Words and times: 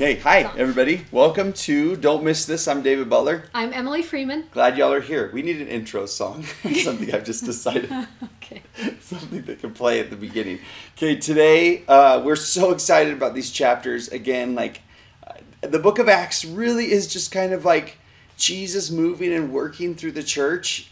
Okay, 0.00 0.16
hi, 0.16 0.50
everybody. 0.56 1.04
Welcome 1.12 1.52
to 1.52 1.94
Don't 1.94 2.24
Miss 2.24 2.46
This. 2.46 2.66
I'm 2.66 2.80
David 2.80 3.10
Butler. 3.10 3.44
I'm 3.52 3.70
Emily 3.74 4.02
Freeman. 4.02 4.46
Glad 4.50 4.78
y'all 4.78 4.94
are 4.94 5.02
here. 5.02 5.30
We 5.34 5.42
need 5.42 5.60
an 5.60 5.68
intro 5.68 6.06
song, 6.06 6.42
something 6.72 7.14
I've 7.14 7.26
just 7.26 7.44
decided. 7.44 7.92
Okay. 8.42 8.62
something 9.00 9.42
that 9.42 9.60
can 9.60 9.74
play 9.74 10.00
at 10.00 10.08
the 10.08 10.16
beginning. 10.16 10.58
Okay, 10.96 11.16
today 11.16 11.84
uh, 11.86 12.22
we're 12.24 12.34
so 12.34 12.70
excited 12.72 13.12
about 13.12 13.34
these 13.34 13.50
chapters. 13.50 14.08
Again, 14.08 14.54
like 14.54 14.80
uh, 15.26 15.34
the 15.60 15.78
book 15.78 15.98
of 15.98 16.08
Acts 16.08 16.46
really 16.46 16.90
is 16.90 17.06
just 17.06 17.30
kind 17.30 17.52
of 17.52 17.66
like 17.66 17.98
Jesus 18.38 18.90
moving 18.90 19.34
and 19.34 19.52
working 19.52 19.94
through 19.94 20.12
the 20.12 20.22
church. 20.22 20.90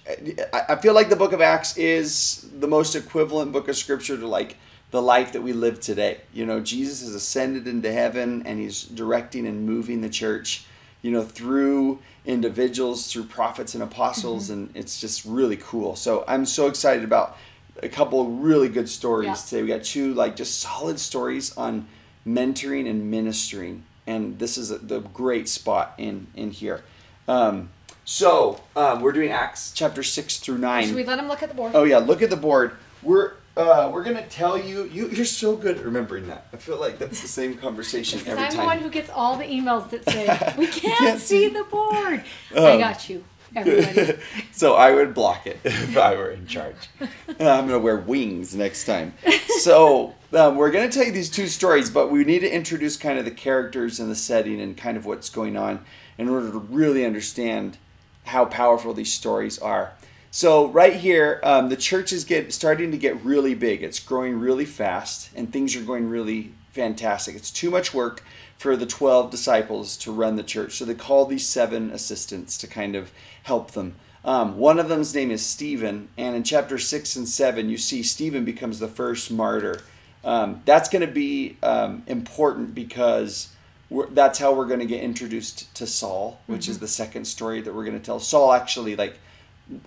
I, 0.52 0.65
I 0.69 0.77
feel 0.77 0.93
like 0.93 1.09
the 1.09 1.16
book 1.16 1.33
of 1.33 1.41
Acts 1.41 1.79
is 1.79 2.47
the 2.61 2.69
most 2.69 2.95
equivalent 2.95 3.52
book 3.52 3.69
of 3.69 3.77
scripture 3.79 4.19
to 4.19 4.27
like 4.27 4.59
the 4.91 5.02
life 5.02 5.33
that 5.33 5.42
we 5.42 5.52
live 5.52 5.80
today. 5.80 6.19
You 6.33 6.47
know, 6.47 6.60
Jesus 6.60 7.02
has 7.02 7.15
ascended 7.15 7.66
into 7.66 7.92
heaven 7.92 8.42
and 8.46 8.59
he's 8.59 8.83
directing 8.83 9.46
and 9.46 9.66
moving 9.66 10.01
the 10.01 10.09
church, 10.09 10.65
you 11.02 11.10
know, 11.10 11.23
through 11.23 11.98
individuals, 12.24 13.12
through 13.12 13.24
prophets 13.24 13.74
and 13.74 13.82
apostles, 13.82 14.51
and 14.51 14.70
it's 14.74 15.01
just 15.01 15.24
really 15.24 15.56
cool. 15.56 15.96
So 15.96 16.24
I'm 16.27 16.46
so 16.46 16.66
excited 16.69 17.04
about 17.04 17.37
a 17.82 17.88
couple 17.88 18.21
of 18.21 18.29
really 18.43 18.68
good 18.68 18.88
stories 18.88 19.29
Yeah. 19.29 19.35
today. 19.35 19.63
We 19.63 19.68
got 19.68 19.85
two 19.85 20.15
like 20.15 20.37
just 20.37 20.60
solid 20.60 20.98
stories 20.98 21.57
on 21.57 21.87
mentoring 22.26 22.88
and 22.88 23.10
ministering, 23.10 23.85
and 24.07 24.38
this 24.38 24.59
is 24.59 24.70
a, 24.70 24.79
the 24.79 25.01
great 25.01 25.48
spot 25.48 25.95
in 25.98 26.26
in 26.35 26.51
here. 26.51 26.82
Um, 27.26 27.70
so 28.04 28.60
um, 28.74 29.01
we're 29.01 29.13
doing 29.13 29.30
Acts 29.30 29.73
chapter 29.74 30.02
six 30.02 30.38
through 30.38 30.59
nine. 30.59 30.87
Should 30.87 30.96
we 30.96 31.04
let 31.04 31.18
him 31.18 31.29
look 31.29 31.43
at 31.43 31.51
the 31.51 31.54
board? 31.54 31.73
Oh 31.74 31.85
yeah, 31.85 31.98
look 31.98 32.23
at 32.23 32.30
the 32.30 32.37
board. 32.37 32.73
We're 33.02 33.32
uh, 33.59 33.90
we're 33.92 34.04
gonna 34.04 34.26
tell 34.28 34.56
you. 34.59 34.84
You 34.84 35.09
you're 35.09 35.24
so 35.24 35.56
good 35.56 35.78
at 35.78 35.84
remembering 35.84 36.28
that. 36.28 36.46
I 36.52 36.56
feel 36.56 36.78
like 36.80 36.98
that's 36.98 37.20
the 37.20 37.28
same 37.28 37.56
conversation 37.56 38.20
every 38.20 38.45
I'm 38.45 38.51
time. 38.51 38.60
the 38.60 38.64
one 38.66 38.78
who 38.78 38.88
gets 38.90 39.10
all 39.10 39.37
the 39.37 39.45
emails 39.45 39.90
that 39.90 40.09
say, 40.09 40.26
we 40.59 40.66
can't, 40.68 40.96
can't 40.98 41.20
see 41.20 41.48
see." 41.48 41.54
the 41.54 41.64
board. 41.64 42.23
I 42.56 42.73
Um, 42.73 42.79
got 42.79 43.09
you, 43.10 43.24
everybody. 43.56 44.18
so 44.52 44.74
I 44.74 44.92
would 44.92 45.12
block 45.12 45.46
it 45.46 45.59
if 45.64 45.96
I 45.96 46.14
were 46.14 46.30
in 46.30 46.46
charge. 46.46 46.76
Uh, 47.01 47.06
I'm 47.40 47.66
gonna 47.66 47.79
wear 47.79 47.96
wings 47.96 48.54
next 48.54 48.84
time. 48.84 49.14
So 49.60 50.14
um, 50.32 50.56
we're 50.56 50.70
gonna 50.70 50.88
tell 50.90 51.04
you 51.04 51.12
these 51.12 51.30
two 51.30 51.48
stories, 51.48 51.90
but 51.90 52.10
we 52.10 52.24
need 52.24 52.40
to 52.40 52.51
introduce 52.54 52.96
kind 52.96 53.18
of 53.18 53.24
the 53.24 53.30
characters 53.32 53.98
and 54.01 54.10
the 54.10 54.16
setting 54.16 54.60
and 54.60 54.76
kind 54.76 54.96
of 54.96 55.04
what's 55.04 55.29
going 55.30 55.56
on 55.56 55.84
in 56.16 56.29
order 56.29 56.51
to 56.52 56.59
really 56.59 57.04
understand 57.04 57.76
how 58.24 58.45
powerful 58.45 58.92
these 58.95 59.12
stories 59.12 59.59
are. 59.59 59.92
So 60.30 60.68
right 60.68 60.95
here, 60.95 61.40
um, 61.43 61.68
the 61.68 61.76
church 61.76 62.12
is 62.12 62.24
get 62.24 62.52
starting 62.52 62.90
to 62.90 62.98
get 62.98 63.24
really 63.24 63.54
big. 63.54 63.82
It's 63.82 63.98
growing 63.98 64.38
really 64.38 64.66
fast, 64.66 65.31
and 65.34 65.50
things 65.50 65.75
are 65.75 65.82
going 65.82 66.09
really 66.09 66.53
fantastic. 66.70 67.34
It's 67.34 67.50
too 67.50 67.70
much 67.70 67.94
work 67.94 68.22
for 68.59 68.76
the 68.76 68.87
12 68.87 69.31
disciples 69.31 69.97
to 69.98 70.12
run 70.12 70.37
the 70.37 70.43
church. 70.43 70.75
So 70.75 70.84
they 70.84 70.94
call 70.94 71.25
these 71.25 71.47
seven 71.47 71.91
assistants 71.91 72.59
to 72.59 72.66
kind 72.66 72.94
of 72.94 73.10
help 73.44 73.70
them. 73.70 73.94
Um, 74.25 74.59
one 74.59 74.78
of 74.78 74.88
them's 74.88 75.15
name 75.15 75.31
is 75.31 75.44
Stephen, 75.44 76.09
and 76.19 76.37
in 76.37 76.42
chapter 76.42 76.76
6 76.76 77.16
and 77.16 77.28
7, 77.28 77.70
you 77.70 77.78
see 77.78 78.03
Stephen 78.03 78.44
becomes 78.44 78.78
the 78.78 78.88
first 78.88 79.31
martyr. 79.31 79.81
Um, 80.25 80.60
that's 80.66 80.88
going 80.88 81.06
to 81.06 81.12
be 81.12 81.56
um, 81.62 82.03
important 82.06 82.74
because 82.74 83.54
we're, 83.88 84.08
that's 84.08 84.38
how 84.38 84.53
we're 84.53 84.66
going 84.66 84.80
to 84.80 84.86
get 84.86 85.03
introduced 85.03 85.72
to 85.76 85.86
Saul, 85.86 86.41
which 86.47 86.69
is 86.69 86.80
the 86.80 86.88
second 86.88 87.24
story 87.24 87.62
that 87.62 87.74
we're 87.74 87.84
going 87.84 87.98
to 87.98 88.04
tell. 88.04 88.20
Saul 88.20 88.53
actually, 88.53 88.97
like, 88.97 89.19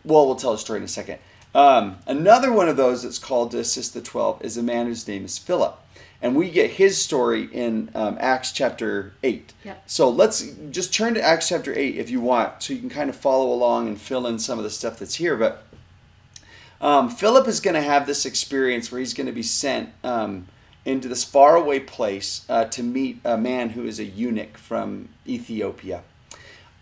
well, 0.03 0.25
we'll 0.25 0.35
tell 0.35 0.53
a 0.53 0.57
story 0.57 0.77
in 0.77 0.83
a 0.83 0.87
second. 0.87 1.19
Um, 1.53 1.97
another 2.07 2.51
one 2.51 2.69
of 2.69 2.77
those 2.77 3.03
that's 3.03 3.19
called 3.19 3.51
to 3.51 3.59
assist 3.59 3.93
the 3.93 4.01
12 4.01 4.43
is 4.43 4.57
a 4.57 4.63
man 4.63 4.85
whose 4.85 5.07
name 5.07 5.25
is 5.25 5.37
Philip. 5.37 5.77
And 6.21 6.35
we 6.35 6.51
get 6.51 6.71
his 6.71 7.01
story 7.01 7.49
in 7.51 7.89
um, 7.95 8.17
Acts 8.19 8.51
chapter 8.51 9.13
8. 9.23 9.53
Yep. 9.63 9.83
So 9.87 10.09
let's 10.09 10.41
just 10.69 10.93
turn 10.93 11.15
to 11.15 11.21
Acts 11.21 11.49
chapter 11.49 11.73
8 11.73 11.97
if 11.97 12.11
you 12.11 12.21
want, 12.21 12.61
so 12.61 12.73
you 12.73 12.79
can 12.79 12.89
kind 12.89 13.09
of 13.09 13.15
follow 13.15 13.51
along 13.51 13.87
and 13.87 13.99
fill 13.99 14.27
in 14.27 14.37
some 14.37 14.59
of 14.59 14.63
the 14.63 14.69
stuff 14.69 14.99
that's 14.99 15.15
here. 15.15 15.35
But 15.35 15.65
um, 16.79 17.09
Philip 17.09 17.47
is 17.47 17.59
going 17.59 17.73
to 17.73 17.81
have 17.81 18.05
this 18.05 18.25
experience 18.25 18.91
where 18.91 18.99
he's 18.99 19.15
going 19.15 19.27
to 19.27 19.33
be 19.33 19.43
sent 19.43 19.89
um, 20.03 20.47
into 20.85 21.07
this 21.07 21.23
faraway 21.23 21.79
place 21.79 22.45
uh, 22.47 22.65
to 22.65 22.83
meet 22.83 23.19
a 23.25 23.37
man 23.37 23.69
who 23.71 23.85
is 23.85 23.99
a 23.99 24.05
eunuch 24.05 24.57
from 24.57 25.09
Ethiopia. 25.27 26.03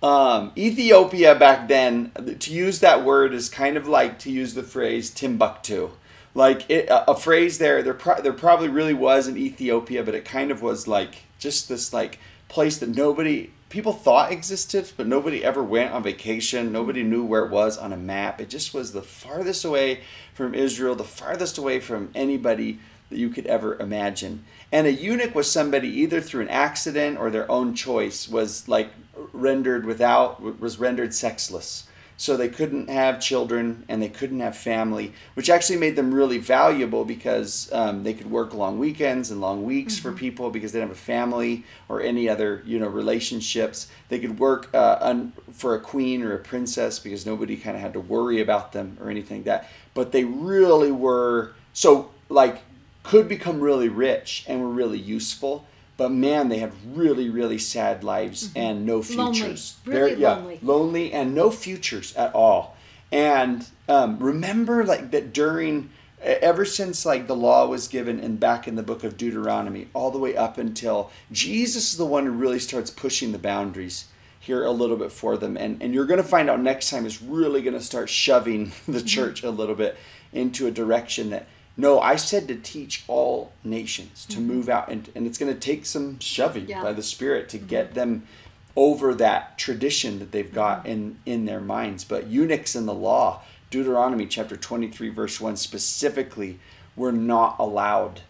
Um, 0.02 0.54
Ethiopia 0.58 1.36
back 1.36 1.68
then, 1.68 2.12
to 2.40 2.54
use 2.54 2.80
that 2.80 3.04
word 3.04 3.34
is 3.34 3.50
kind 3.50 3.76
of 3.76 3.88
like 3.88 4.20
to 4.20 4.32
use 4.32 4.54
the 4.54 4.64
phrase 4.64 5.10
Timbuktu. 5.10 5.92
Like 6.34 6.70
it, 6.70 6.88
a, 6.88 7.12
a 7.12 7.16
phrase 7.16 7.58
there, 7.58 7.84
there, 7.84 7.94
pro- 7.94 8.22
there 8.22 8.34
probably 8.34 8.70
really 8.70 8.94
was 8.94 9.28
in 9.28 9.38
Ethiopia, 9.38 10.04
but 10.04 10.16
it 10.16 10.24
kind 10.24 10.52
of 10.52 10.62
was 10.62 10.88
like 10.88 11.24
just 11.38 11.68
this 11.68 11.92
like 11.92 12.20
place 12.48 12.78
that 12.78 12.96
nobody 12.96 13.52
people 13.70 13.94
thought 13.94 14.32
existed, 14.32 14.92
but 14.98 15.08
nobody 15.08 15.44
ever 15.44 15.64
went 15.64 15.94
on 15.94 16.04
vacation. 16.04 16.72
Nobody 16.72 17.04
knew 17.04 17.24
where 17.24 17.46
it 17.46 17.52
was 17.52 17.78
on 17.78 17.94
a 17.94 17.98
map. 17.98 18.42
It 18.42 18.50
just 18.50 18.74
was 18.74 18.92
the 18.92 19.02
farthest 19.02 19.64
away 19.64 20.02
from 20.34 20.56
Israel, 20.56 20.96
the 20.96 21.04
farthest 21.04 21.58
away 21.58 21.80
from 21.80 22.10
anybody 22.16 22.80
that 23.10 23.18
you 23.18 23.30
could 23.30 23.46
ever 23.48 23.78
imagine. 23.78 24.44
And 24.72 24.86
a 24.88 24.92
eunuch 24.92 25.34
was 25.34 25.52
somebody 25.52 25.88
either 25.88 26.22
through 26.22 26.42
an 26.42 26.50
accident 26.50 27.18
or 27.18 27.30
their 27.30 27.50
own 27.50 27.74
choice 27.74 28.28
was 28.28 28.68
like 28.68 28.92
rendered 29.34 29.86
without 29.86 30.60
was 30.60 30.80
rendered 30.80 31.14
sexless. 31.14 31.86
So 32.20 32.36
they 32.36 32.50
couldn't 32.50 32.90
have 32.90 33.22
children 33.22 33.86
and 33.88 34.02
they 34.02 34.10
couldn't 34.10 34.42
have 34.42 34.58
family, 34.58 35.14
which 35.36 35.50
actually 35.50 35.80
made 35.80 35.96
them 35.96 36.14
really 36.14 36.38
valuable 36.38 37.06
because 37.06 37.70
um, 37.72 38.04
they 38.04 38.14
could 38.14 38.30
work 38.30 38.54
long 38.54 38.78
weekends 38.78 39.32
and 39.32 39.40
long 39.40 39.64
weeks 39.64 39.98
for 39.98 40.12
people 40.12 40.50
because 40.50 40.74
they 40.74 40.80
didn't 40.80 40.90
have 40.90 40.98
a 40.98 41.00
family 41.00 41.64
or 41.88 42.02
any 42.02 42.28
other 42.28 42.62
you 42.66 42.78
know 42.78 42.90
relationships. 42.90 43.88
They 44.10 44.20
could 44.20 44.38
work 44.38 44.68
uh, 44.74 44.98
un- 45.00 45.32
for 45.54 45.76
a 45.76 45.80
queen 45.80 46.22
or 46.22 46.34
a 46.34 46.40
princess 46.40 47.00
because 47.00 47.26
nobody 47.26 47.56
kind 47.56 47.78
of 47.78 47.82
had 47.82 47.94
to 47.94 48.02
worry 48.02 48.42
about 48.42 48.74
them 48.74 48.98
or 49.00 49.10
anything 49.10 49.38
like 49.38 49.46
that. 49.46 49.70
But 49.94 50.12
they 50.12 50.26
really 50.26 50.92
were 50.92 51.54
so 51.72 52.12
like 52.28 52.64
could 53.04 53.30
become 53.30 53.62
really 53.62 53.90
rich 53.90 54.44
and 54.48 54.62
were 54.62 54.70
really 54.70 55.00
useful. 55.00 55.66
But 56.00 56.14
man, 56.14 56.48
they 56.48 56.60
had 56.60 56.72
really, 56.96 57.30
really 57.30 57.58
sad 57.58 58.06
lives 58.06 58.52
and 58.56 58.86
no 58.86 59.02
futures. 59.04 59.76
Lonely. 59.86 60.00
Really 60.00 60.22
yeah, 60.22 60.36
lonely. 60.36 60.60
lonely 60.62 61.12
and 61.12 61.36
no 61.36 61.52
futures 61.52 62.16
at 62.16 62.34
all. 62.34 62.78
And 63.12 63.68
um, 63.90 64.18
remember, 64.18 64.86
like 64.86 65.12
that 65.12 65.34
during, 65.34 65.90
ever 66.22 66.64
since 66.64 67.06
like 67.06 67.28
the 67.28 67.36
law 67.36 67.68
was 67.68 67.90
given 67.90 68.22
and 68.22 68.40
back 68.40 68.66
in 68.66 68.78
the 68.78 68.82
book 68.82 69.04
of 69.04 69.18
Deuteronomy, 69.18 69.90
all 69.94 70.10
the 70.10 70.20
way 70.20 70.38
up 70.38 70.58
until 70.58 71.12
Jesus 71.34 71.92
is 71.92 71.98
the 71.98 72.06
one 72.06 72.26
who 72.26 72.32
really 72.32 72.60
starts 72.60 72.90
pushing 72.90 73.34
the 73.34 73.38
boundaries 73.38 74.06
here 74.40 74.64
a 74.64 74.72
little 74.72 74.96
bit 74.96 75.12
for 75.12 75.36
them. 75.36 75.58
And 75.58 75.84
and 75.84 75.94
you're 75.94 76.06
going 76.06 76.24
to 76.24 76.28
find 76.28 76.50
out 76.50 76.62
next 76.62 76.90
time 76.90 77.06
is 77.06 77.22
really 77.22 77.62
going 77.62 77.74
to 77.74 77.84
start 77.84 78.10
shoving 78.10 78.72
the 78.88 79.02
church 79.02 79.44
a 79.44 79.50
little 79.50 79.76
bit 79.76 79.98
into 80.32 80.66
a 80.66 80.72
direction 80.72 81.32
that. 81.32 81.46
No, 81.80 82.02
I 82.02 82.18
said 82.18 82.50
to 82.50 82.56
teach 82.56 83.06
all 83.08 83.54
nations 83.64 84.26
to 84.26 84.38
mm-hmm. 84.38 84.48
move 84.48 84.68
out, 84.68 84.90
and, 84.90 85.10
and 85.16 85.26
it's 85.26 85.38
going 85.38 85.54
to 85.54 85.58
take 85.58 85.86
some 85.86 86.20
shoving 86.20 86.68
Yeah. 86.68 86.84
by 86.84 86.92
the 86.92 87.02
Spirit 87.02 87.48
to 87.50 87.58
get 87.58 87.86
mm-hmm. 87.88 87.96
them 87.96 88.28
over 88.76 89.16
that 89.16 89.58
tradition 89.58 90.20
that 90.20 90.34
they've 90.34 90.54
got 90.54 90.80
mm-hmm. 90.80 90.88
in 90.88 91.20
in 91.26 91.46
their 91.46 91.62
minds. 91.62 92.04
But 92.04 92.28
eunuchs 92.28 92.76
in 92.76 92.86
the 92.86 92.94
law 92.94 93.44
deuteronomy 93.72 94.26
chapter 94.26 94.58
23 94.58 95.10
verse 95.10 95.40
1 95.40 95.56
specifically 95.56 96.60
were 96.98 97.14
not 97.14 97.56
allowed 97.60 98.22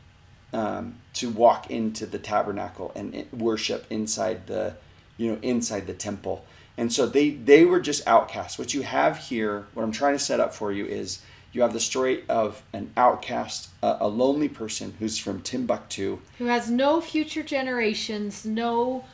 um, 0.53 0.97
to 1.13 1.29
walk 1.29 1.71
into 1.71 2.05
the 2.05 2.19
tabernacle 2.19 2.91
and 2.93 3.25
worship 3.31 3.85
inside 3.89 4.45
the 4.45 4.75
you 5.17 5.31
know 5.31 5.39
inside 5.41 5.87
the 5.87 5.93
temple. 5.95 6.45
And 6.77 6.93
so 6.93 7.07
they 7.07 7.31
they 7.31 7.65
were 7.65 7.79
just 7.79 8.07
outcasts. 8.07 8.59
What 8.59 8.75
you 8.75 8.83
have 8.83 9.17
here 9.17 9.65
what 9.73 9.81
i'm 9.81 9.91
trying 9.91 10.13
to 10.13 10.19
set 10.19 10.39
up 10.39 10.53
for 10.53 10.71
you 10.71 10.85
is 10.85 11.23
you 11.51 11.61
have 11.61 11.73
the 11.73 11.79
story 11.79 12.23
of 12.29 12.63
an 12.73 12.91
outcast 12.95 13.69
a, 13.81 13.97
a 14.01 14.07
lonely 14.07 14.49
person 14.49 14.93
who's 14.99 15.17
from 15.17 15.41
timbuktu. 15.41 16.19
Who 16.37 16.45
has 16.45 16.69
no 16.69 17.01
future 17.01 17.43
generations, 17.43 18.45
no 18.45 19.05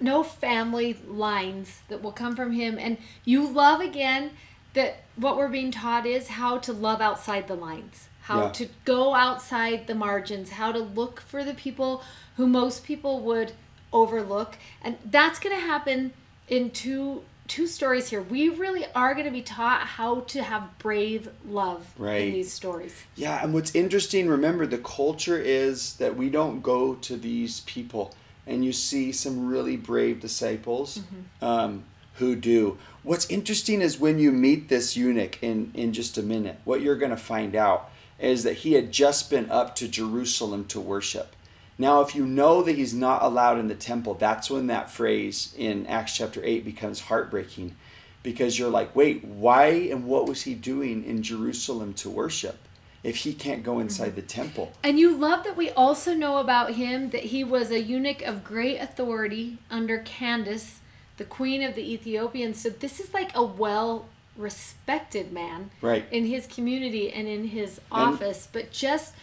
no 0.00 0.22
family 0.22 0.96
lines 1.06 1.80
that 1.88 2.02
will 2.02 2.12
come 2.12 2.36
from 2.36 2.52
him. 2.52 2.78
And 2.78 2.98
you 3.24 3.46
love 3.46 3.80
again 3.80 4.30
that 4.74 5.02
what 5.16 5.36
we're 5.36 5.48
being 5.48 5.72
taught 5.72 6.06
is 6.06 6.28
how 6.28 6.58
to 6.58 6.72
love 6.72 7.00
outside 7.00 7.48
the 7.48 7.56
lines 7.56 8.08
how 8.20 8.42
Yeah. 8.42 8.50
to 8.50 8.68
go 8.84 9.14
outside 9.14 9.86
the 9.86 9.94
margins 9.94 10.50
how 10.50 10.70
to 10.70 10.78
look 10.78 11.20
for 11.20 11.42
the 11.42 11.54
people 11.54 12.02
who 12.36 12.46
most 12.46 12.84
people 12.84 13.20
would 13.20 13.52
overlook. 13.92 14.56
And 14.82 14.98
that's 15.04 15.38
going 15.38 15.56
to 15.56 15.62
happen 15.62 16.12
in 16.46 16.70
two 16.70 17.22
two 17.48 17.66
stories 17.66 18.08
here. 18.10 18.22
We 18.22 18.50
really 18.50 18.84
are 18.94 19.14
going 19.14 19.24
to 19.26 19.32
be 19.32 19.42
taught 19.42 19.80
how 19.80 20.20
to 20.20 20.42
have 20.42 20.78
brave 20.78 21.30
love 21.48 21.86
Right. 21.98 22.28
in 22.28 22.32
these 22.34 22.52
stories. 22.52 22.94
Yeah, 23.16 23.42
and 23.42 23.52
what's 23.54 23.74
interesting, 23.74 24.28
remember, 24.28 24.66
the 24.66 24.78
culture 24.78 25.38
is 25.38 25.94
that 25.94 26.16
we 26.16 26.28
don't 26.28 26.60
go 26.62 26.94
to 26.94 27.16
these 27.16 27.60
people, 27.60 28.14
and 28.46 28.64
you 28.64 28.72
see 28.72 29.10
some 29.12 29.48
really 29.48 29.76
brave 29.76 30.20
disciples 30.20 31.00
um, 31.42 31.84
who 32.14 32.36
do. 32.36 32.78
What's 33.02 33.28
interesting 33.30 33.80
is 33.80 33.98
when 33.98 34.18
you 34.18 34.30
meet 34.30 34.68
this 34.68 34.96
eunuch 34.96 35.38
in, 35.42 35.70
in 35.74 35.92
just 35.92 36.18
a 36.18 36.22
minute, 36.22 36.58
what 36.64 36.82
you're 36.82 36.96
going 36.96 37.10
to 37.10 37.16
find 37.16 37.54
out 37.56 37.90
is 38.18 38.42
that 38.42 38.54
he 38.58 38.72
had 38.74 38.92
just 38.92 39.30
been 39.30 39.50
up 39.50 39.74
to 39.76 39.88
Jerusalem 39.88 40.64
to 40.66 40.80
worship. 40.80 41.34
Now, 41.80 42.00
if 42.00 42.14
you 42.16 42.26
know 42.26 42.62
that 42.62 42.74
he's 42.76 42.92
not 42.94 43.22
allowed 43.22 43.58
in 43.58 43.68
the 43.68 43.74
temple, 43.76 44.14
that's 44.14 44.50
when 44.50 44.66
that 44.66 44.90
phrase 44.90 45.54
in 45.56 45.86
Acts 45.86 46.16
chapter 46.16 46.40
8 46.44 46.64
becomes 46.64 47.00
heartbreaking 47.02 47.76
because 48.24 48.58
you're 48.58 48.68
like, 48.70 48.94
wait, 48.96 49.24
why 49.24 49.66
and 49.66 50.04
what 50.04 50.26
was 50.26 50.42
he 50.42 50.54
doing 50.54 51.04
in 51.04 51.22
Jerusalem 51.22 51.94
to 51.94 52.10
worship 52.10 52.58
if 53.04 53.16
he 53.18 53.32
can't 53.32 53.62
go 53.62 53.78
inside 53.78 54.16
the 54.16 54.22
temple? 54.22 54.72
And 54.82 54.98
you 54.98 55.16
love 55.16 55.44
that 55.44 55.56
we 55.56 55.70
also 55.70 56.14
know 56.14 56.38
about 56.38 56.74
him 56.74 57.10
that 57.10 57.24
he 57.24 57.44
was 57.44 57.70
a 57.70 57.80
eunuch 57.80 58.22
of 58.22 58.42
great 58.42 58.78
authority 58.78 59.58
under 59.70 59.98
Candace, 59.98 60.80
the 61.16 61.24
queen 61.24 61.62
of 61.62 61.76
the 61.76 61.92
Ethiopians. 61.92 62.60
So 62.60 62.70
this 62.70 62.98
is 62.98 63.14
like 63.14 63.30
a 63.36 63.42
well 63.44 64.06
respected 64.36 65.32
man 65.32 65.70
Right. 65.80 66.04
in 66.10 66.26
his 66.26 66.46
community 66.48 67.12
and 67.12 67.28
in 67.28 67.48
his 67.48 67.80
office, 67.90 68.48
but 68.50 68.70
just 68.72 69.14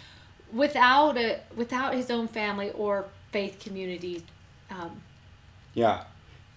without 0.56 1.18
a 1.18 1.42
without 1.56 1.94
his 1.94 2.10
own 2.10 2.28
family 2.28 2.72
or 2.72 3.06
faith 3.32 3.60
community. 3.60 4.24
Um, 4.72 5.02
Yeah. 5.74 6.06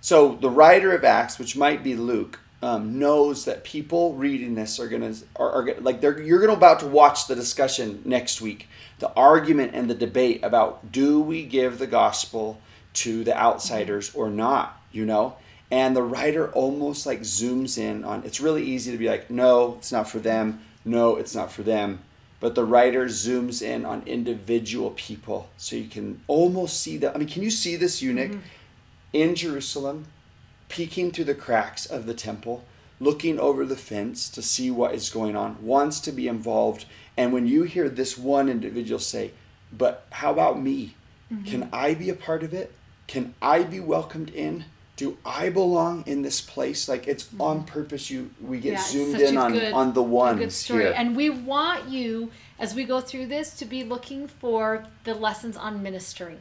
So 0.01 0.39
the 0.41 0.49
writer 0.49 0.93
of 0.93 1.05
Acts, 1.05 1.39
which 1.39 1.57
might 1.57 1.83
be 1.83 1.97
Luke, 1.97 2.39
um, 2.63 2.99
knows 2.99 3.45
that 3.45 3.65
people 3.65 4.15
reading 4.15 4.55
this 4.55 4.79
are 4.79 4.89
gonna 4.89 5.15
are, 5.37 5.51
are 5.51 5.75
like 5.81 6.01
they're 6.01 6.21
you're 6.23 6.41
gonna 6.41 6.53
about 6.53 6.81
to 6.81 6.87
watch 6.87 7.27
the 7.27 7.35
discussion 7.35 8.01
next 8.05 8.41
week, 8.41 8.69
the 9.01 9.13
argument 9.15 9.73
and 9.75 9.91
the 9.91 9.95
debate 9.95 10.45
about 10.45 10.93
do 10.93 11.21
we 11.21 11.45
give 11.45 11.79
the 11.79 11.87
gospel 11.87 12.61
to 12.95 13.25
the 13.25 13.37
outsiders 13.37 14.15
or 14.15 14.31
not, 14.31 14.81
you 14.93 15.05
know? 15.05 15.37
And 15.71 15.95
the 15.95 16.03
writer 16.03 16.51
almost 16.53 17.05
like 17.05 17.21
zooms 17.21 17.77
in 17.77 18.05
on 18.05 18.23
it's 18.25 18.41
really 18.41 18.65
easy 18.65 18.93
to 18.93 18.99
be 18.99 19.09
like, 19.09 19.29
no, 19.29 19.75
it's 19.79 19.93
not 19.93 20.09
for 20.09 20.21
them, 20.21 20.61
no, 20.85 21.17
it's 21.17 21.35
not 21.35 21.53
for 21.53 21.63
them. 21.63 22.01
But 22.41 22.55
the 22.55 22.65
writer 22.65 23.07
zooms 23.07 23.63
in 23.63 23.85
on 23.85 24.03
individual 24.07 24.91
people 24.91 25.49
so 25.57 25.75
you 25.75 25.89
can 25.89 26.21
almost 26.29 26.81
see 26.81 26.97
that. 26.99 27.15
I 27.15 27.19
mean, 27.19 27.29
can 27.29 27.43
you 27.43 27.51
see 27.51 27.77
this 27.77 28.01
eunuch? 28.01 28.31
Mm-hmm. 28.31 28.41
in 29.13 29.35
Jerusalem, 29.35 30.07
peeking 30.69 31.11
through 31.11 31.25
the 31.25 31.35
cracks 31.35 31.87
of 31.87 32.07
the 32.07 32.15
temple, 32.15 32.65
looking 33.01 33.39
over 33.39 33.65
the 33.65 33.77
fence 33.77 34.29
to 34.31 34.43
see 34.43 34.71
what 34.71 34.95
is 34.95 35.11
going 35.11 35.35
on, 35.35 35.57
wants 35.63 36.01
to 36.01 36.13
be 36.13 36.29
involved. 36.29 36.85
And 37.17 37.33
when 37.33 37.47
you 37.47 37.63
hear 37.65 37.89
this 37.89 38.19
one 38.19 38.49
individual 38.49 39.01
say, 39.01 39.33
But 39.73 40.07
how 40.11 40.31
about 40.31 40.61
me? 40.61 40.95
Mm-hmm. 41.33 41.45
Can 41.45 41.69
I 41.73 41.95
be 41.95 42.11
a 42.11 42.15
part 42.15 42.43
of 42.43 42.53
it? 42.55 42.73
Can 43.07 43.35
I 43.41 43.63
be 43.63 43.81
welcomed 43.81 44.31
in? 44.31 44.67
Do 44.99 45.17
I 45.25 45.49
belong 45.49 46.03
in 46.07 46.23
this 46.23 46.41
place? 46.41 46.89
Like 46.89 47.07
it's 47.07 47.23
mm-hmm. 47.25 47.41
on 47.41 47.65
purpose. 47.65 48.11
You 48.11 48.31
we 48.41 48.59
get 48.59 48.73
Yeah, 48.73 48.83
zoomed 48.83 49.21
in 49.21 49.37
on 49.39 49.53
good- 49.53 49.73
on 49.73 49.93
the 49.93 50.03
good 50.03 50.53
story. 50.53 50.83
here. 50.85 50.95
And 50.95 51.15
we 51.15 51.31
want 51.31 51.89
you, 51.89 52.33
as 52.59 52.75
we 52.75 52.83
go 52.83 53.01
through 53.01 53.27
this, 53.27 53.55
to 53.59 53.65
be 53.65 53.85
looking 53.85 54.27
for 54.27 54.85
the 55.05 55.15
lessons 55.15 55.57
on 55.57 55.85
ministry, 55.85 56.39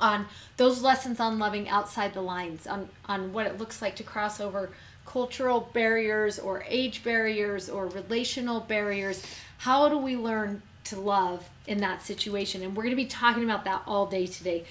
on 0.00 0.24
those 0.56 0.80
lessons 0.80 1.20
on 1.20 1.38
loving 1.38 1.68
outside 1.68 2.14
the 2.14 2.22
lines, 2.22 2.66
on, 2.66 2.88
on 3.04 3.34
what 3.34 3.46
it 3.46 3.58
looks 3.58 3.82
like 3.82 3.94
to 3.96 4.02
cross 4.02 4.40
over 4.40 4.70
cultural 5.04 5.68
barriers 5.74 6.38
or 6.38 6.64
age 6.68 7.04
barriers 7.04 7.68
or 7.68 7.88
relational 7.88 8.60
barriers. 8.60 9.22
How 9.58 9.90
do 9.90 9.98
we 9.98 10.16
learn 10.16 10.62
to 10.84 10.98
love 10.98 11.50
in 11.66 11.78
that 11.78 12.02
situation? 12.02 12.62
And 12.62 12.74
we're 12.74 12.84
going 12.84 12.96
to 12.96 13.02
be 13.02 13.04
talking 13.04 13.44
about 13.44 13.64
that 13.64 13.82
all 13.86 14.06
day 14.06 14.26
today. 14.26 14.64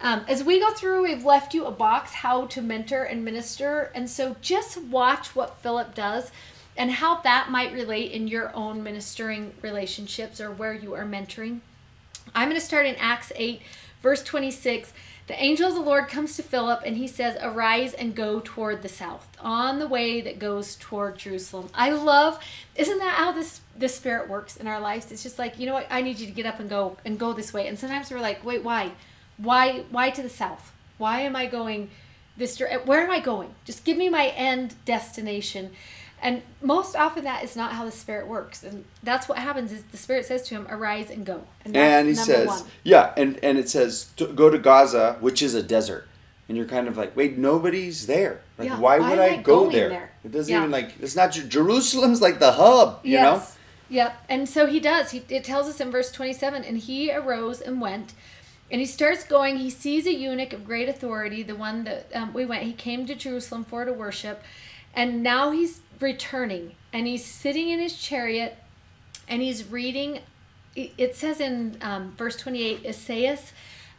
Um, 0.00 0.24
as 0.28 0.44
we 0.44 0.60
go 0.60 0.72
through, 0.72 1.02
we've 1.02 1.24
left 1.24 1.54
you 1.54 1.66
a 1.66 1.72
box 1.72 2.14
how 2.14 2.46
to 2.46 2.62
mentor 2.62 3.02
and 3.04 3.24
minister. 3.24 3.90
And 3.94 4.08
so 4.08 4.36
just 4.40 4.80
watch 4.80 5.34
what 5.34 5.58
Philip 5.58 5.94
does 5.94 6.30
and 6.76 6.92
how 6.92 7.20
that 7.22 7.50
might 7.50 7.72
relate 7.72 8.12
in 8.12 8.28
your 8.28 8.54
own 8.54 8.82
ministering 8.82 9.52
relationships 9.60 10.40
or 10.40 10.50
where 10.52 10.72
you 10.72 10.94
are 10.94 11.04
mentoring. 11.04 11.60
I'm 12.34 12.48
going 12.48 12.60
to 12.60 12.64
start 12.64 12.86
in 12.86 12.94
Acts 12.96 13.32
8, 13.34 13.60
verse 14.00 14.22
26. 14.22 14.92
The 15.26 15.42
angel 15.42 15.68
of 15.68 15.74
the 15.74 15.80
Lord 15.80 16.08
comes 16.08 16.36
to 16.36 16.42
Philip 16.42 16.82
and 16.86 16.96
he 16.96 17.06
says, 17.08 17.36
Arise 17.42 17.92
and 17.92 18.14
go 18.14 18.40
toward 18.42 18.82
the 18.82 18.88
south, 18.88 19.26
on 19.40 19.78
the 19.78 19.88
way 19.88 20.20
that 20.20 20.38
goes 20.38 20.76
toward 20.76 21.18
Jerusalem. 21.18 21.68
I 21.74 21.90
love, 21.90 22.42
isn't 22.76 22.98
that 22.98 23.16
how 23.16 23.32
this, 23.32 23.60
the 23.76 23.88
Spirit 23.88 24.28
works 24.28 24.56
in 24.56 24.66
our 24.66 24.80
lives? 24.80 25.10
It's 25.10 25.22
just 25.22 25.38
like, 25.38 25.58
you 25.58 25.66
know 25.66 25.74
what, 25.74 25.86
I 25.90 26.00
need 26.00 26.18
you 26.18 26.26
to 26.26 26.32
get 26.32 26.46
up 26.46 26.60
and 26.60 26.70
go 26.70 26.96
and 27.04 27.18
go 27.18 27.32
this 27.32 27.52
way. 27.52 27.66
And 27.66 27.78
sometimes 27.78 28.10
we're 28.10 28.20
like, 28.20 28.44
wait, 28.44 28.62
why? 28.62 28.92
Why 29.38 29.84
why 29.90 30.10
to 30.10 30.22
the 30.22 30.28
south? 30.28 30.72
Why 30.98 31.20
am 31.20 31.34
I 31.36 31.46
going 31.46 31.90
this 32.36 32.60
where 32.60 33.02
am 33.02 33.10
I 33.10 33.20
going? 33.20 33.54
Just 33.64 33.84
give 33.84 33.96
me 33.96 34.08
my 34.08 34.28
end 34.28 34.74
destination. 34.84 35.70
And 36.20 36.42
most 36.60 36.96
often 36.96 37.24
that 37.24 37.44
is 37.44 37.54
not 37.54 37.72
how 37.72 37.84
the 37.84 37.92
spirit 37.92 38.26
works. 38.26 38.64
And 38.64 38.84
that's 39.04 39.28
what 39.28 39.38
happens 39.38 39.70
is 39.70 39.84
the 39.84 39.96
spirit 39.96 40.26
says 40.26 40.42
to 40.48 40.54
him, 40.56 40.66
"Arise 40.68 41.10
and 41.10 41.24
go." 41.24 41.44
And, 41.64 41.76
and 41.76 42.08
he 42.08 42.14
says, 42.14 42.48
one. 42.48 42.62
yeah, 42.82 43.12
and 43.16 43.38
and 43.42 43.56
it 43.56 43.68
says 43.68 44.10
to 44.16 44.26
go 44.26 44.50
to 44.50 44.58
Gaza, 44.58 45.16
which 45.20 45.42
is 45.42 45.54
a 45.54 45.62
desert, 45.62 46.08
and 46.48 46.56
you're 46.56 46.66
kind 46.66 46.88
of 46.88 46.96
like, 46.96 47.16
wait, 47.16 47.38
nobody's 47.38 48.06
there. 48.06 48.40
Like, 48.58 48.68
Yeah, 48.68 48.80
why 48.80 48.98
why 48.98 49.10
would 49.10 49.18
I, 49.20 49.36
go 49.36 49.70
there? 49.70 49.88
there? 49.90 50.10
It 50.24 50.32
doesn't 50.32 50.50
Yeah. 50.52 50.58
even 50.58 50.72
like 50.72 50.94
it's 51.00 51.14
not 51.14 51.30
Jerusalem's 51.30 52.20
like 52.20 52.40
the 52.40 52.52
hub, 52.52 53.00
you 53.04 53.16
know. 53.20 53.34
Yes. 53.34 53.56
Yep. 53.90 54.24
And 54.28 54.48
so 54.48 54.66
he 54.66 54.80
does. 54.80 55.12
He, 55.12 55.22
it 55.30 55.44
tells 55.44 55.66
us 55.68 55.80
in 55.80 55.90
verse 55.90 56.10
27 56.12 56.62
and 56.64 56.76
he 56.78 57.10
arose 57.12 57.60
and 57.60 57.80
went. 57.80 58.12
And 58.70 58.80
he 58.80 58.86
starts 58.86 59.24
going. 59.24 59.56
He 59.56 59.70
sees 59.70 60.06
a 60.06 60.12
eunuch 60.12 60.52
of 60.52 60.64
great 60.64 60.88
authority, 60.88 61.42
the 61.42 61.54
one 61.54 61.84
that 61.84 62.06
um, 62.14 62.34
we 62.34 62.44
went. 62.44 62.64
He 62.64 62.72
came 62.72 63.06
to 63.06 63.14
Jerusalem 63.14 63.64
for 63.64 63.84
to 63.84 63.92
worship. 63.92 64.42
And 64.94 65.22
now 65.22 65.50
he's 65.50 65.80
returning. 66.00 66.74
And 66.92 67.06
he's 67.06 67.24
sitting 67.24 67.70
in 67.70 67.78
his 67.78 67.96
chariot 67.96 68.58
and 69.26 69.42
he's 69.42 69.64
reading. 69.70 70.20
it- 70.76 71.16
says 71.16 71.40
in 71.40 71.76
um, 71.80 72.12
verse 72.16 72.36
28, 72.36 72.86
Isaias, 72.86 73.52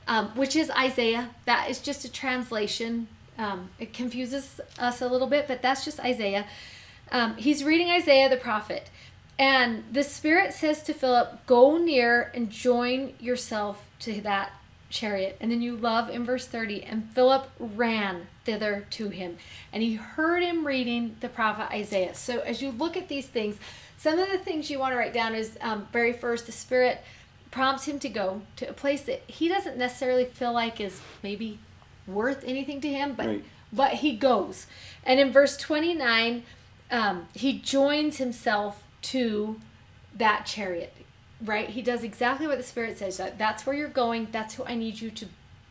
um, 0.07 0.27
which 0.29 0.55
is 0.55 0.69
Isaiah. 0.71 1.29
That 1.45 1.69
is 1.69 1.79
just 1.79 2.05
a 2.05 2.11
translation. 2.11 3.07
Um, 3.37 3.69
it 3.79 3.93
confuses 3.93 4.61
us 4.77 5.01
a 5.01 5.07
little 5.07 5.27
bit, 5.27 5.47
but 5.47 5.61
that's 5.61 5.83
just 5.83 5.99
Isaiah. 5.99 6.45
Um, 7.11 7.35
he's 7.37 7.63
reading 7.63 7.89
Isaiah 7.89 8.29
the 8.29 8.37
prophet. 8.37 8.89
And 9.37 9.85
the 9.91 10.03
Spirit 10.03 10.53
says 10.53 10.83
to 10.83 10.93
Philip, 10.93 11.45
Go 11.45 11.77
near 11.77 12.31
and 12.35 12.49
join 12.49 13.13
yourself 13.19 13.85
to 14.01 14.21
that 14.21 14.51
chariot. 14.89 15.37
And 15.39 15.51
then 15.51 15.61
you 15.61 15.75
love 15.75 16.09
in 16.09 16.25
verse 16.25 16.45
30, 16.47 16.83
and 16.83 17.09
Philip 17.13 17.49
ran 17.59 18.27
thither 18.45 18.85
to 18.91 19.09
him. 19.09 19.37
And 19.71 19.83
he 19.83 19.95
heard 19.95 20.41
him 20.43 20.65
reading 20.65 21.15
the 21.19 21.29
prophet 21.29 21.71
Isaiah. 21.71 22.15
So 22.15 22.39
as 22.39 22.61
you 22.61 22.71
look 22.71 22.97
at 22.97 23.07
these 23.07 23.27
things, 23.27 23.57
some 23.97 24.17
of 24.19 24.29
the 24.29 24.37
things 24.37 24.69
you 24.69 24.79
want 24.79 24.93
to 24.93 24.97
write 24.97 25.13
down 25.13 25.35
is 25.35 25.57
um, 25.61 25.87
very 25.91 26.13
first, 26.13 26.45
the 26.45 26.51
Spirit 26.51 27.01
prompts 27.51 27.85
him 27.85 27.99
to 27.99 28.09
go 28.09 28.41
to 28.57 28.69
a 28.69 28.73
place 28.73 29.01
that 29.03 29.21
he 29.27 29.47
doesn't 29.47 29.77
necessarily 29.77 30.25
feel 30.25 30.53
like 30.53 30.79
is 30.79 31.01
maybe 31.23 31.59
worth 32.07 32.43
anything 32.45 32.81
to 32.81 32.87
him, 32.89 33.13
but 33.13 33.25
Right. 33.27 33.43
but 33.73 33.93
he 33.95 34.15
goes. 34.15 34.67
And 35.03 35.19
in 35.19 35.31
verse 35.31 35.57
29, 35.57 36.43
um, 36.91 37.27
he 37.35 37.59
joins 37.59 38.17
himself 38.17 38.83
to 39.03 39.59
that 40.15 40.45
chariot, 40.45 40.93
right? 41.43 41.69
He 41.69 41.81
does 41.81 42.03
exactly 42.03 42.47
what 42.47 42.57
the 42.57 42.63
Spirit 42.63 42.97
says. 42.97 43.17
That 43.17 43.37
That's 43.37 43.65
where 43.65 43.75
you're 43.75 43.87
going. 43.87 44.27
That's 44.31 44.55
who 44.55 44.63
I 44.65 44.75
need 44.75 44.99
you 45.01 45.09
to 45.11 45.25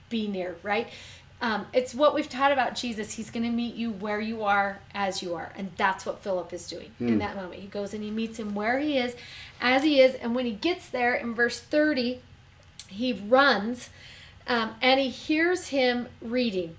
be 0.08 0.28
near, 0.28 0.56
right? 0.62 0.88
Um, 1.40 1.66
it's 1.72 1.94
what 1.94 2.14
we've 2.14 2.28
taught 2.28 2.50
about 2.50 2.74
Jesus. 2.74 3.12
He's 3.12 3.30
going 3.30 3.44
to 3.44 3.50
meet 3.50 3.76
you 3.76 3.92
where 3.92 4.20
you 4.20 4.42
are 4.42 4.80
as 4.92 5.22
you 5.22 5.34
are. 5.34 5.52
And 5.56 5.70
that's 5.76 6.04
what 6.04 6.20
Philip 6.20 6.52
is 6.52 6.68
doing 6.68 6.90
in 6.98 7.18
that 7.18 7.36
moment. 7.36 7.60
He 7.60 7.68
goes 7.68 7.94
and 7.94 8.02
he 8.02 8.10
meets 8.10 8.40
him 8.40 8.56
where 8.56 8.80
he 8.80 8.98
is, 8.98 9.14
as 9.60 9.84
he 9.84 10.00
is. 10.00 10.16
And 10.16 10.34
when 10.34 10.46
he 10.46 10.52
gets 10.52 10.88
there 10.88 11.14
in 11.14 11.34
verse 11.34 11.60
30, 11.60 12.20
he 12.88 13.12
runs 13.12 13.90
um, 14.48 14.74
and 14.82 14.98
he 14.98 15.10
hears 15.10 15.68
him 15.68 16.08
reading 16.20 16.76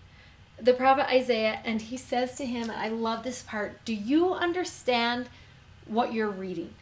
the 0.61 0.73
prophet 0.73 1.07
Isaiah, 1.07 1.59
and 1.63 1.81
he 1.81 1.97
says 1.97 2.35
to 2.35 2.45
him, 2.45 2.63
and 2.63 2.79
I 2.79 2.89
love 2.89 3.23
this 3.23 3.41
part, 3.41 3.83
Do 3.85 3.93
you 3.93 4.33
understand 4.33 5.29
what 5.85 6.13
you're 6.13 6.29
reading? 6.29 6.73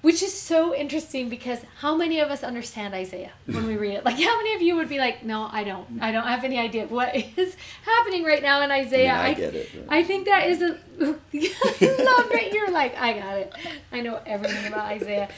Which 0.00 0.22
is 0.22 0.32
so 0.32 0.74
interesting 0.74 1.28
because 1.28 1.58
how 1.80 1.96
many 1.96 2.20
of 2.20 2.30
us 2.30 2.44
understand 2.44 2.94
Isaiah 2.94 3.32
when 3.46 3.66
we 3.66 3.76
read 3.76 3.94
it? 3.94 4.04
Like, 4.04 4.14
how 4.16 4.36
many 4.36 4.54
of 4.54 4.62
you 4.62 4.76
would 4.76 4.88
be 4.88 4.98
like, 4.98 5.24
No, 5.24 5.48
I 5.50 5.64
don't. 5.64 6.00
I 6.00 6.12
don't 6.12 6.26
have 6.26 6.44
any 6.44 6.58
idea 6.58 6.86
what 6.86 7.14
is 7.36 7.56
happening 7.84 8.22
right 8.22 8.42
now 8.42 8.62
in 8.62 8.70
Isaiah. 8.70 9.14
I 9.14 9.34
get 9.34 9.54
it. 9.54 9.68
I 9.88 10.04
think 10.04 10.26
that 10.26 10.48
is 10.48 10.62
a 10.62 10.78
love 11.00 11.18
that 12.30 12.50
you're 12.52 12.70
like, 12.70 12.96
I 12.96 13.12
got 13.18 13.38
it. 13.38 13.52
I 13.90 14.00
know 14.00 14.20
everything 14.24 14.66
about 14.72 14.86
Isaiah. 14.86 15.28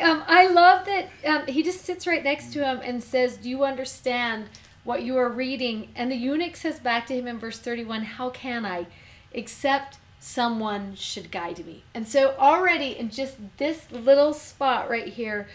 Um, 0.00 0.22
I 0.26 0.48
love 0.48 0.86
that 0.86 1.08
um, 1.26 1.46
he 1.46 1.62
just 1.62 1.84
sits 1.84 2.06
right 2.06 2.22
next 2.24 2.52
to 2.54 2.64
him 2.64 2.80
and 2.82 3.02
says, 3.02 3.36
Do 3.36 3.48
you 3.50 3.64
understand 3.64 4.46
what 4.84 5.02
you 5.02 5.16
are 5.18 5.28
reading? 5.28 5.88
And 5.94 6.10
the 6.10 6.16
eunuch 6.16 6.56
says 6.56 6.78
back 6.80 7.06
to 7.08 7.14
him 7.14 7.26
in 7.26 7.38
verse 7.38 7.58
31, 7.58 8.02
How 8.02 8.30
can 8.30 8.64
I? 8.64 8.86
except 9.32 9.98
someone 10.26 10.92
should 10.96 11.30
guide 11.30 11.64
me. 11.64 11.84
And 11.94 12.06
so 12.08 12.34
already 12.36 12.98
in 12.98 13.10
just 13.10 13.36
this 13.58 13.88
little 13.92 14.34
spot 14.34 14.90
right 14.90 15.06
here, 15.06 15.46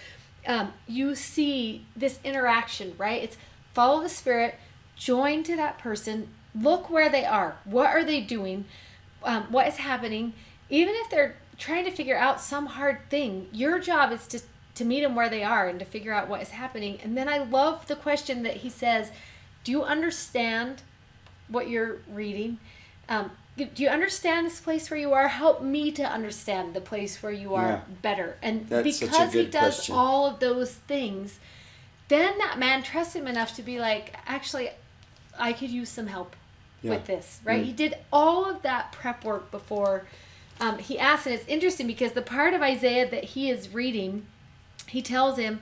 um, 0.47 0.71
you 0.87 1.13
see 1.13 1.85
this 1.93 2.19
interaction, 2.23 2.95
right? 2.97 3.21
It's 3.21 3.37
follow 3.73 4.01
the 4.01 4.07
Spirit, 4.07 4.55
join 4.95 5.43
to 5.43 5.57
that 5.57 5.77
person, 5.77 6.29
look 6.55 6.89
where 6.89 7.09
they 7.09 7.25
are. 7.25 7.57
What 7.65 7.89
are 7.89 8.05
they 8.05 8.21
doing? 8.21 8.63
Um, 9.23 9.43
what 9.51 9.67
is 9.67 9.75
happening? 9.75 10.31
Even 10.69 10.95
if 10.95 11.09
they're 11.09 11.35
trying 11.57 11.83
to 11.83 11.91
figure 11.91 12.17
out 12.17 12.39
some 12.39 12.67
hard 12.67 13.09
thing, 13.09 13.49
your 13.51 13.77
job 13.77 14.13
is 14.13 14.25
to 14.27 14.39
to 14.73 14.85
meet 14.85 15.01
them 15.01 15.15
where 15.15 15.29
they 15.29 15.43
are 15.43 15.67
and 15.67 15.79
to 15.79 15.85
figure 15.85 16.13
out 16.13 16.29
what 16.29 16.41
is 16.41 16.51
happening. 16.51 16.97
And 17.03 17.17
then 17.17 17.27
I 17.27 17.39
love 17.39 17.87
the 17.87 17.95
question 17.97 18.43
that 18.43 18.55
he 18.55 18.69
says, 18.69 19.11
"Do 19.65 19.71
you 19.73 19.83
understand 19.83 20.81
what 21.49 21.69
you're 21.69 21.97
reading? 22.09 22.57
Um, 23.09 23.31
do 23.57 23.83
you 23.83 23.89
understand 23.89 24.45
this 24.47 24.59
place 24.59 24.89
where 24.89 24.99
you 24.99 25.13
are? 25.13 25.27
Help 25.27 25.61
me 25.61 25.91
to 25.91 26.03
understand 26.03 26.73
the 26.73 26.81
place 26.81 27.21
where 27.21 27.31
you 27.31 27.55
are 27.55 27.67
Yeah. 27.67 27.81
better." 28.01 28.37
And 28.41 28.67
That's 28.67 28.99
because 28.99 29.33
he 29.33 29.45
does 29.45 29.75
question. 29.75 29.95
all 29.95 30.25
of 30.25 30.39
those 30.39 30.73
things, 30.73 31.39
then 32.07 32.37
that 32.39 32.57
man 32.57 32.81
trusts 32.83 33.15
him 33.15 33.27
enough 33.27 33.55
to 33.57 33.61
be 33.63 33.79
like, 33.79 34.15
"Actually, 34.25 34.69
I 35.37 35.53
could 35.53 35.69
use 35.69 35.89
some 35.89 36.07
help." 36.07 36.35
Yeah. 36.83 36.91
with 36.93 37.05
this, 37.05 37.39
right? 37.43 37.61
Mm. 37.61 37.65
He 37.65 37.73
did 37.73 37.95
all 38.11 38.49
of 38.49 38.63
that 38.63 38.91
prep 38.91 39.23
work 39.23 39.51
before 39.51 40.07
um, 40.59 40.79
he 40.79 40.97
asked, 40.97 41.27
and 41.27 41.35
it's 41.35 41.47
interesting 41.47 41.85
because 41.85 42.13
the 42.13 42.23
part 42.23 42.55
of 42.55 42.61
Isaiah 42.63 43.07
that 43.07 43.23
he 43.23 43.51
is 43.51 43.69
reading, 43.69 44.25
he 44.87 45.01
tells 45.03 45.37
him, 45.37 45.61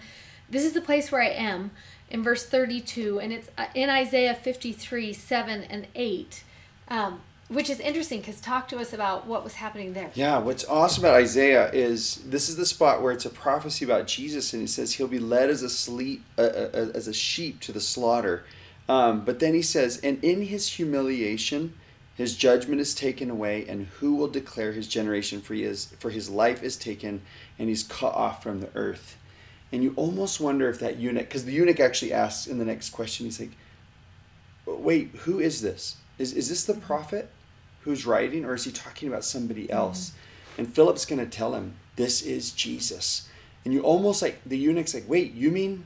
"This 0.50 0.64
is 0.64 0.72
the 0.74 0.80
place 0.82 1.12
where 1.12 1.22
I 1.22 1.30
am." 1.30 1.72
In 2.10 2.24
verse 2.24 2.46
thirty-two, 2.46 3.20
and 3.20 3.32
it's 3.34 3.50
uh, 3.58 3.66
in 3.76 3.90
Isaiah 3.90 4.34
fifty-three, 4.34 5.12
seven 5.14 5.64
and 5.64 5.88
eight, 5.94 6.44
um, 6.88 7.22
which 7.50 7.70
is 7.70 7.80
interesting 7.80 8.20
because 8.20 8.40
talk 8.40 8.68
to 8.68 8.78
us 8.78 8.94
about 8.94 9.26
what 9.26 9.44
was 9.44 9.56
happening 9.56 9.94
there. 9.94 10.12
Yeah, 10.14 10.38
what's 10.38 10.66
awesome 10.66 11.04
about 11.04 11.16
Isaiah 11.16 11.72
is 11.72 12.18
this 12.28 12.48
is 12.48 12.56
the 12.56 12.66
spot 12.66 13.02
where 13.02 13.12
it's 13.12 13.26
a 13.26 13.30
prophecy 13.30 13.84
about 13.84 14.08
Jesus, 14.08 14.54
and 14.54 14.64
it 14.64 14.70
says 14.70 14.94
he'll 14.94 15.08
be 15.08 15.20
led 15.20 15.50
as 15.50 15.64
a 15.64 15.70
sleep, 15.70 16.24
uh, 16.38 16.42
uh, 16.42 16.92
as 16.94 17.08
a 17.08 17.14
sheep 17.14 17.60
to 17.62 17.72
the 17.72 17.82
slaughter. 17.82 18.46
Um, 18.88 19.26
but 19.26 19.40
then 19.40 19.54
he 19.54 19.64
says, 19.64 20.00
and 20.04 20.24
in 20.24 20.44
his 20.44 20.68
humiliation, 20.74 21.74
his 22.16 22.36
judgment 22.36 22.82
is 22.82 22.94
taken 22.94 23.30
away, 23.32 23.66
and 23.68 23.88
who 24.00 24.14
will 24.14 24.28
declare 24.28 24.72
his 24.72 24.88
generation? 24.88 25.42
For 25.42 25.54
is, 25.56 25.94
for 26.00 26.12
his 26.12 26.30
life 26.30 26.62
is 26.62 26.78
taken, 26.78 27.22
and 27.58 27.70
he's 27.70 27.84
cut 27.84 28.14
off 28.14 28.44
from 28.44 28.62
the 28.62 28.70
earth. 28.76 29.18
And 29.72 29.84
you 29.84 29.94
almost 29.96 30.40
wonder 30.40 30.70
if 30.70 30.80
that 30.80 30.98
eunuch, 30.98 31.30
because 31.30 31.46
the 31.46 31.54
eunuch 31.54 31.80
actually 31.80 32.14
asks 32.14 32.46
in 32.46 32.60
the 32.60 32.66
next 32.66 32.90
question, 32.90 33.26
he's 33.26 33.40
like, 33.40 33.52
wait, 34.66 35.10
who 35.22 35.40
is 35.40 35.62
this? 35.62 35.98
Is, 36.18 36.34
is 36.34 36.50
this 36.50 36.66
the 36.66 36.74
prophet 36.74 37.30
who's 37.82 38.06
writing, 38.06 38.46
or 38.46 38.54
is 38.54 38.66
he 38.66 38.72
talking 38.72 39.08
about 39.08 39.24
somebody 39.24 39.64
mm-hmm. 39.64 39.78
else? 39.78 40.14
And 40.58 40.74
Philip's 40.74 41.06
going 41.06 41.20
to 41.20 41.26
tell 41.26 41.54
him, 41.54 41.76
this 41.96 42.22
is 42.22 42.52
Jesus. 42.52 43.28
And 43.64 43.74
you 43.74 43.82
almost 43.82 44.22
like, 44.22 44.42
the 44.46 44.58
eunuch's 44.58 44.94
like, 44.94 45.08
wait, 45.08 45.34
you 45.34 45.52
mean 45.52 45.86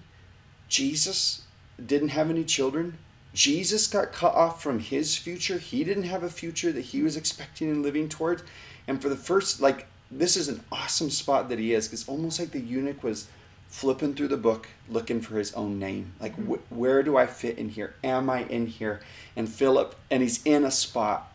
Jesus 0.67 1.43
didn't 1.83 2.09
have 2.09 2.29
any 2.29 2.43
children? 2.43 2.97
Jesus 3.33 3.87
got 3.87 4.11
cut 4.11 4.35
off 4.35 4.61
from 4.61 4.79
his 4.79 5.17
future. 5.17 5.57
He 5.57 5.83
didn't 5.83 6.03
have 6.03 6.23
a 6.23 6.29
future 6.29 6.71
that 6.71 6.81
he 6.81 7.01
was 7.01 7.17
expecting 7.17 7.69
and 7.69 7.81
living 7.81 8.09
towards. 8.09 8.43
And 8.87 9.01
for 9.01 9.09
the 9.09 9.15
first, 9.15 9.59
like, 9.59 9.87
this 10.11 10.37
is 10.37 10.49
an 10.49 10.63
awesome 10.71 11.09
spot 11.09 11.49
that 11.49 11.57
he 11.57 11.73
is. 11.73 11.91
It's 11.91 12.07
almost 12.07 12.39
like 12.39 12.51
the 12.51 12.59
eunuch 12.59 13.03
was 13.03 13.27
flipping 13.67 14.13
through 14.13 14.27
the 14.27 14.37
book 14.37 14.67
looking 14.87 15.19
for 15.19 15.35
his 15.39 15.51
own 15.53 15.79
name. 15.79 16.13
Like, 16.19 16.33
mm-hmm. 16.33 16.53
wh- 16.53 16.71
where 16.71 17.01
do 17.01 17.17
I 17.17 17.25
fit 17.25 17.57
in 17.57 17.69
here? 17.69 17.95
Am 18.03 18.29
I 18.29 18.43
in 18.43 18.67
here? 18.67 19.01
And 19.35 19.49
Philip, 19.49 19.95
and 20.11 20.21
he's 20.21 20.43
in 20.45 20.63
a 20.63 20.69
spot 20.69 21.32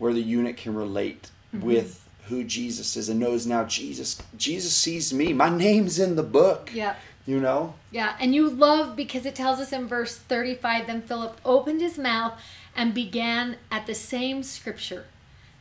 where 0.00 0.14
the 0.14 0.22
eunuch 0.22 0.56
can 0.56 0.74
relate 0.74 1.30
mm-hmm. 1.54 1.64
with 1.64 2.08
who 2.28 2.42
Jesus 2.42 2.96
is 2.96 3.10
and 3.10 3.20
knows 3.20 3.46
now 3.46 3.64
Jesus. 3.64 4.20
Jesus 4.34 4.74
sees 4.74 5.12
me. 5.12 5.34
My 5.34 5.50
name's 5.50 5.98
in 5.98 6.16
the 6.16 6.22
book. 6.22 6.70
Yep. 6.72 6.98
You 7.26 7.38
know? 7.38 7.74
Yeah, 7.90 8.16
and 8.18 8.34
you 8.34 8.48
love 8.48 8.96
because 8.96 9.26
it 9.26 9.34
tells 9.34 9.60
us 9.60 9.72
in 9.72 9.86
verse 9.86 10.16
35 10.16 10.86
then 10.86 11.02
Philip 11.02 11.38
opened 11.44 11.82
his 11.82 11.98
mouth 11.98 12.40
and 12.74 12.94
began 12.94 13.56
at 13.70 13.86
the 13.86 13.94
same 13.94 14.42
scripture 14.42 15.04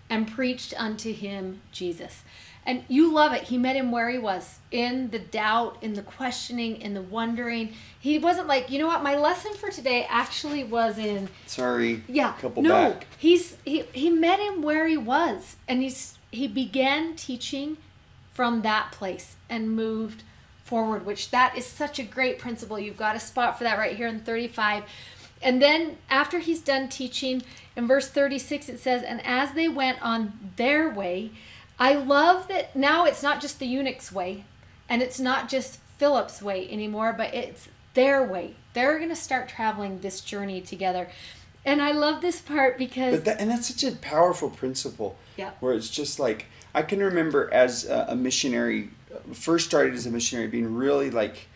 and 0.09 0.31
preached 0.31 0.73
unto 0.79 1.13
him 1.13 1.59
Jesus. 1.73 2.23
And 2.65 2.83
you 2.87 3.11
love 3.11 3.33
it. 3.33 3.43
He 3.43 3.57
met 3.57 3.75
him 3.75 3.91
where 3.91 4.09
he 4.09 4.19
was 4.19 4.59
in 4.69 5.09
the 5.09 5.17
doubt, 5.17 5.77
in 5.81 5.93
the 5.93 6.03
questioning, 6.03 6.79
in 6.81 6.93
the 6.93 7.01
wondering. 7.01 7.73
He 7.99 8.19
wasn't 8.19 8.47
like, 8.47 8.69
you 8.69 8.77
know 8.77 8.85
what, 8.87 9.01
my 9.01 9.15
lesson 9.15 9.53
for 9.55 9.69
today 9.71 10.05
actually 10.09 10.63
was 10.63 10.97
in 10.99 11.29
Sorry. 11.47 12.03
yeah. 12.07 12.33
Couple 12.33 12.61
no, 12.61 12.69
back. 12.91 13.07
he's 13.17 13.57
he 13.65 13.83
he 13.93 14.09
met 14.09 14.39
him 14.39 14.61
where 14.61 14.87
he 14.87 14.97
was, 14.97 15.55
and 15.67 15.81
he's 15.81 16.19
he 16.31 16.47
began 16.47 17.15
teaching 17.15 17.77
from 18.33 18.61
that 18.61 18.91
place 18.91 19.35
and 19.49 19.71
moved 19.75 20.21
forward. 20.63 21.05
Which 21.05 21.31
that 21.31 21.57
is 21.57 21.65
such 21.65 21.97
a 21.97 22.03
great 22.03 22.37
principle. 22.37 22.77
You've 22.77 22.97
got 22.97 23.15
a 23.15 23.19
spot 23.19 23.57
for 23.57 23.63
that 23.63 23.79
right 23.79 23.95
here 23.95 24.07
in 24.07 24.19
thirty 24.19 24.47
five. 24.47 24.83
And 25.41 25.61
then 25.61 25.97
after 26.09 26.39
he's 26.39 26.59
done 26.61 26.89
teaching, 26.89 27.41
in 27.75 27.87
verse 27.87 28.09
36 28.09 28.67
it 28.67 28.77
says, 28.77 29.03
And 29.03 29.25
as 29.25 29.53
they 29.53 29.69
went 29.69 30.01
on 30.01 30.51
their 30.57 30.89
way, 30.89 31.31
I 31.79 31.93
love 31.93 32.47
that 32.49 32.75
now 32.75 33.05
it's 33.05 33.23
not 33.23 33.39
just 33.39 33.59
the 33.59 33.65
eunuch's 33.65 34.11
way, 34.11 34.43
and 34.89 35.01
it's 35.01 35.19
not 35.19 35.47
just 35.47 35.79
Philip's 35.97 36.41
way 36.41 36.69
anymore, 36.69 37.13
but 37.13 37.33
it's 37.33 37.69
their 37.93 38.23
way. 38.23 38.55
They're 38.73 38.97
going 38.97 39.09
to 39.09 39.15
start 39.15 39.47
traveling 39.49 39.99
this 39.99 40.21
journey 40.21 40.61
together. 40.61 41.09
And 41.65 41.81
I 41.81 41.91
love 41.91 42.21
this 42.21 42.41
part 42.41 42.77
because 42.77 43.15
But 43.15 43.25
that, 43.25 43.41
and 43.41 43.49
that's 43.49 43.67
such 43.67 43.83
a 43.83 43.95
powerful 43.95 44.49
principle. 44.49 45.17
Yeah. 45.37 45.51
Where 45.59 45.73
it's 45.73 45.89
just 45.89 46.19
like 46.19 46.45
I 46.73 46.81
can 46.81 46.99
remember 46.99 47.51
as 47.53 47.85
a, 47.85 48.07
a 48.09 48.15
missionary, 48.15 48.89
first 49.33 49.67
started 49.67 49.93
as 49.93 50.05
a 50.05 50.11
missionary, 50.11 50.47
being 50.47 50.75
really 50.75 51.11
like, 51.11 51.47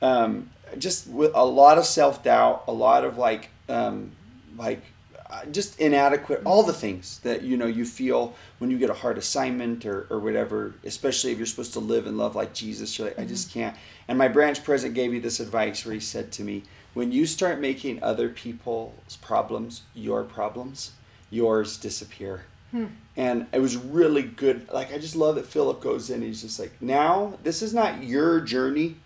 um, 0.00 0.50
just 0.78 1.08
with 1.08 1.32
a 1.34 1.44
lot 1.44 1.78
of 1.78 1.84
self 1.84 2.22
doubt, 2.22 2.64
a 2.68 2.72
lot 2.72 3.04
of 3.04 3.18
like, 3.18 3.50
um, 3.68 4.12
like, 4.56 4.82
Uh, 5.30 5.44
just 5.46 5.78
inadequate. 5.80 6.42
All 6.44 6.62
the 6.62 6.72
things 6.72 7.20
that 7.20 7.42
you 7.42 7.56
know 7.56 7.66
you 7.66 7.84
feel 7.84 8.34
when 8.58 8.70
you 8.70 8.78
get 8.78 8.90
a 8.90 8.94
hard 8.94 9.16
assignment 9.16 9.86
or 9.86 10.06
or 10.10 10.18
whatever. 10.18 10.74
Especially 10.84 11.30
if 11.32 11.38
you're 11.38 11.46
supposed 11.46 11.72
to 11.74 11.80
live 11.80 12.06
and 12.06 12.18
love 12.18 12.34
like 12.34 12.52
Jesus, 12.52 12.98
you're 12.98 13.08
like, 13.08 13.18
I 13.18 13.24
just 13.24 13.50
mm-hmm. 13.50 13.60
can't. 13.60 13.76
And 14.08 14.18
my 14.18 14.28
branch 14.28 14.64
president 14.64 14.94
gave 14.94 15.12
me 15.12 15.20
this 15.20 15.38
advice 15.40 15.84
where 15.84 15.94
he 15.94 16.00
said 16.00 16.32
to 16.32 16.42
me, 16.42 16.64
when 16.94 17.12
you 17.12 17.26
start 17.26 17.60
making 17.60 18.02
other 18.02 18.28
people's 18.28 19.16
problems 19.22 19.82
your 19.94 20.24
problems, 20.24 20.92
yours 21.30 21.76
disappear. 21.76 22.44
Hmm. 22.72 22.86
And 23.16 23.46
it 23.52 23.60
was 23.60 23.76
really 23.76 24.22
good. 24.22 24.68
Like 24.72 24.92
I 24.92 24.98
just 24.98 25.16
love 25.16 25.36
that 25.36 25.46
Philip 25.46 25.80
goes 25.80 26.10
in. 26.10 26.22
He's 26.22 26.42
just 26.42 26.58
like, 26.58 26.72
now 26.80 27.38
this 27.42 27.62
is 27.62 27.72
not 27.72 28.02
your 28.02 28.40
journey. 28.40 28.96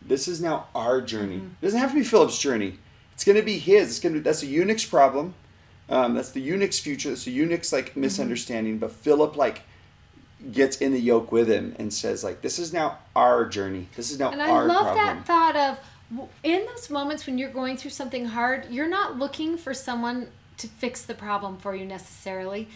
This 0.00 0.28
is 0.28 0.40
now 0.40 0.68
our 0.74 1.00
journey. 1.00 1.36
Mm-hmm. 1.36 1.46
It 1.60 1.60
doesn't 1.60 1.80
have 1.80 1.90
to 1.90 1.96
be 1.96 2.04
Philip's 2.04 2.38
journey. 2.38 2.78
It's 3.12 3.24
going 3.24 3.36
to 3.36 3.42
be 3.42 3.58
his. 3.58 3.90
It's 3.90 4.00
going 4.00 4.14
to. 4.14 4.20
be 4.20 4.24
That's 4.24 4.42
a 4.42 4.46
eunuch's 4.46 4.86
problem. 4.86 5.34
Um, 5.90 6.14
that's 6.14 6.30
the 6.30 6.40
eunuch's 6.40 6.78
future. 6.78 7.10
That's 7.10 7.24
the 7.24 7.32
eunuch's 7.32 7.72
like 7.72 7.96
misunderstanding. 7.96 8.78
But 8.78 8.92
Philip 8.92 9.36
like 9.36 9.62
gets 10.52 10.78
in 10.78 10.92
the 10.92 11.00
yoke 11.00 11.32
with 11.32 11.48
him 11.50 11.74
and 11.78 11.92
says 11.92 12.24
like, 12.24 12.40
this 12.42 12.58
is 12.58 12.72
now 12.72 12.98
our 13.14 13.44
journey. 13.44 13.88
This 13.96 14.10
is 14.10 14.18
now 14.18 14.26
our 14.28 14.32
own. 14.32 14.40
And 14.40 14.50
I 14.50 14.60
love 14.62 14.94
problem. 14.94 15.06
that 15.06 15.26
thought 15.26 15.56
of 15.56 15.78
in 16.42 16.64
those 16.66 16.90
moments 16.90 17.26
when 17.26 17.38
you're 17.38 17.50
going 17.50 17.76
through 17.76 17.90
something 17.90 18.26
hard, 18.26 18.68
you're 18.70 18.88
not 18.88 19.18
looking 19.18 19.56
for 19.56 19.74
someone 19.74 20.28
to 20.58 20.66
fix 20.68 21.02
the 21.02 21.14
problem 21.14 21.56
for 21.56 21.74
you 21.74 21.84
necessarily, 21.84 22.68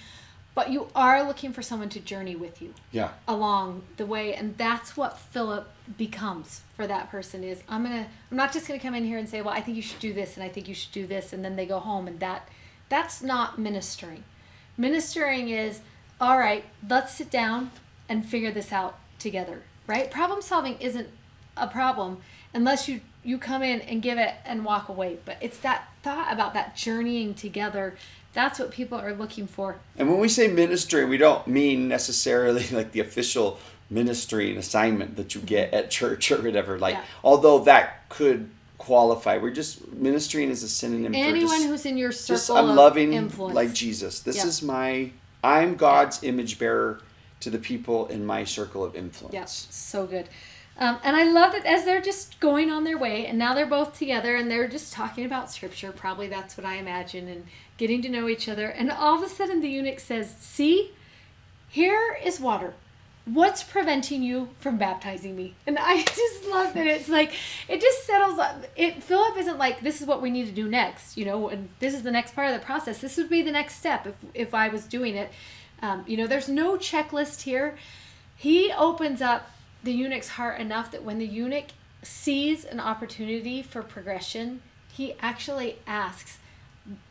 but 0.55 0.71
you 0.71 0.89
are 0.95 1.23
looking 1.27 1.53
for 1.53 1.63
someone 1.63 1.89
to 1.91 2.01
journey 2.01 2.37
with 2.37 2.63
you 2.63 2.73
Yeah. 2.93 3.11
along 3.27 3.83
the 3.97 4.07
way 4.07 4.35
and 4.35 4.57
that's 4.57 4.97
what 4.97 5.19
Philip 5.19 5.69
becomes 5.99 6.63
for 6.77 6.87
that 6.87 7.11
person 7.11 7.45
is 7.45 7.63
I'm 7.69 7.85
to 7.85 8.07
I'm 8.31 8.37
not 8.37 8.53
just 8.53 8.67
going 8.69 8.79
to 8.79 8.85
come 8.87 8.95
in 8.95 9.05
here 9.05 9.19
and 9.19 9.29
say, 9.29 9.43
"Well, 9.43 9.53
I 9.55 9.61
think 9.61 9.77
you 9.77 9.83
should 9.83 9.99
do 10.01 10.13
this 10.13 10.37
and 10.37 10.45
I 10.45 10.49
think 10.49 10.67
you 10.69 10.75
should 10.75 10.93
do 10.93 11.07
this." 11.07 11.33
And 11.33 11.45
then 11.45 11.57
they 11.57 11.67
go 11.67 11.79
home 11.79 12.07
and 12.09 12.19
that 12.21 12.49
that's 12.95 13.23
not 13.25 13.59
ministering. 13.59 14.23
Ministering 14.77 15.49
is, 15.49 15.81
"All 16.21 16.39
right, 16.39 16.65
let's 16.89 17.13
sit 17.13 17.29
down 17.29 17.73
and 18.09 18.25
figure 18.25 18.53
this 18.53 18.73
out 18.73 18.99
together." 19.19 19.63
Right? 19.89 20.13
Problem 20.13 20.41
solving 20.41 20.77
isn't 20.79 21.09
a 21.57 21.67
problem 21.67 22.23
unless 22.55 22.87
you 22.89 23.01
you 23.25 23.37
come 23.39 23.63
in 23.63 23.81
and 23.81 24.01
give 24.01 24.19
it 24.19 24.35
and 24.45 24.65
walk 24.65 24.89
away. 24.89 25.19
But 25.25 25.39
it's 25.41 25.59
that 25.59 25.89
thought 26.03 26.33
about 26.33 26.55
that 26.55 26.77
journeying 26.77 27.35
together. 27.35 27.97
That's 28.33 28.59
what 28.61 28.71
people 28.71 28.99
are 28.99 29.15
looking 29.15 29.47
for. 29.47 29.77
And 29.97 30.09
when 30.09 30.21
we 30.21 30.29
say 30.29 30.47
ministry, 30.47 31.05
we 31.05 31.17
don't 31.17 31.47
mean 31.49 31.89
necessarily 31.89 32.65
like 32.73 32.93
the 32.93 33.01
official 33.01 33.59
ministry 33.91 34.51
and 34.51 34.59
assignment 34.59 35.17
that 35.17 35.35
you 35.35 35.41
get 35.41 35.73
at 35.75 35.91
church 35.91 36.31
or 36.31 36.41
whatever. 36.43 36.79
Like, 36.79 36.95
Yeah. 36.95 37.05
although 37.25 37.61
that 37.61 38.09
could 38.09 38.51
qualify, 38.79 39.39
we're 39.39 39.51
just 39.51 39.93
ministering 39.93 40.51
is 40.51 40.63
a 40.63 40.69
synonym 40.69 41.13
for 41.13 41.19
Anyone 41.19 41.49
just, 41.59 41.67
who's 41.67 41.87
in 41.87 41.97
your 41.97 42.13
circle 42.13 42.37
just 42.37 42.51
I'm 42.51 42.71
of 42.71 42.77
loving 42.77 43.13
influence. 43.13 43.55
like 43.55 43.73
Jesus. 43.73 44.21
This 44.21 44.37
Yeah. 44.37 44.47
is 44.47 44.63
my 44.63 45.11
I'm 45.43 45.77
God's 45.77 46.23
image 46.23 46.59
bearer 46.59 47.01
to 47.41 47.51
the 47.51 47.59
people 47.59 48.07
in 48.07 48.25
my 48.25 48.45
circle 48.45 48.83
of 48.83 48.97
influence. 48.97 49.35
Yes, 49.35 49.67
so 49.71 50.07
good. 50.07 50.29
Um, 50.79 50.99
and 51.05 51.15
I 51.15 51.25
love 51.25 51.53
that 51.53 51.65
as 51.67 51.85
they're 51.85 52.01
just 52.01 52.41
going 52.41 52.71
on 52.71 52.83
their 52.83 52.99
way, 52.99 53.27
and 53.27 53.39
now 53.39 53.55
they're 53.55 53.67
both 53.67 53.97
together 53.97 54.35
and 54.35 54.51
they're 54.51 54.67
just 54.67 54.93
talking 54.93 55.25
about 55.25 55.51
scripture. 55.51 55.93
Probably 55.93 56.27
that's 56.27 56.57
what 56.57 56.67
I 56.67 56.77
imagine, 56.77 57.29
and 57.29 57.47
getting 57.77 58.03
to 58.03 58.09
know 58.09 58.29
each 58.29 58.49
other. 58.49 58.69
And 58.69 58.91
all 58.91 59.17
of 59.17 59.23
a 59.23 59.29
sudden, 59.29 59.61
the 59.61 59.69
eunuch 59.69 60.01
says, 60.01 60.35
See, 60.41 60.93
here 61.69 62.17
is 62.25 62.41
water. 62.41 62.75
What's 63.27 63.63
preventing 63.63 64.23
you 64.23 64.51
from 64.61 64.77
baptizing 64.77 65.35
me? 65.35 65.55
And 65.67 65.79
I 65.79 66.03
just 66.03 66.47
love 66.47 66.75
that 66.75 66.87
it's 66.87 67.09
like, 67.09 67.33
it 67.69 67.81
just 67.81 68.05
settles 68.05 68.39
up. 68.39 68.65
It, 68.77 69.03
Philip 69.03 69.39
isn't 69.39 69.59
like, 69.59 69.81
this 69.81 70.01
is 70.03 70.07
what 70.07 70.21
we 70.21 70.31
need 70.31 70.47
to 70.47 70.53
do 70.53 70.69
next, 70.69 71.17
you 71.17 71.25
know, 71.25 71.49
and 71.49 71.71
this 71.79 71.95
is 71.95 72.03
the 72.03 72.11
next 72.11 72.35
part 72.35 72.49
of 72.49 72.61
the 72.61 72.65
process. 72.65 72.99
This 72.99 73.17
would 73.17 73.31
be 73.31 73.41
the 73.43 73.51
next 73.51 73.77
step 73.77 74.07
if, 74.07 74.15
if 74.35 74.55
I 74.55 74.69
was 74.69 74.85
doing 74.85 75.17
it. 75.17 75.31
Um, 75.81 76.05
you 76.07 76.17
know, 76.17 76.27
there's 76.27 76.49
no 76.49 76.77
checklist 76.77 77.43
here. 77.43 77.77
He 78.37 78.73
opens 78.73 79.23
up 79.23 79.51
the 79.83 79.93
eunuch's 79.93 80.31
heart 80.31 80.61
enough 80.61 80.91
that 80.91 81.03
when 81.03 81.19
the 81.19 81.27
eunuch 81.27 81.69
sees 82.03 82.65
an 82.65 82.81
opportunity 82.81 83.63
for 83.63 83.83
progression, 83.83 84.61
he 84.93 85.15
actually 85.21 85.79
asks, 85.87 86.39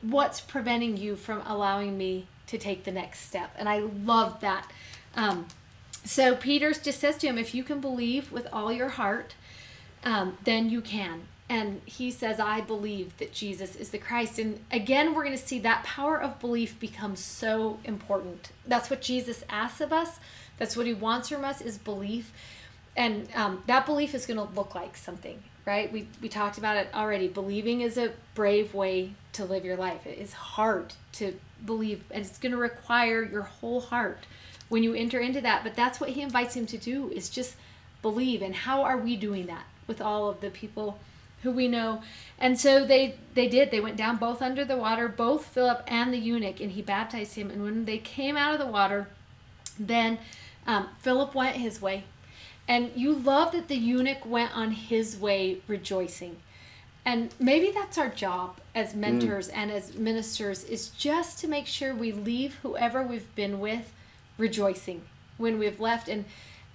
What's 0.01 0.39
preventing 0.39 0.97
you 0.97 1.15
from 1.15 1.41
allowing 1.47 1.97
me 1.97 2.27
to 2.45 2.59
take 2.59 2.83
the 2.83 2.91
next 2.91 3.21
step? 3.21 3.51
And 3.57 3.67
I 3.67 3.79
love 3.79 4.39
that. 4.41 4.71
Um, 5.15 5.47
so 6.03 6.35
Peter 6.35 6.73
just 6.73 6.99
says 6.99 7.17
to 7.17 7.27
him, 7.27 7.37
If 7.37 7.55
you 7.55 7.63
can 7.63 7.79
believe 7.79 8.31
with 8.31 8.47
all 8.51 8.71
your 8.71 8.89
heart, 8.89 9.35
um, 10.03 10.37
then 10.43 10.69
you 10.69 10.81
can. 10.81 11.23
And 11.49 11.81
he 11.85 12.09
says, 12.09 12.39
I 12.39 12.61
believe 12.61 13.17
that 13.17 13.33
Jesus 13.33 13.75
is 13.75 13.89
the 13.89 13.97
Christ. 13.97 14.39
And 14.39 14.59
again, 14.71 15.13
we're 15.13 15.23
going 15.23 15.37
to 15.37 15.43
see 15.43 15.59
that 15.59 15.83
power 15.83 16.19
of 16.19 16.39
belief 16.39 16.79
become 16.79 17.15
so 17.15 17.79
important. 17.83 18.51
That's 18.65 18.89
what 18.89 19.01
Jesus 19.01 19.43
asks 19.49 19.81
of 19.81 19.93
us. 19.93 20.19
That's 20.57 20.75
what 20.75 20.85
he 20.85 20.93
wants 20.93 21.29
from 21.29 21.43
us 21.43 21.61
is 21.61 21.77
belief 21.77 22.31
and 22.95 23.27
um, 23.35 23.63
that 23.67 23.85
belief 23.85 24.13
is 24.13 24.25
going 24.25 24.37
to 24.37 24.53
look 24.55 24.75
like 24.75 24.95
something 24.95 25.41
right 25.65 25.91
we, 25.91 26.07
we 26.21 26.29
talked 26.29 26.57
about 26.57 26.77
it 26.77 26.87
already 26.93 27.27
believing 27.27 27.81
is 27.81 27.97
a 27.97 28.11
brave 28.35 28.73
way 28.73 29.13
to 29.31 29.45
live 29.45 29.65
your 29.65 29.77
life 29.77 30.05
it 30.05 30.17
is 30.17 30.33
hard 30.33 30.93
to 31.11 31.37
believe 31.65 32.03
and 32.11 32.25
it's 32.25 32.37
going 32.37 32.51
to 32.51 32.57
require 32.57 33.23
your 33.23 33.43
whole 33.43 33.81
heart 33.81 34.25
when 34.73 34.83
you 34.83 34.93
enter 34.93 35.19
into 35.19 35.39
that 35.39 35.63
but 35.63 35.75
that's 35.75 35.99
what 35.99 36.09
he 36.09 36.21
invites 36.21 36.55
him 36.55 36.65
to 36.65 36.77
do 36.77 37.09
is 37.11 37.29
just 37.29 37.55
believe 38.01 38.41
and 38.41 38.55
how 38.55 38.83
are 38.83 38.97
we 38.97 39.15
doing 39.15 39.45
that 39.45 39.65
with 39.87 40.01
all 40.01 40.29
of 40.29 40.41
the 40.41 40.49
people 40.49 40.99
who 41.43 41.51
we 41.51 41.67
know 41.67 42.01
and 42.39 42.59
so 42.59 42.85
they 42.85 43.15
they 43.33 43.47
did 43.47 43.71
they 43.71 43.79
went 43.79 43.95
down 43.97 44.17
both 44.17 44.41
under 44.41 44.65
the 44.65 44.77
water 44.77 45.07
both 45.07 45.45
philip 45.45 45.83
and 45.87 46.13
the 46.13 46.17
eunuch 46.17 46.59
and 46.59 46.71
he 46.71 46.81
baptized 46.81 47.35
him 47.35 47.49
and 47.49 47.63
when 47.63 47.85
they 47.85 47.97
came 47.97 48.35
out 48.35 48.53
of 48.53 48.59
the 48.59 48.65
water 48.65 49.07
then 49.79 50.17
um, 50.65 50.89
philip 50.99 51.35
went 51.35 51.55
his 51.55 51.81
way 51.81 52.03
and 52.67 52.91
you 52.95 53.13
love 53.13 53.51
that 53.51 53.67
the 53.67 53.75
eunuch 53.75 54.25
went 54.25 54.55
on 54.55 54.71
his 54.71 55.17
way 55.17 55.59
rejoicing. 55.67 56.37
And 57.05 57.33
maybe 57.37 57.71
that's 57.71 57.97
our 57.97 58.09
job 58.09 58.59
as 58.73 58.93
mm. 58.93 58.97
mentors 58.97 59.49
mm. 59.49 59.57
and 59.57 59.71
as 59.71 59.95
ministers 59.95 60.63
is 60.63 60.89
just 60.89 61.39
to 61.39 61.47
make 61.47 61.67
sure 61.67 61.93
we 61.93 62.11
leave 62.11 62.55
whoever 62.63 63.03
we've 63.03 63.33
been 63.35 63.59
with 63.59 63.91
rejoicing 64.37 65.01
when 65.37 65.59
we've 65.59 65.79
left. 65.79 66.07
And 66.07 66.25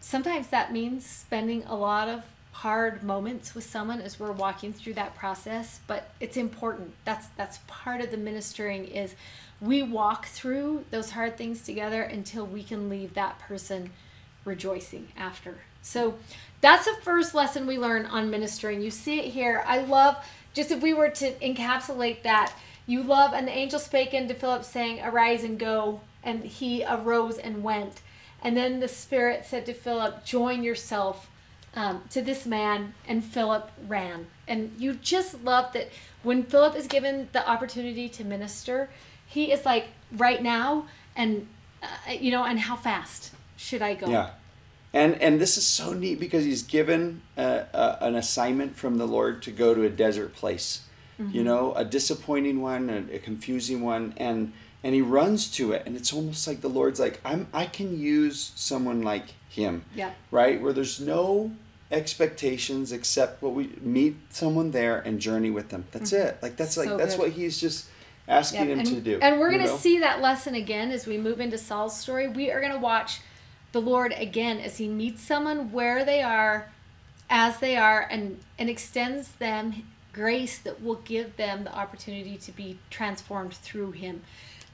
sometimes 0.00 0.48
that 0.48 0.72
means 0.72 1.06
spending 1.06 1.64
a 1.64 1.74
lot 1.74 2.08
of 2.08 2.24
hard 2.52 3.02
moments 3.04 3.54
with 3.54 3.64
someone 3.64 4.00
as 4.00 4.18
we're 4.18 4.32
walking 4.32 4.72
through 4.72 4.94
that 4.94 5.14
process, 5.14 5.80
but 5.86 6.10
it's 6.18 6.36
important. 6.36 6.92
That's 7.04 7.28
that's 7.36 7.60
part 7.68 8.00
of 8.00 8.10
the 8.10 8.16
ministering 8.16 8.86
is 8.86 9.14
we 9.60 9.82
walk 9.82 10.26
through 10.26 10.84
those 10.90 11.10
hard 11.10 11.36
things 11.36 11.62
together 11.62 12.02
until 12.02 12.46
we 12.46 12.62
can 12.62 12.88
leave 12.88 13.14
that 13.14 13.38
person 13.38 13.90
rejoicing 14.44 15.08
after. 15.16 15.58
So 15.82 16.14
that's 16.60 16.84
the 16.84 16.96
first 17.02 17.34
lesson 17.34 17.66
we 17.66 17.78
learn 17.78 18.06
on 18.06 18.30
ministering. 18.30 18.82
You 18.82 18.90
see 18.90 19.20
it 19.20 19.26
here. 19.26 19.62
I 19.66 19.78
love, 19.82 20.16
just 20.54 20.70
if 20.70 20.82
we 20.82 20.94
were 20.94 21.10
to 21.10 21.32
encapsulate 21.34 22.22
that, 22.22 22.52
you 22.86 23.02
love, 23.02 23.34
and 23.34 23.46
the 23.46 23.52
angel 23.52 23.78
spake 23.78 24.14
unto 24.14 24.34
Philip, 24.34 24.64
saying, 24.64 25.00
Arise 25.00 25.44
and 25.44 25.58
go. 25.58 26.00
And 26.28 26.44
he 26.44 26.84
arose 26.84 27.38
and 27.38 27.62
went. 27.62 28.02
And 28.42 28.56
then 28.56 28.80
the 28.80 28.88
Spirit 28.88 29.44
said 29.44 29.66
to 29.66 29.72
Philip, 29.72 30.24
Join 30.24 30.62
yourself 30.62 31.30
um, 31.74 32.02
to 32.10 32.22
this 32.22 32.46
man. 32.46 32.94
And 33.06 33.24
Philip 33.24 33.70
ran. 33.86 34.26
And 34.46 34.72
you 34.78 34.94
just 34.94 35.42
love 35.42 35.72
that 35.72 35.90
when 36.22 36.42
Philip 36.42 36.76
is 36.76 36.86
given 36.86 37.28
the 37.32 37.48
opportunity 37.48 38.08
to 38.10 38.24
minister, 38.24 38.90
he 39.26 39.52
is 39.52 39.64
like, 39.64 39.88
Right 40.12 40.42
now, 40.42 40.86
and, 41.16 41.46
uh, 41.82 42.12
you 42.12 42.30
know, 42.30 42.44
and 42.44 42.58
how 42.58 42.76
fast 42.76 43.32
should 43.56 43.82
I 43.82 43.94
go? 43.94 44.08
Yeah 44.08 44.30
and 44.92 45.20
and 45.20 45.40
this 45.40 45.56
is 45.56 45.66
so 45.66 45.92
neat 45.92 46.18
because 46.18 46.44
he's 46.44 46.62
given 46.62 47.22
a, 47.36 47.64
a, 47.72 47.98
an 48.00 48.14
assignment 48.14 48.76
from 48.76 48.98
the 48.98 49.06
Lord 49.06 49.42
to 49.42 49.50
go 49.50 49.74
to 49.74 49.84
a 49.84 49.90
desert 49.90 50.34
place, 50.34 50.82
mm-hmm. 51.20 51.34
you 51.34 51.44
know, 51.44 51.74
a 51.74 51.84
disappointing 51.84 52.62
one, 52.62 52.88
a, 52.88 53.16
a, 53.16 53.18
confusing 53.18 53.82
one, 53.82 54.14
and 54.16 54.52
and 54.82 54.94
he 54.94 55.00
runs 55.00 55.50
to 55.52 55.72
it, 55.72 55.82
and 55.86 55.96
it's 55.96 56.12
almost 56.12 56.46
like 56.46 56.60
the 56.60 56.68
Lord's 56.68 57.00
like, 57.00 57.20
I'm 57.24 57.48
I 57.52 57.66
can 57.66 57.98
use 57.98 58.52
someone 58.54 59.02
like 59.02 59.34
him, 59.48 59.84
yeah, 59.94 60.12
right, 60.30 60.60
where 60.60 60.72
there's 60.72 61.00
no 61.00 61.52
expectations 61.90 62.92
except 62.92 63.42
what 63.42 63.54
we 63.54 63.70
meet 63.80 64.16
someone 64.30 64.70
there 64.70 64.98
and 65.00 65.18
journey 65.20 65.50
with 65.50 65.70
them. 65.70 65.86
That's 65.90 66.12
mm-hmm. 66.12 66.28
it. 66.28 66.42
Like 66.42 66.56
that's 66.56 66.74
so 66.74 66.82
like 66.82 66.98
that's 66.98 67.16
good. 67.16 67.22
what 67.22 67.30
he's 67.32 67.60
just 67.60 67.88
asking 68.26 68.60
yep. 68.60 68.68
him 68.68 68.78
and, 68.80 68.88
to 68.88 69.00
do. 69.00 69.18
And 69.20 69.40
we're 69.40 69.50
gonna 69.50 69.64
know? 69.64 69.76
see 69.76 69.98
that 70.00 70.20
lesson 70.20 70.54
again 70.54 70.90
as 70.90 71.06
we 71.06 71.18
move 71.18 71.40
into 71.40 71.58
Saul's 71.58 71.98
story. 71.98 72.28
We 72.28 72.50
are 72.50 72.60
gonna 72.60 72.78
watch 72.78 73.20
the 73.72 73.80
Lord 73.80 74.14
again 74.16 74.58
as 74.58 74.78
He 74.78 74.88
meets 74.88 75.22
someone 75.22 75.72
where 75.72 76.04
they 76.04 76.22
are, 76.22 76.70
as 77.28 77.58
they 77.58 77.76
are, 77.76 78.06
and, 78.10 78.38
and 78.58 78.68
extends 78.70 79.32
them 79.32 79.84
grace 80.12 80.58
that 80.58 80.82
will 80.82 80.96
give 80.96 81.36
them 81.36 81.64
the 81.64 81.74
opportunity 81.74 82.36
to 82.38 82.52
be 82.52 82.78
transformed 82.90 83.54
through 83.54 83.92
Him. 83.92 84.22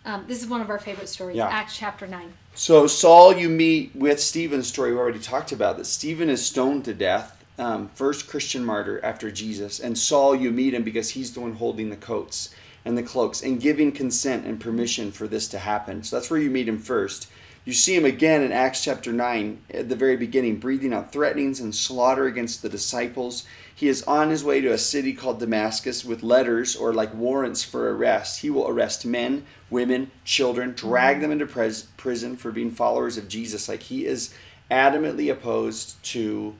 Um, 0.04 0.24
this 0.28 0.42
is 0.42 0.48
one 0.48 0.60
of 0.60 0.68
our 0.68 0.78
favorite 0.78 1.08
stories, 1.08 1.36
yeah. 1.36 1.48
Acts 1.48 1.76
chapter 1.76 2.06
9. 2.06 2.32
So, 2.54 2.86
Saul, 2.86 3.34
you 3.34 3.48
meet 3.48 3.96
with 3.96 4.20
Stephen's 4.20 4.68
story. 4.68 4.92
We 4.92 4.98
already 4.98 5.18
talked 5.18 5.50
about 5.50 5.78
that. 5.78 5.86
Stephen 5.86 6.28
is 6.28 6.44
stoned 6.44 6.84
to 6.84 6.94
death, 6.94 7.42
um, 7.58 7.88
first 7.94 8.28
Christian 8.28 8.64
martyr 8.64 9.02
after 9.02 9.30
Jesus. 9.30 9.80
And 9.80 9.96
Saul, 9.96 10.36
you 10.36 10.50
meet 10.50 10.74
him 10.74 10.82
because 10.82 11.10
he's 11.10 11.32
the 11.32 11.40
one 11.40 11.54
holding 11.54 11.88
the 11.88 11.96
coats 11.96 12.54
and 12.84 12.98
the 12.98 13.02
cloaks 13.02 13.42
and 13.42 13.60
giving 13.60 13.92
consent 13.92 14.46
and 14.46 14.60
permission 14.60 15.10
for 15.10 15.26
this 15.26 15.48
to 15.48 15.58
happen. 15.58 16.02
So, 16.02 16.16
that's 16.16 16.30
where 16.30 16.40
you 16.40 16.50
meet 16.50 16.68
him 16.68 16.78
first. 16.78 17.28
You 17.64 17.72
see 17.72 17.96
him 17.96 18.04
again 18.04 18.42
in 18.42 18.52
Acts 18.52 18.84
chapter 18.84 19.10
9 19.10 19.58
at 19.72 19.88
the 19.88 19.96
very 19.96 20.18
beginning, 20.18 20.58
breathing 20.58 20.92
out 20.92 21.12
threatenings 21.12 21.60
and 21.60 21.74
slaughter 21.74 22.26
against 22.26 22.60
the 22.60 22.68
disciples. 22.68 23.46
He 23.74 23.88
is 23.88 24.04
on 24.04 24.30
his 24.30 24.44
way 24.44 24.60
to 24.60 24.72
a 24.72 24.78
city 24.78 25.12
called 25.12 25.40
Damascus 25.40 26.04
with 26.04 26.22
letters 26.22 26.76
or 26.76 26.92
like 26.92 27.12
warrants 27.12 27.64
for 27.64 27.94
arrest. 27.94 28.40
He 28.40 28.50
will 28.50 28.68
arrest 28.68 29.04
men, 29.04 29.44
women, 29.68 30.12
children, 30.24 30.72
drag 30.72 31.20
them 31.20 31.32
into 31.32 31.46
pres- 31.46 31.88
prison 31.96 32.36
for 32.36 32.52
being 32.52 32.70
followers 32.70 33.16
of 33.16 33.28
Jesus. 33.28 33.68
Like 33.68 33.82
he 33.82 34.06
is 34.06 34.32
adamantly 34.70 35.30
opposed 35.30 36.02
to 36.04 36.54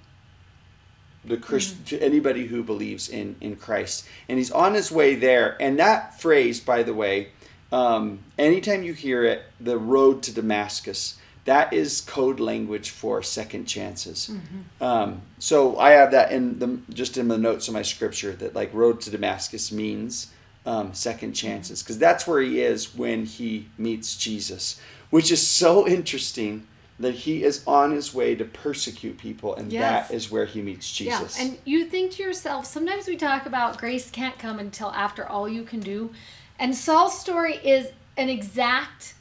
the 1.25 1.37
Christ 1.37 1.75
mm-hmm. 1.75 1.85
to 1.85 2.03
anybody 2.03 2.47
who 2.47 2.63
believes 2.63 3.09
in 3.09 3.37
in 3.41 3.57
Christ. 3.57 4.07
And 4.29 4.39
he's 4.39 4.51
on 4.51 4.75
his 4.75 4.91
way 4.91 5.15
there. 5.15 5.57
And 5.61 5.79
that 5.79 6.21
phrase, 6.21 6.61
by 6.61 6.83
the 6.83 6.95
way, 6.95 7.29
um, 7.73 8.21
anytime 8.39 8.83
you 8.83 8.93
hear 8.93 9.25
it, 9.25 9.43
the 9.61 9.79
road 9.79 10.23
to 10.25 10.33
Damascus, 10.33 11.19
that 11.45 11.73
is 11.73 12.01
code 12.01 12.41
language 12.41 12.91
for 12.91 13.23
second 13.23 13.67
chances. 13.67 14.31
Mm-hmm. 14.33 14.83
Um, 14.83 15.23
so 15.39 15.79
I 15.79 15.91
have 15.91 16.11
that 16.13 16.33
in 16.33 16.59
the 16.59 16.79
just 16.93 17.17
in 17.19 17.29
the 17.29 17.39
notes 17.39 17.69
of 17.69 17.75
my 17.75 17.83
scripture 17.83 18.33
that 18.33 18.55
like 18.55 18.73
road 18.73 19.01
to 19.03 19.11
Damascus 19.11 19.71
means 19.71 20.33
um, 20.67 20.95
second 20.95 21.35
chances 21.35 21.83
because 21.83 21.99
that's 21.99 22.27
where 22.27 22.41
he 22.41 22.61
is 22.61 22.95
when 22.95 23.27
he 23.27 23.69
meets 23.77 24.17
Jesus, 24.17 24.81
which 25.11 25.31
is 25.31 25.47
so 25.47 25.87
interesting 25.87 26.67
that 26.99 27.15
he 27.15 27.43
is 27.43 27.63
on 27.67 27.91
his 27.91 28.15
way 28.15 28.35
to 28.37 28.45
persecute 28.45 29.19
people 29.19 29.55
and 29.57 29.73
yes. 29.73 30.09
that 30.09 30.15
is 30.15 30.31
where 30.31 30.47
he 30.47 30.63
meets 30.63 30.91
Jesus. 30.93 31.37
Yeah. 31.37 31.45
And 31.45 31.59
you 31.65 31.87
think 31.87 32.13
to 32.13 32.23
yourself, 32.23 32.67
sometimes 32.67 33.09
we 33.09 33.17
talk 33.17 33.47
about 33.47 33.79
grace 33.79 34.11
can't 34.11 34.39
come 34.39 34.59
until 34.59 34.91
after 34.93 35.27
all 35.27 35.49
you 35.49 35.65
can 35.65 35.81
do. 35.81 36.13
And 36.59 36.75
Saul's 36.75 37.19
story 37.19 37.57
is 37.57 37.89
an 38.17 38.29
exact 38.29 39.15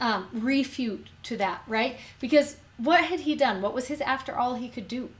um, 0.00 0.28
refute 0.32 1.08
to 1.24 1.36
that, 1.36 1.62
right? 1.66 1.96
Because 2.20 2.56
what 2.76 3.04
had 3.04 3.20
he 3.20 3.34
done? 3.34 3.60
What 3.60 3.74
was 3.74 3.88
his 3.88 4.00
after 4.00 4.36
all 4.36 4.54
he 4.54 4.68
could 4.68 4.88
do? 4.88 5.10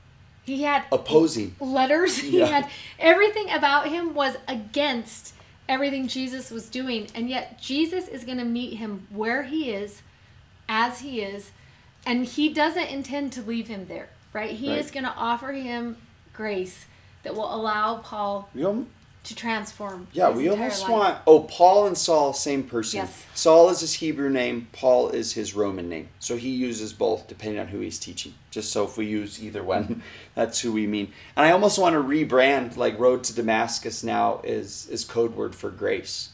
He 0.43 0.63
had 0.63 0.85
opposing 0.91 1.55
letters. 1.59 2.17
He 2.29 2.39
yeah. 2.39 2.45
had 2.47 2.69
everything 2.97 3.51
about 3.51 3.89
him 3.89 4.13
was 4.15 4.37
against 4.47 5.35
everything 5.67 6.07
Jesus 6.07 6.49
was 6.49 6.67
doing. 6.69 7.07
And 7.13 7.29
yet 7.29 7.61
Jesus 7.61 8.07
is 8.07 8.23
going 8.23 8.39
to 8.39 8.45
meet 8.45 8.77
him 8.77 9.07
where 9.11 9.43
he 9.43 9.71
is, 9.71 10.01
as 10.67 11.01
he 11.01 11.21
is, 11.21 11.51
and 12.05 12.25
he 12.25 12.49
doesn't 12.49 12.87
intend 12.87 13.31
to 13.33 13.41
leave 13.41 13.67
him 13.67 13.85
there, 13.87 14.09
right? 14.33 14.51
He 14.51 14.69
right. 14.69 14.79
is 14.79 14.89
going 14.89 15.03
to 15.03 15.13
offer 15.15 15.51
him 15.51 15.97
grace 16.33 16.85
that 17.23 17.35
will 17.35 17.53
allow 17.53 17.97
Paul 17.97 18.49
to 19.29 19.35
transform. 19.35 20.07
Yeah, 20.11 20.29
we 20.31 20.49
almost 20.49 20.83
life. 20.83 20.91
want. 20.91 21.17
Oh, 21.25 21.41
Paul 21.41 21.87
and 21.87 21.97
Saul, 21.97 22.33
same 22.33 22.63
person. 22.63 22.97
Yes. 22.97 23.25
Saul 23.35 23.69
is 23.69 23.79
his 23.79 23.93
Hebrew 23.93 24.29
name. 24.29 24.67
Paul 24.71 25.09
is 25.09 25.33
his 25.33 25.55
Roman 25.55 25.87
name. 25.87 26.09
So 26.19 26.35
he 26.35 26.49
uses 26.49 26.93
both 26.93 27.27
depending 27.27 27.59
on 27.59 27.67
who 27.67 27.79
he's 27.79 27.99
teaching. 27.99 28.33
Just 28.51 28.71
so 28.71 28.83
if 28.83 28.97
we 28.97 29.05
use 29.05 29.41
either 29.41 29.63
one, 29.63 30.01
that's 30.35 30.59
who 30.59 30.71
we 30.71 30.87
mean. 30.87 31.13
And 31.35 31.45
I 31.45 31.51
almost 31.51 31.77
want 31.79 31.93
to 31.93 32.01
rebrand 32.01 32.75
like 32.75 32.99
Road 32.99 33.23
to 33.25 33.35
Damascus 33.35 34.03
now 34.03 34.41
is 34.43 34.87
is 34.89 35.05
code 35.05 35.35
word 35.35 35.53
for 35.53 35.69
grace, 35.69 36.29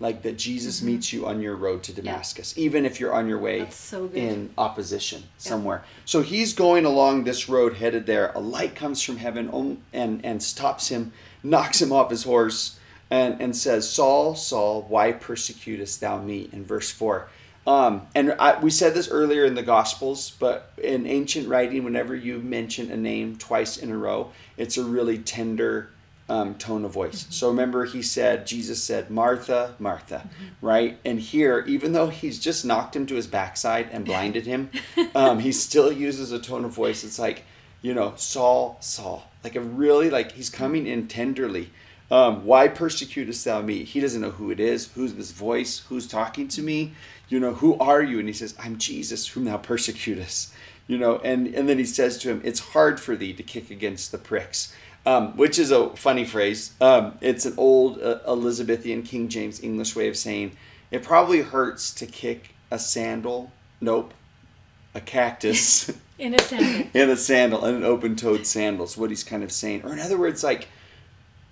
like 0.00 0.22
that 0.22 0.36
Jesus 0.36 0.82
meets 0.82 1.12
you 1.12 1.26
on 1.26 1.40
your 1.40 1.54
road 1.54 1.84
to 1.84 1.92
Damascus, 1.92 2.58
even 2.58 2.84
if 2.84 2.98
you're 2.98 3.14
on 3.14 3.28
your 3.28 3.38
way 3.38 3.60
Mm-hmm. 3.60 3.70
So 3.70 4.10
in 4.12 4.50
opposition 4.58 5.22
somewhere. 5.38 5.84
So 6.04 6.22
he's 6.22 6.52
going 6.52 6.84
along 6.84 7.24
this 7.24 7.48
road 7.48 7.74
headed 7.74 8.06
there. 8.06 8.32
A 8.34 8.40
light 8.40 8.74
comes 8.74 9.02
from 9.02 9.18
heaven 9.18 9.80
and, 9.92 10.24
and 10.24 10.42
stops 10.42 10.88
him, 10.88 11.12
knocks 11.42 11.80
him 11.80 11.92
off 11.92 12.10
his 12.10 12.24
horse, 12.24 12.78
and, 13.10 13.40
and 13.40 13.56
says, 13.56 13.90
Saul, 13.90 14.34
Saul, 14.34 14.82
why 14.88 15.12
persecutest 15.12 16.00
thou 16.00 16.20
me? 16.20 16.48
In 16.52 16.64
verse 16.64 16.90
4. 16.90 17.28
Um, 17.66 18.06
and 18.14 18.32
I, 18.38 18.58
we 18.60 18.70
said 18.70 18.94
this 18.94 19.10
earlier 19.10 19.44
in 19.44 19.54
the 19.54 19.62
Gospels, 19.62 20.30
but 20.38 20.72
in 20.82 21.06
ancient 21.06 21.48
writing, 21.48 21.84
whenever 21.84 22.14
you 22.14 22.38
mention 22.38 22.90
a 22.90 22.96
name 22.96 23.36
twice 23.36 23.76
in 23.76 23.90
a 23.90 23.96
row, 23.96 24.32
it's 24.56 24.76
a 24.76 24.84
really 24.84 25.18
tender 25.18 25.90
um, 26.28 26.54
tone 26.54 26.84
of 26.84 26.92
voice. 26.92 27.26
So 27.30 27.48
remember, 27.48 27.84
he 27.84 28.02
said, 28.02 28.46
Jesus 28.46 28.82
said, 28.82 29.10
Martha, 29.10 29.74
Martha, 29.78 30.28
right? 30.62 30.96
And 31.04 31.18
here, 31.18 31.64
even 31.66 31.92
though 31.92 32.08
he's 32.08 32.38
just 32.38 32.64
knocked 32.64 32.94
him 32.94 33.04
to 33.06 33.16
his 33.16 33.26
backside 33.26 33.88
and 33.90 34.04
blinded 34.04 34.46
him, 34.46 34.70
um, 35.14 35.40
he 35.40 35.52
still 35.52 35.90
uses 35.90 36.30
a 36.30 36.38
tone 36.38 36.64
of 36.64 36.70
voice. 36.70 37.02
It's 37.02 37.18
like, 37.18 37.44
you 37.82 37.94
know, 37.94 38.14
Saul, 38.16 38.78
Saul, 38.80 39.29
like 39.44 39.56
a 39.56 39.60
really 39.60 40.10
like 40.10 40.32
he's 40.32 40.50
coming 40.50 40.86
in 40.86 41.08
tenderly. 41.08 41.70
Um, 42.10 42.44
why 42.44 42.66
persecutest 42.66 43.44
thou 43.44 43.62
me? 43.62 43.84
He 43.84 44.00
doesn't 44.00 44.20
know 44.20 44.32
who 44.32 44.50
it 44.50 44.58
is, 44.58 44.90
who's 44.92 45.14
this 45.14 45.30
voice, 45.30 45.84
who's 45.88 46.08
talking 46.08 46.48
to 46.48 46.62
me. 46.62 46.92
You 47.28 47.38
know, 47.38 47.54
who 47.54 47.78
are 47.78 48.02
you? 48.02 48.18
And 48.18 48.26
he 48.26 48.34
says, 48.34 48.54
I'm 48.58 48.78
Jesus, 48.78 49.28
whom 49.28 49.44
thou 49.44 49.58
persecutest. 49.58 50.52
You 50.88 50.98
know, 50.98 51.18
and 51.18 51.46
and 51.54 51.68
then 51.68 51.78
he 51.78 51.84
says 51.84 52.18
to 52.18 52.30
him, 52.30 52.40
It's 52.44 52.60
hard 52.60 52.98
for 52.98 53.14
thee 53.14 53.32
to 53.34 53.42
kick 53.42 53.70
against 53.70 54.10
the 54.10 54.18
pricks 54.18 54.74
um, 55.06 55.36
which 55.36 55.58
is 55.58 55.70
a 55.70 55.90
funny 55.96 56.24
phrase. 56.24 56.74
Um, 56.80 57.18
it's 57.20 57.46
an 57.46 57.54
old 57.56 58.00
uh, 58.00 58.18
Elizabethan 58.26 59.02
King 59.02 59.28
James 59.28 59.62
English 59.62 59.96
way 59.96 60.08
of 60.08 60.16
saying 60.16 60.56
it 60.90 61.02
probably 61.02 61.40
hurts 61.40 61.92
to 61.94 62.06
kick 62.06 62.54
a 62.70 62.78
sandal. 62.78 63.52
Nope, 63.80 64.12
a 64.94 65.00
cactus 65.00 65.90
in 66.20 66.34
a 66.34 66.38
sandal. 66.38 66.86
in 66.94 67.10
a 67.10 67.16
sandal 67.16 67.64
and 67.64 67.78
an 67.78 67.84
open-toed 67.84 68.46
sandal. 68.46 68.84
Is 68.84 68.96
what 68.96 69.10
he's 69.10 69.24
kind 69.24 69.42
of 69.42 69.50
saying. 69.50 69.82
Or 69.84 69.92
in 69.92 69.98
other 69.98 70.18
words, 70.18 70.44
like, 70.44 70.68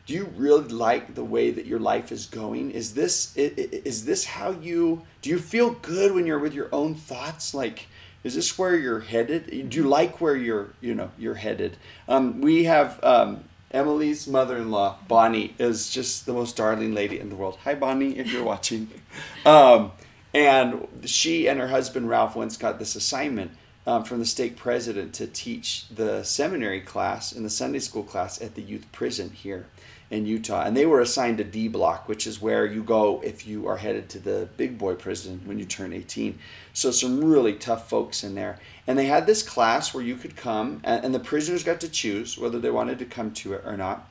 do 0.07 0.14
you 0.14 0.33
really 0.37 0.68
like 0.68 1.14
the 1.14 1.24
way 1.24 1.50
that 1.50 1.66
your 1.66 1.81
life 1.81 2.12
is 2.12 2.26
going? 2.26 2.70
Is 2.70 2.94
this 2.94 3.37
is 3.37 4.04
this 4.04 4.24
how 4.24 4.50
you 4.50 5.02
do? 5.22 5.31
You 5.31 5.38
feel 5.38 5.70
good 5.70 6.14
when 6.14 6.26
you're 6.26 6.38
with 6.38 6.54
your 6.54 6.68
own 6.72 6.94
thoughts, 6.94 7.54
like. 7.54 7.87
Is 8.24 8.35
this 8.35 8.59
where 8.59 8.74
you're 8.74 8.98
headed? 8.98 9.70
Do 9.70 9.78
you 9.78 9.88
like 9.88 10.20
where 10.20 10.35
you're, 10.35 10.70
you 10.81 10.92
know, 10.92 11.12
you're 11.16 11.37
headed? 11.37 11.76
Um, 12.09 12.40
we 12.40 12.64
have 12.64 12.98
um, 13.04 13.44
Emily's 13.70 14.26
mother-in-law, 14.26 14.98
Bonnie, 15.07 15.54
is 15.61 15.88
just 15.88 16.26
the 16.26 16.33
most 16.33 16.57
darling 16.57 16.94
lady 16.94 17.20
in 17.20 17.28
the 17.28 17.37
world. 17.37 17.59
Hi, 17.62 17.76
Bonnie, 17.76 18.18
if 18.18 18.33
you're 18.33 18.44
watching. 18.44 18.90
Um, 19.46 19.92
and 20.35 20.87
she 21.07 21.48
and 21.48 21.59
her 21.59 21.68
husband 21.68 22.09
Ralph 22.09 22.37
once 22.37 22.57
got 22.57 22.78
this 22.78 22.96
assignment 22.96 23.52
um, 23.88 24.05
from 24.05 24.18
the 24.18 24.27
stake 24.27 24.55
president 24.55 25.14
to 25.14 25.27
teach 25.27 25.88
the 25.88 26.22
seminary 26.22 26.83
class 26.83 27.33
and 27.33 27.42
the 27.42 27.51
Sunday 27.51 27.79
school 27.79 28.03
class 28.03 28.40
at 28.42 28.55
the 28.55 28.61
youth 28.61 28.85
prison 28.92 29.31
here 29.31 29.66
in 30.11 30.27
Utah. 30.27 30.62
And 30.62 30.77
they 30.77 30.85
were 30.85 31.01
assigned 31.01 31.40
a 31.40 31.44
D 31.44 31.68
block, 31.68 32.07
which 32.07 32.27
is 32.27 32.40
where 32.40 32.66
you 32.66 32.83
go 32.83 33.22
if 33.24 33.46
you 33.46 33.66
are 33.66 33.79
headed 33.79 34.11
to 34.11 34.18
the 34.18 34.46
big 34.59 34.77
boy 34.77 34.94
prison 34.94 35.40
when 35.46 35.59
you 35.59 35.64
turn 35.64 35.94
18. 35.94 36.38
So 36.74 36.90
some 36.90 37.24
really 37.24 37.55
tough 37.55 37.88
folks 37.88 38.22
in 38.22 38.35
there. 38.35 38.59
And 38.87 38.98
they 38.98 39.07
had 39.07 39.27
this 39.27 39.42
class 39.42 39.94
where 39.94 40.05
you 40.05 40.16
could 40.16 40.37
come, 40.37 40.83
and, 40.85 41.03
and 41.03 41.14
the 41.14 41.18
prisoners 41.18 41.64
got 41.64 41.81
to 41.81 41.88
choose 41.88 42.37
whether 42.37 42.59
they 42.59 42.70
wanted 42.70 42.98
to 42.98 43.07
come 43.07 43.31
to 43.33 43.55
it 43.55 43.62
or 43.64 43.79
not. 43.79 44.07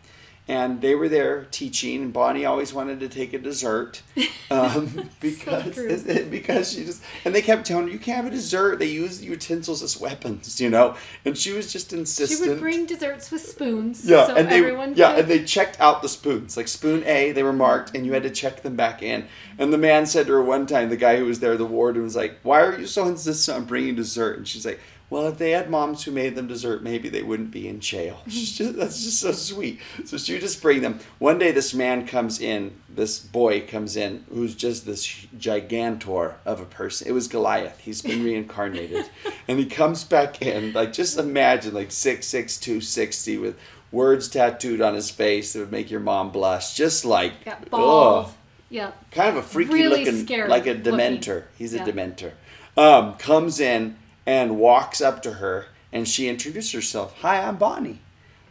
And 0.50 0.80
they 0.80 0.96
were 0.96 1.10
there 1.10 1.46
teaching, 1.52 2.02
and 2.02 2.14
Bonnie 2.14 2.46
always 2.46 2.74
wanted 2.74 3.02
to 3.02 3.10
take 3.10 3.34
a 3.34 3.38
dessert 3.38 4.02
um, 4.52 5.10
because 5.20 5.74
true. 5.74 6.26
because 6.30 6.72
she 6.72 6.86
just 6.86 7.04
and 7.26 7.36
they 7.36 7.42
kept 7.42 7.66
telling 7.66 7.88
her 7.88 7.92
you 7.92 8.00
can't 8.00 8.24
have 8.24 8.28
a 8.28 8.36
dessert. 8.36 8.80
They 8.80 8.86
use 8.86 9.24
utensils 9.24 9.84
as 9.84 10.00
weapons, 10.00 10.62
you 10.62 10.70
know. 10.70 10.96
And 11.26 11.38
she 11.38 11.52
was 11.52 11.74
just 11.74 11.92
insistent. 11.92 12.40
She 12.42 12.50
would 12.50 12.60
bring 12.62 12.86
desserts 12.86 13.30
with 13.30 13.42
spoons. 13.42 14.06
Yeah, 14.06 14.28
so 14.28 14.36
and 14.36 14.50
they 14.50 14.62
yeah, 14.96 15.12
could. 15.12 15.20
and 15.20 15.28
they 15.28 15.44
checked 15.44 15.82
out 15.82 16.02
the 16.02 16.10
spoons. 16.10 16.56
Like 16.56 16.70
spoon 16.70 17.04
A, 17.06 17.34
they 17.34 17.44
were 17.44 17.52
marked, 17.52 17.94
and 17.94 18.06
you 18.06 18.14
had 18.14 18.24
to 18.24 18.30
check 18.30 18.62
them 18.62 18.78
back 18.78 19.04
in. 19.04 19.28
And 19.58 19.74
the 19.74 19.78
man 19.78 20.06
said 20.06 20.28
to 20.28 20.34
her 20.34 20.42
one 20.42 20.66
time, 20.66 20.90
the 20.90 20.98
guy 20.98 21.18
who 21.18 21.26
was 21.26 21.42
there, 21.42 21.58
the 21.58 21.66
warden, 21.66 22.04
was 22.04 22.16
like, 22.16 22.40
"Why 22.44 22.62
are 22.62 22.80
you 22.80 22.88
so 22.88 23.06
insistent 23.06 23.58
on 23.58 23.66
bringing 23.66 23.96
dessert?" 23.96 24.38
And 24.38 24.48
she's 24.48 24.66
like, 24.66 24.80
"Well, 25.10 25.28
if 25.28 25.38
they 25.38 25.52
had 25.52 25.70
moms 25.70 26.04
who 26.04 26.12
made 26.12 26.36
them 26.36 26.48
dessert, 26.48 26.84
maybe 26.84 27.08
they 27.10 27.24
wouldn't 27.24 27.52
be 27.52 27.68
in 27.68 27.80
jail." 27.80 28.22
Just, 28.28 28.76
that's 28.76 29.04
just 29.04 29.20
so 29.22 29.32
sweet. 29.32 29.80
So 30.06 30.18
she 30.18 30.34
would 30.34 30.42
just 30.42 30.62
bring 30.62 30.82
them. 30.82 31.00
One 31.20 31.38
day, 31.40 31.52
this 31.52 31.74
man 31.74 32.06
comes 32.08 32.40
in. 32.42 32.76
This 32.90 33.20
boy 33.20 33.62
comes 33.68 33.96
in, 33.96 34.26
who's 34.30 34.56
just 34.56 34.86
this 34.86 35.06
gigantor 35.38 36.36
of 36.46 36.60
a 36.60 36.66
person. 36.66 37.08
It 37.08 37.12
was 37.12 37.28
Goliath. 37.28 37.80
He's 37.80 38.02
been 38.02 38.24
reincarnated, 38.24 39.10
and 39.48 39.60
he 39.60 39.66
comes 39.66 40.04
back 40.04 40.42
in. 40.42 40.74
Like 40.74 40.94
just 40.94 41.18
imagine, 41.18 41.74
like 41.74 41.92
six 41.92 42.28
six 42.28 42.58
two 42.58 42.82
sixty 42.82 43.38
with 43.38 43.58
words 43.92 44.28
tattooed 44.28 44.82
on 44.82 44.94
his 44.96 45.10
face 45.10 45.54
that 45.54 45.60
would 45.60 45.72
make 45.72 45.90
your 45.92 46.00
mom 46.02 46.32
blush. 46.32 46.76
Just 46.76 47.06
like 47.06 47.46
got 47.46 47.70
bald. 47.70 48.26
ugh. 48.26 48.32
Yep. 48.70 49.12
kind 49.12 49.30
of 49.30 49.38
a 49.38 49.42
freaky 49.48 49.72
Really 49.76 50.04
looking, 50.04 50.26
scary 50.26 50.50
like 50.50 50.68
a 50.68 50.72
looking. 50.74 50.84
dementor. 50.94 51.44
He's 51.58 51.74
a 51.74 51.78
Yeah. 51.78 51.86
dementor. 51.86 52.32
Um, 52.76 53.14
comes 53.14 53.62
in 53.62 53.96
and 54.28 54.60
walks 54.60 55.00
up 55.00 55.22
to 55.24 55.34
her, 55.36 55.68
and 55.94 56.06
she 56.06 56.28
introduces 56.28 56.74
herself. 56.74 57.16
Hi, 57.22 57.42
I'm 57.42 57.56
Bonnie, 57.56 58.02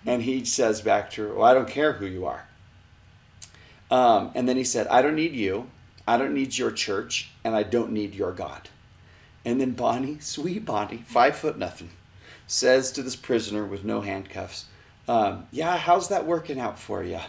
and 0.07 0.23
he 0.23 0.43
says 0.47 0.81
back 0.81 1.11
to 1.13 1.29
her, 1.29 1.35
"Well, 1.35 1.45
I 1.45 1.53
don't 1.53 1.69
care 1.69 1.93
who 1.93 2.07
you 2.07 2.25
are." 2.25 2.49
Um, 3.91 4.33
and 4.35 4.49
then 4.49 4.57
he 4.57 4.65
said, 4.65 4.87
"I 4.89 5.03
don't 5.03 5.15
need 5.15 5.35
you. 5.35 5.71
I 6.09 6.17
don't 6.17 6.35
need 6.35 6.57
your 6.57 6.71
church, 6.71 7.31
and 7.45 7.55
I 7.55 7.63
don't 7.63 7.93
need 7.93 8.15
your 8.15 8.33
God." 8.33 8.71
And 9.45 9.61
then 9.61 9.73
Bonnie, 9.73 10.19
sweet 10.19 10.65
Bonnie, 10.65 11.05
five 11.07 11.37
foot 11.37 11.59
nothing, 11.59 11.91
says 12.47 12.91
to 12.93 13.03
this 13.03 13.15
prisoner 13.15 13.65
with 13.65 13.85
no 13.85 14.01
handcuffs, 14.01 14.65
um, 15.07 15.47
"Yeah, 15.53 15.77
how's 15.77 16.09
that 16.09 16.27
working 16.27 16.59
out 16.59 16.79
for 16.79 17.05
you?" 17.05 17.21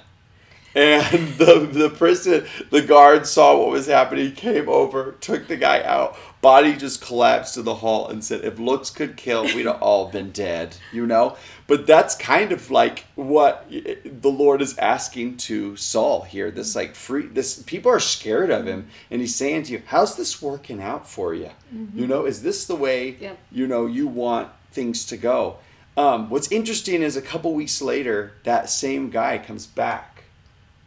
And 0.77 1.29
the 1.39 1.67
the 1.71 1.89
prison, 1.89 2.45
the 2.69 2.83
guard 2.83 3.25
saw 3.25 3.57
what 3.57 3.71
was 3.71 3.87
happening, 3.87 4.33
came 4.33 4.69
over, 4.69 5.13
took 5.13 5.47
the 5.47 5.57
guy 5.57 5.81
out. 5.81 6.15
Body 6.39 6.75
just 6.75 7.01
collapsed 7.01 7.55
to 7.55 7.63
the 7.63 7.73
hall 7.73 8.07
and 8.09 8.23
said, 8.23 8.45
"If 8.45 8.59
looks 8.59 8.91
could 8.91 9.17
kill, 9.17 9.45
we'd 9.55 9.65
have 9.65 9.81
all 9.81 10.11
been 10.11 10.29
dead." 10.29 10.77
You 10.93 11.07
know. 11.07 11.35
But 11.65 11.87
that's 11.87 12.13
kind 12.13 12.51
of 12.51 12.69
like 12.69 13.05
what 13.15 13.65
the 13.71 14.29
Lord 14.29 14.61
is 14.61 14.77
asking 14.77 15.37
to 15.37 15.75
Saul 15.77 16.21
here. 16.21 16.51
This 16.51 16.75
like 16.75 16.93
free. 16.93 17.25
This 17.25 17.63
people 17.63 17.91
are 17.91 17.99
scared 17.99 18.51
of 18.51 18.67
him, 18.67 18.87
and 19.09 19.19
he's 19.19 19.35
saying 19.35 19.63
to 19.63 19.71
you, 19.71 19.81
"How's 19.87 20.15
this 20.15 20.43
working 20.43 20.79
out 20.79 21.09
for 21.09 21.33
you? 21.33 21.49
You 21.95 22.05
know, 22.05 22.25
is 22.25 22.43
this 22.43 22.65
the 22.65 22.75
way 22.75 23.17
you 23.51 23.65
know 23.65 23.87
you 23.87 24.05
want 24.05 24.49
things 24.71 25.05
to 25.07 25.17
go?" 25.17 25.57
Um, 25.97 26.29
what's 26.29 26.51
interesting 26.51 27.01
is 27.01 27.17
a 27.17 27.21
couple 27.23 27.55
weeks 27.55 27.81
later, 27.81 28.33
that 28.43 28.69
same 28.69 29.09
guy 29.09 29.39
comes 29.39 29.65
back 29.65 30.16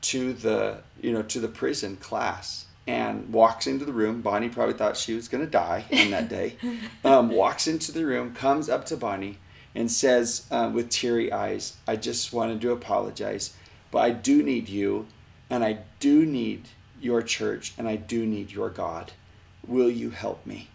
to 0.03 0.33
the 0.33 0.79
you 1.01 1.13
know 1.13 1.23
to 1.23 1.41
the 1.41 1.49
prison 1.49 1.97
class 1.97 2.67
and 2.87 3.33
walks 3.33 3.67
into 3.67 3.85
the 3.85 3.93
room. 3.93 4.21
Bonnie 4.21 4.49
probably 4.49 4.75
thought 4.75 4.97
she 4.97 5.15
was 5.15 5.29
going 5.29 5.45
to 5.45 5.51
die 5.51 5.85
on 5.93 6.11
that 6.11 6.29
day. 6.29 6.57
um, 7.05 7.31
walks 7.31 7.67
into 7.67 7.93
the 7.93 8.05
room, 8.05 8.35
comes 8.35 8.69
up 8.69 8.85
to 8.87 8.97
Bonnie, 8.97 9.39
and 9.75 9.91
says 9.91 10.47
uh, 10.51 10.71
with 10.73 10.89
teary 10.91 11.33
eyes, 11.33 11.77
"I 11.87 11.97
just 11.97 12.33
wanted 12.33 12.61
to 12.61 12.73
apologize, 12.73 13.55
but 13.91 13.99
I 13.99 14.11
do 14.11 14.43
need 14.43 14.69
you, 14.69 15.07
and 15.49 15.65
I 15.65 15.81
do 15.99 16.25
need 16.25 16.69
your 17.01 17.23
church, 17.23 17.73
and 17.79 17.89
I 17.89 17.97
do 17.97 18.27
need 18.27 18.51
your 18.51 18.71
God. 18.71 19.13
Will 19.67 19.91
you 19.91 20.11
help 20.11 20.45
me?" 20.47 20.69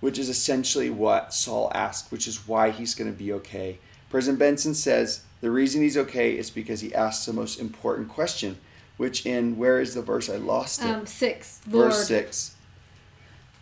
Which 0.00 0.18
is 0.18 0.28
essentially 0.28 0.90
what 0.90 1.34
Saul 1.34 1.72
asked, 1.74 2.12
which 2.12 2.28
is 2.28 2.46
why 2.46 2.70
he's 2.70 2.94
going 2.94 3.10
to 3.10 3.18
be 3.18 3.32
okay. 3.32 3.78
President 4.10 4.38
Benson 4.38 4.74
says 4.74 5.22
the 5.40 5.50
reason 5.50 5.82
he's 5.82 5.96
okay 5.96 6.36
is 6.36 6.50
because 6.50 6.80
he 6.80 6.94
asked 6.94 7.26
the 7.26 7.32
most 7.32 7.60
important 7.60 8.08
question, 8.08 8.58
which 8.98 9.24
in 9.24 9.56
where 9.56 9.80
is 9.80 9.94
the 9.94 10.02
verse? 10.02 10.28
I 10.28 10.36
lost 10.36 10.84
it. 10.84 10.90
Um, 10.90 11.06
six. 11.06 11.60
Lord. 11.70 11.86
Verse 11.86 12.06
six. 12.06 12.54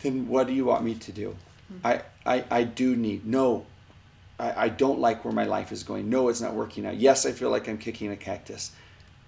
Then 0.03 0.29
what 0.29 0.49
do 0.49 0.53
you 0.53 0.65
want 0.65 0.85
me 0.85 0.97
to 0.97 1.13
do? 1.13 1.37
I, 1.85 2.03
I 2.25 2.45
I 2.51 2.65
do 2.65 2.97
need 2.97 3.25
no. 3.25 3.65
I, 4.39 4.65
I 4.65 4.69
don't 4.69 4.99
like 4.99 5.25
where 5.25 5.33
my 5.33 5.45
life 5.45 5.73
is 5.73 5.83
going. 5.83 6.11
No, 6.11 6.29
it's 6.29 6.41
not 6.41 6.55
working 6.55 6.85
out. 6.85 6.97
Yes, 6.97 7.25
I 7.25 7.33
feel 7.33 7.51
like 7.51 7.69
I'm 7.69 7.79
kicking 7.79 8.11
a 8.11 8.17
cactus. 8.17 8.73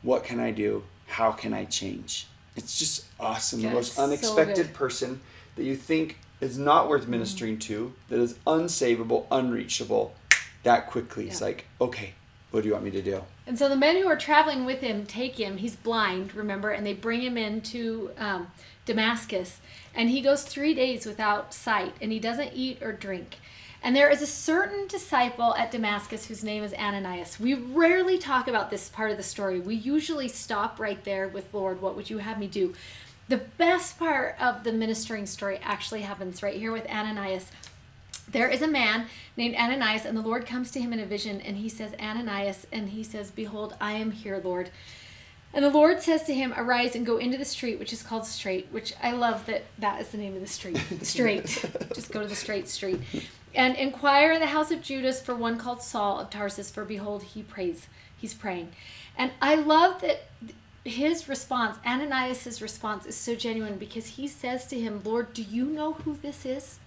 What 0.03 0.25
can 0.25 0.39
I 0.41 0.51
do? 0.51 0.85
How 1.07 1.33
can 1.33 1.55
I 1.55 1.65
change? 1.65 2.27
It's 2.57 2.79
just 2.79 3.07
awesome. 3.19 3.61
Yeah, 3.61 3.71
the 3.71 3.77
most 3.77 3.99
unexpected 3.99 4.67
good. 4.67 4.75
person 4.75 5.21
that 5.57 5.65
you 5.65 5.77
think 5.77 6.19
is 6.41 6.59
not 6.59 6.89
worth 6.89 7.09
ministering 7.09 7.59
to, 7.59 7.93
that 8.09 8.21
is 8.21 8.35
unsavable, 8.47 9.27
unreachable, 9.31 10.15
that 10.63 10.87
quickly. 10.87 11.27
It's 11.29 11.41
like, 11.41 11.67
okay, 11.81 12.15
What 12.51 12.63
do 12.63 12.69
you 12.69 12.73
want 12.73 12.85
me 12.85 12.91
to 12.93 13.03
do? 13.03 13.23
And 13.47 13.59
so 13.59 13.69
the 13.69 13.77
men 13.77 13.97
who 13.97 14.09
are 14.09 14.17
traveling 14.17 14.65
with 14.65 14.81
him 14.81 15.05
take 15.05 15.39
him. 15.39 15.59
He's 15.59 15.77
blind, 15.77 16.35
remember, 16.35 16.71
and 16.71 16.87
they 16.87 16.95
bring 16.95 17.23
him 17.23 17.37
into 17.37 18.11
um, 18.17 18.51
Damascus. 18.87 19.61
And 19.95 20.09
he 20.09 20.23
goes 20.23 20.45
three 20.45 20.75
days 20.75 21.05
without 21.05 21.53
sight, 21.53 21.95
and 22.01 22.11
he 22.11 22.19
doesn't 22.19 22.53
eat 22.55 22.83
or 22.83 22.93
drink. 22.93 23.37
And 23.83 23.95
there 23.95 24.11
is 24.11 24.23
a 24.23 24.27
certain 24.27 24.89
disciple 24.89 25.55
at 25.55 25.71
Damascus 25.71 26.27
whose 26.27 26.43
name 26.43 26.65
is 26.65 26.75
Ananias. 26.75 27.39
We 27.39 27.55
rarely 27.55 28.19
talk 28.19 28.49
about 28.49 28.71
this 28.71 28.89
part 28.89 29.11
of 29.11 29.17
the 29.17 29.23
story. 29.23 29.61
We 29.61 29.77
usually 29.77 30.29
stop 30.29 30.81
right 30.81 31.03
there 31.05 31.29
with 31.29 31.53
Lord, 31.55 31.81
what 31.81 31.97
would 31.97 32.11
you 32.11 32.19
have 32.19 32.39
me 32.39 32.49
do? 32.49 32.75
The 33.29 33.37
best 33.37 33.99
part 33.99 34.37
of 34.41 34.65
the 34.65 34.73
ministering 34.73 35.27
story 35.27 35.61
actually 35.63 36.01
happens 36.01 36.43
right 36.43 36.57
here 36.57 36.73
with 36.73 36.87
Ananias. 36.87 37.51
There 38.31 38.49
is 38.49 38.63
a 38.63 38.69
man 38.69 39.07
named 39.37 39.57
Ananias, 39.57 40.05
and 40.05 40.17
the 40.17 40.23
Lord 40.23 40.47
comes 40.47 40.71
to 40.73 40.81
him 40.81 40.93
in 40.93 41.01
a 41.01 41.07
vision, 41.07 41.41
and 41.41 41.57
he 41.57 41.69
says, 41.69 41.93
Ananias, 42.01 42.67
and 42.73 42.91
he 42.91 43.03
says, 43.03 43.31
Behold, 43.31 43.75
I 43.81 43.93
am 43.93 44.11
here, 44.11 44.41
Lord. 44.43 44.71
And 45.55 45.65
the 45.65 45.71
Lord 45.71 46.03
says 46.03 46.25
to 46.25 46.35
him, 46.35 46.53
Arise 46.57 46.95
and 46.95 47.07
go 47.07 47.17
into 47.17 47.39
the 47.39 47.45
street, 47.45 47.79
which 47.79 47.93
is 47.93 48.03
called 48.03 48.27
Straight, 48.27 48.69
which 48.71 48.93
I 49.03 49.13
love 49.13 49.47
that 49.47 49.65
that 49.79 50.01
is 50.01 50.09
the 50.09 50.19
name 50.19 50.35
of 50.35 50.41
the 50.41 50.47
street. 50.47 50.79
Straight. 51.03 51.47
Just 51.95 52.13
go 52.13 52.21
to 52.21 52.29
the 52.29 52.35
straight 52.35 52.69
street. 52.69 53.01
And 53.55 53.75
inquire 53.77 54.33
in 54.33 54.41
the 54.41 54.47
house 54.47 54.71
of 54.71 54.83
Judas 54.83 55.23
for 55.23 55.35
one 55.35 55.57
called 55.57 55.83
Saul 55.83 56.21
of 56.21 56.29
Tarsus, 56.29 56.71
for 56.71 56.85
behold, 56.85 57.23
he 57.23 57.43
prays. 57.43 57.87
He's 58.17 58.35
praying. 58.35 58.73
And 59.17 59.33
I 59.41 59.55
love 59.55 60.03
that 60.03 60.29
his 60.85 61.29
response, 61.29 61.79
Ananias' 61.85 62.61
response, 62.61 63.07
is 63.07 63.17
so 63.17 63.35
genuine 63.35 63.79
because 63.79 64.07
he 64.07 64.29
says 64.29 64.67
to 64.67 64.79
him, 64.79 65.01
Lord, 65.03 65.33
do 65.33 65.43
you 65.43 65.65
know 65.65 65.95
who 65.95 66.17
this 66.21 66.45
is? 66.45 66.79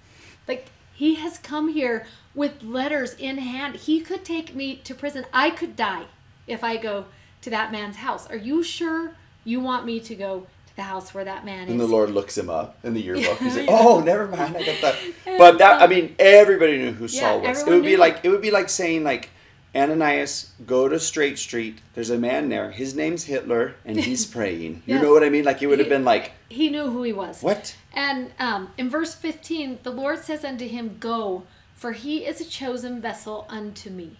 Like, 0.48 0.68
he 1.02 1.16
has 1.16 1.40
come 1.40 1.70
here 1.70 2.06
with 2.36 2.62
letters 2.62 3.16
in 3.16 3.40
hand. 3.40 3.76
He 3.76 4.02
could 4.02 4.24
take 4.24 4.54
me 4.54 4.76
to 4.84 4.94
prison. 4.94 5.26
I 5.34 5.50
could 5.50 5.76
die 5.76 6.06
if 6.46 6.64
I 6.64 6.78
go 6.78 7.06
to 7.42 7.50
that 7.50 7.72
man's 7.72 7.96
house. 7.96 8.30
Are 8.30 8.36
you 8.36 8.62
sure 8.62 9.14
you 9.44 9.60
want 9.60 9.84
me 9.84 10.00
to 10.00 10.14
go 10.14 10.46
to 10.68 10.76
the 10.76 10.84
house 10.84 11.12
where 11.12 11.24
that 11.24 11.44
man 11.44 11.62
And 11.62 11.70
is? 11.70 11.72
And 11.72 11.80
the 11.80 11.88
Lord 11.88 12.12
looks 12.12 12.38
him 12.38 12.52
up 12.52 12.78
in 12.84 12.94
the 12.94 13.02
yearbook. 13.02 13.40
He's 13.40 13.58
like, 13.58 13.66
"Oh, 13.68 14.00
never 14.02 14.28
mind, 14.28 14.56
I 14.56 14.64
got 14.64 14.82
that." 14.82 14.96
But 15.40 15.58
that, 15.58 15.82
I 15.82 15.88
mean, 15.88 16.16
everybody 16.20 16.78
knew 16.78 16.92
who 16.92 17.06
Yeah, 17.06 17.20
Saul 17.20 17.42
was. 17.42 17.64
It 17.64 17.68
would 17.68 17.82
be 17.82 17.94
knew. 17.94 17.98
like 17.98 18.20
it 18.22 18.30
would 18.30 18.44
be 18.44 18.52
like 18.52 18.70
saying 18.70 19.04
like, 19.04 19.32
Ananias, 19.74 20.52
go 20.66 20.88
to 20.90 21.00
Straight 21.00 21.40
Street. 21.40 21.80
There's 21.94 22.10
a 22.10 22.18
man 22.18 22.50
there. 22.50 22.72
His 22.72 22.94
name's 22.96 23.24
Hitler, 23.26 23.76
and 23.86 23.98
he's 24.02 24.26
praying. 24.26 24.84
You 24.86 24.96
Yes. 24.96 25.04
know 25.04 25.12
what 25.14 25.24
I 25.24 25.30
mean? 25.30 25.46
Like 25.46 25.62
it 25.62 25.68
would 25.68 25.80
have 25.80 25.90
been 25.90 26.04
like, 26.06 26.34
He 26.50 26.70
knew 26.70 26.90
who 26.90 27.04
he 27.04 27.14
was. 27.14 27.42
what? 27.42 27.76
And 27.94 28.32
um, 28.40 28.70
in 28.78 28.90
verse 28.90 29.16
15, 29.16 29.80
the 29.84 29.92
Lord 29.92 30.20
says 30.20 30.44
unto 30.44 30.68
him, 30.68 30.98
Go, 31.00 31.44
for 31.74 31.94
he 31.94 32.26
is 32.26 32.42
a 32.42 32.46
chosen 32.46 33.02
vessel 33.02 33.46
unto 33.50 33.90
me. 33.90 34.18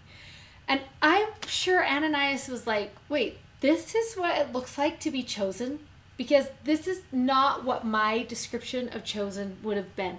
And 0.66 0.80
I'm 1.02 1.28
sure 1.46 1.84
Ananias 1.86 2.48
was 2.48 2.66
like, 2.66 2.94
Wait, 3.08 3.38
this 3.60 3.94
is 3.94 4.14
what 4.14 4.38
it 4.38 4.52
looks 4.52 4.78
like 4.78 5.00
to 5.00 5.10
be 5.10 5.22
chosen? 5.22 5.80
Because 6.16 6.46
this 6.64 6.86
is 6.86 7.02
not 7.10 7.64
what 7.64 7.84
my 7.84 8.22
description 8.22 8.88
of 8.90 9.04
chosen 9.04 9.56
would 9.62 9.76
have 9.76 9.94
been. 9.96 10.18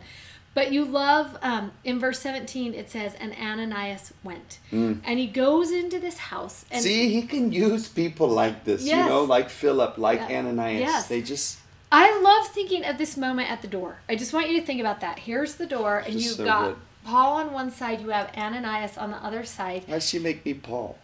But 0.56 0.72
you 0.72 0.86
love, 0.86 1.36
um, 1.42 1.72
in 1.84 2.00
verse 2.00 2.20
17, 2.20 2.76
it 2.76 2.90
says, 2.92 3.16
And 3.20 3.34
Ananias 3.34 4.14
went. 4.24 4.60
And 4.72 5.18
he 5.20 5.26
goes 5.28 5.72
into 5.72 6.00
this 6.00 6.18
house. 6.18 6.66
And 6.70 6.84
See, 6.84 7.10
he 7.10 7.24
can 7.24 7.52
use 7.52 7.88
people 7.88 8.28
like 8.28 8.64
this. 8.64 8.84
You 8.86 8.96
know, 8.98 9.24
like 9.24 9.50
Philip, 9.50 9.98
like 9.98 10.20
Yeah. 10.20 10.40
Ananias. 10.40 10.80
Yes. 10.82 11.08
They 11.08 11.22
just 11.22 11.60
I 11.92 12.20
love 12.22 12.48
thinking 12.54 12.86
of 12.86 12.98
this 12.98 13.18
moment 13.18 13.52
at 13.52 13.62
the 13.62 13.68
door. 13.68 13.98
I 14.10 14.16
just 14.16 14.34
want 14.34 14.50
you 14.50 14.60
to 14.60 14.66
think 14.66 14.80
about 14.80 15.02
that. 15.02 15.20
Here's 15.20 15.56
the 15.56 15.68
door, 15.68 16.00
and 16.06 16.16
you've 16.16 16.38
so 16.38 16.44
got 16.46 16.64
good. 16.66 16.76
Paul 17.06 17.38
on 17.38 17.52
one 17.54 17.70
side, 17.70 18.02
you 18.02 18.10
have 18.10 18.32
Ananias 18.36 18.98
on 18.98 19.12
the 19.12 19.18
other 19.18 19.44
side. 19.44 19.84
why 19.86 20.00
she 20.00 20.18
make 20.18 20.44
me 20.44 20.56
Paul? 20.56 20.98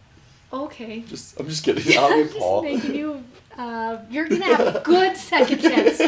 Okay. 0.51 1.01
Just 1.01 1.39
I'm 1.39 1.47
just 1.47 1.63
kidding. 1.63 1.83
I'll 1.97 2.05
I'm 2.11 2.17
be 2.23 2.23
just 2.29 2.39
Paul. 2.39 2.63
making 2.63 2.95
you. 2.95 3.23
Uh, 3.55 3.97
you're 4.09 4.27
gonna 4.27 4.45
have 4.55 4.75
a 4.77 4.79
good 4.79 5.15
second 5.17 5.59
chance. 5.61 5.99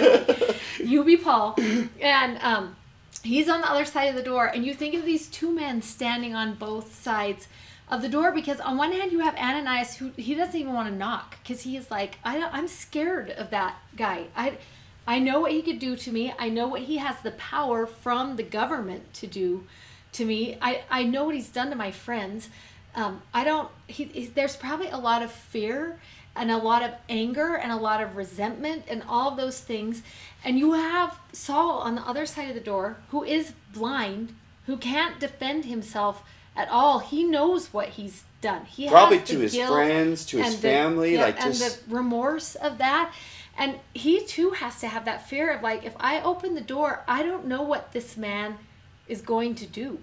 You 0.79 1.03
be 1.03 1.17
Paul, 1.17 1.55
and 2.01 2.37
um, 2.41 2.75
he's 3.23 3.49
on 3.49 3.61
the 3.61 3.69
other 3.69 3.85
side 3.85 4.09
of 4.09 4.15
the 4.15 4.23
door, 4.23 4.45
and 4.47 4.65
you 4.65 4.73
think 4.73 4.93
of 4.95 5.05
these 5.05 5.27
two 5.27 5.51
men 5.51 5.81
standing 5.81 6.35
on 6.35 6.55
both 6.55 6.95
sides 6.95 7.47
of 7.91 8.01
the 8.01 8.09
door 8.09 8.31
because 8.31 8.61
on 8.61 8.77
one 8.77 8.93
hand 8.93 9.11
you 9.11 9.19
have 9.19 9.35
Ananias 9.35 9.97
who 9.97 10.11
he 10.15 10.33
doesn't 10.33 10.55
even 10.55 10.73
want 10.73 10.87
to 10.87 10.95
knock 10.95 11.37
because 11.43 11.61
he 11.63 11.75
is 11.75 11.91
like 11.91 12.17
I 12.23 12.41
I'm 12.41 12.67
scared 12.67 13.29
of 13.31 13.49
that 13.49 13.75
guy. 13.97 14.27
I 14.35 14.57
I 15.05 15.19
know 15.19 15.41
what 15.41 15.51
he 15.51 15.61
could 15.61 15.79
do 15.79 15.97
to 15.97 16.11
me. 16.11 16.33
I 16.39 16.47
know 16.47 16.67
what 16.67 16.81
he 16.81 16.97
has 16.97 17.19
the 17.21 17.31
power 17.31 17.85
from 17.85 18.37
the 18.37 18.43
government 18.43 19.13
to 19.15 19.27
do 19.27 19.67
to 20.13 20.25
me. 20.25 20.57
I 20.61 20.83
I 20.89 21.03
know 21.03 21.25
what 21.25 21.35
he's 21.35 21.49
done 21.49 21.69
to 21.69 21.75
my 21.75 21.91
friends. 21.91 22.49
Um, 22.95 23.21
I 23.33 23.43
don't. 23.43 23.69
He, 23.87 24.05
he, 24.05 24.25
there's 24.27 24.55
probably 24.55 24.89
a 24.89 24.97
lot 24.97 25.21
of 25.21 25.31
fear 25.31 25.99
and 26.35 26.49
a 26.51 26.57
lot 26.57 26.83
of 26.83 26.91
anger 27.09 27.55
and 27.55 27.71
a 27.71 27.75
lot 27.75 28.01
of 28.01 28.15
resentment 28.15 28.83
and 28.87 29.03
all 29.07 29.29
of 29.31 29.37
those 29.37 29.59
things. 29.59 30.01
And 30.43 30.57
you 30.57 30.73
have 30.73 31.19
Saul 31.33 31.79
on 31.79 31.95
the 31.95 32.01
other 32.01 32.25
side 32.25 32.49
of 32.49 32.55
the 32.55 32.61
door 32.61 32.97
who 33.09 33.23
is 33.23 33.53
blind, 33.73 34.35
who 34.65 34.77
can't 34.77 35.19
defend 35.19 35.65
himself 35.65 36.23
at 36.55 36.69
all. 36.69 36.99
He 36.99 37.23
knows 37.23 37.73
what 37.73 37.89
he's 37.89 38.23
done. 38.41 38.65
He 38.65 38.87
Probably 38.89 39.19
has 39.19 39.27
to 39.29 39.39
his 39.39 39.55
friends, 39.57 40.25
to 40.27 40.37
his 40.37 40.47
and 40.47 40.55
the- 40.55 40.61
family, 40.61 41.13
yeah, 41.15 41.21
like 41.23 41.41
and 41.41 41.53
just 41.53 41.87
the 41.89 41.95
remorse 41.95 42.55
of 42.55 42.77
that. 42.79 43.13
And 43.57 43.75
he 43.93 44.25
too 44.25 44.51
has 44.51 44.79
to 44.79 44.87
have 44.87 45.05
that 45.05 45.27
fear 45.27 45.51
of 45.51 45.61
like, 45.61 45.83
if 45.85 45.93
I 45.99 46.21
open 46.21 46.55
the 46.55 46.61
door, 46.61 47.03
I 47.07 47.21
don't 47.23 47.45
know 47.45 47.61
what 47.61 47.91
this 47.91 48.17
man 48.17 48.57
is 49.07 49.21
going 49.21 49.55
to 49.55 49.65
do 49.65 49.99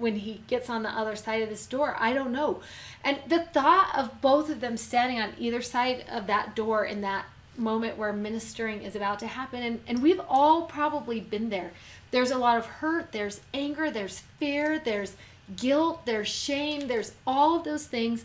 when 0.00 0.16
he 0.16 0.42
gets 0.46 0.70
on 0.70 0.82
the 0.82 0.88
other 0.88 1.14
side 1.14 1.42
of 1.42 1.48
this 1.48 1.66
door. 1.66 1.96
I 1.98 2.12
don't 2.12 2.32
know. 2.32 2.60
And 3.04 3.18
the 3.28 3.40
thought 3.40 3.92
of 3.96 4.20
both 4.20 4.50
of 4.50 4.60
them 4.60 4.76
standing 4.76 5.20
on 5.20 5.34
either 5.38 5.62
side 5.62 6.04
of 6.10 6.26
that 6.26 6.56
door 6.56 6.84
in 6.84 7.02
that 7.02 7.26
moment 7.56 7.98
where 7.98 8.12
ministering 8.12 8.82
is 8.82 8.96
about 8.96 9.18
to 9.20 9.26
happen, 9.26 9.62
and, 9.62 9.80
and 9.86 10.02
we've 10.02 10.20
all 10.28 10.62
probably 10.62 11.20
been 11.20 11.50
there. 11.50 11.72
There's 12.10 12.30
a 12.30 12.38
lot 12.38 12.58
of 12.58 12.66
hurt, 12.66 13.12
there's 13.12 13.40
anger, 13.54 13.90
there's 13.90 14.20
fear, 14.38 14.80
there's 14.84 15.14
guilt, 15.56 16.06
there's 16.06 16.28
shame, 16.28 16.88
there's 16.88 17.12
all 17.26 17.56
of 17.56 17.64
those 17.64 17.86
things. 17.86 18.24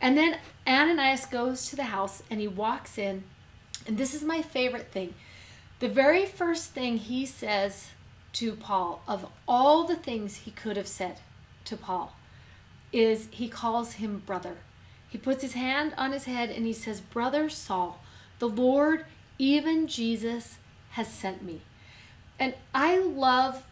And 0.00 0.18
then 0.18 0.38
Ananias 0.66 1.26
goes 1.26 1.70
to 1.70 1.76
the 1.76 1.84
house 1.84 2.22
and 2.30 2.40
he 2.40 2.48
walks 2.48 2.98
in, 2.98 3.24
and 3.86 3.96
this 3.96 4.14
is 4.14 4.22
my 4.22 4.42
favorite 4.42 4.90
thing. 4.90 5.14
The 5.80 5.88
very 5.88 6.26
first 6.26 6.70
thing 6.70 6.98
he 6.98 7.26
says 7.26 7.90
to 8.34 8.54
Paul, 8.54 9.02
of 9.08 9.26
all 9.48 9.84
the 9.84 9.96
things 9.96 10.36
he 10.38 10.50
could 10.50 10.76
have 10.76 10.88
said 10.88 11.20
to 11.64 11.76
Paul, 11.76 12.14
is 12.92 13.28
he 13.30 13.48
calls 13.48 13.94
him 13.94 14.22
brother. 14.24 14.58
He 15.08 15.18
puts 15.18 15.42
his 15.42 15.54
hand 15.54 15.94
on 15.96 16.12
his 16.12 16.24
head 16.24 16.50
and 16.50 16.66
he 16.66 16.72
says, 16.72 17.00
Brother 17.00 17.48
Saul, 17.48 18.00
the 18.38 18.48
Lord, 18.48 19.06
even 19.38 19.86
Jesus, 19.86 20.58
has 20.90 21.08
sent 21.08 21.42
me. 21.42 21.62
And 22.38 22.54
I 22.74 22.98
love 22.98 23.64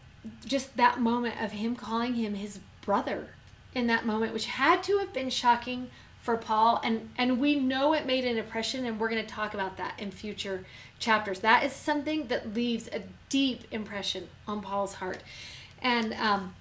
just 0.44 0.76
that 0.76 1.00
moment 1.00 1.40
of 1.40 1.52
him 1.52 1.74
calling 1.74 2.14
him 2.14 2.34
his 2.34 2.60
brother 2.84 3.30
in 3.74 3.86
that 3.88 4.06
moment, 4.06 4.32
which 4.32 4.46
had 4.46 4.82
to 4.84 4.98
have 4.98 5.12
been 5.12 5.30
shocking 5.30 5.90
for 6.22 6.36
Paul. 6.36 6.80
And, 6.82 7.10
and 7.18 7.38
we 7.38 7.56
know 7.56 7.92
it 7.92 8.06
made 8.06 8.24
an 8.24 8.38
impression, 8.38 8.86
and 8.86 8.98
we're 8.98 9.10
going 9.10 9.24
to 9.24 9.28
talk 9.28 9.54
about 9.54 9.76
that 9.76 9.98
in 9.98 10.10
future 10.10 10.64
chapters. 10.98 11.40
That 11.40 11.64
is 11.64 11.72
something 11.72 12.28
that 12.28 12.54
leaves 12.54 12.88
a 12.88 13.02
deep 13.28 13.64
impression 13.72 14.28
on 14.46 14.62
Paul's 14.62 14.94
heart. 14.94 15.22
And, 15.82 16.14
um, 16.14 16.54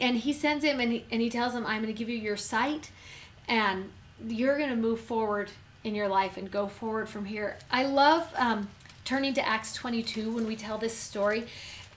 and 0.00 0.18
he 0.18 0.32
sends 0.32 0.62
him 0.62 0.78
and 0.78 0.92
he, 0.92 1.04
and 1.10 1.22
he 1.22 1.30
tells 1.30 1.54
him, 1.54 1.66
I'm 1.66 1.82
going 1.82 1.92
to 1.92 1.98
give 1.98 2.10
you 2.10 2.18
your 2.18 2.36
sight, 2.36 2.90
and 3.48 3.90
you're 4.28 4.58
going 4.58 4.70
to 4.70 4.76
move 4.76 5.00
forward 5.00 5.50
in 5.84 5.94
your 5.94 6.08
life 6.08 6.36
and 6.36 6.50
go 6.50 6.68
forward 6.68 7.08
from 7.08 7.24
here. 7.24 7.56
I 7.70 7.86
love 7.86 8.30
um, 8.36 8.68
turning 9.06 9.32
to 9.34 9.48
Acts 9.48 9.72
22 9.72 10.32
when 10.32 10.46
we 10.46 10.54
tell 10.54 10.76
this 10.76 10.96
story. 10.96 11.46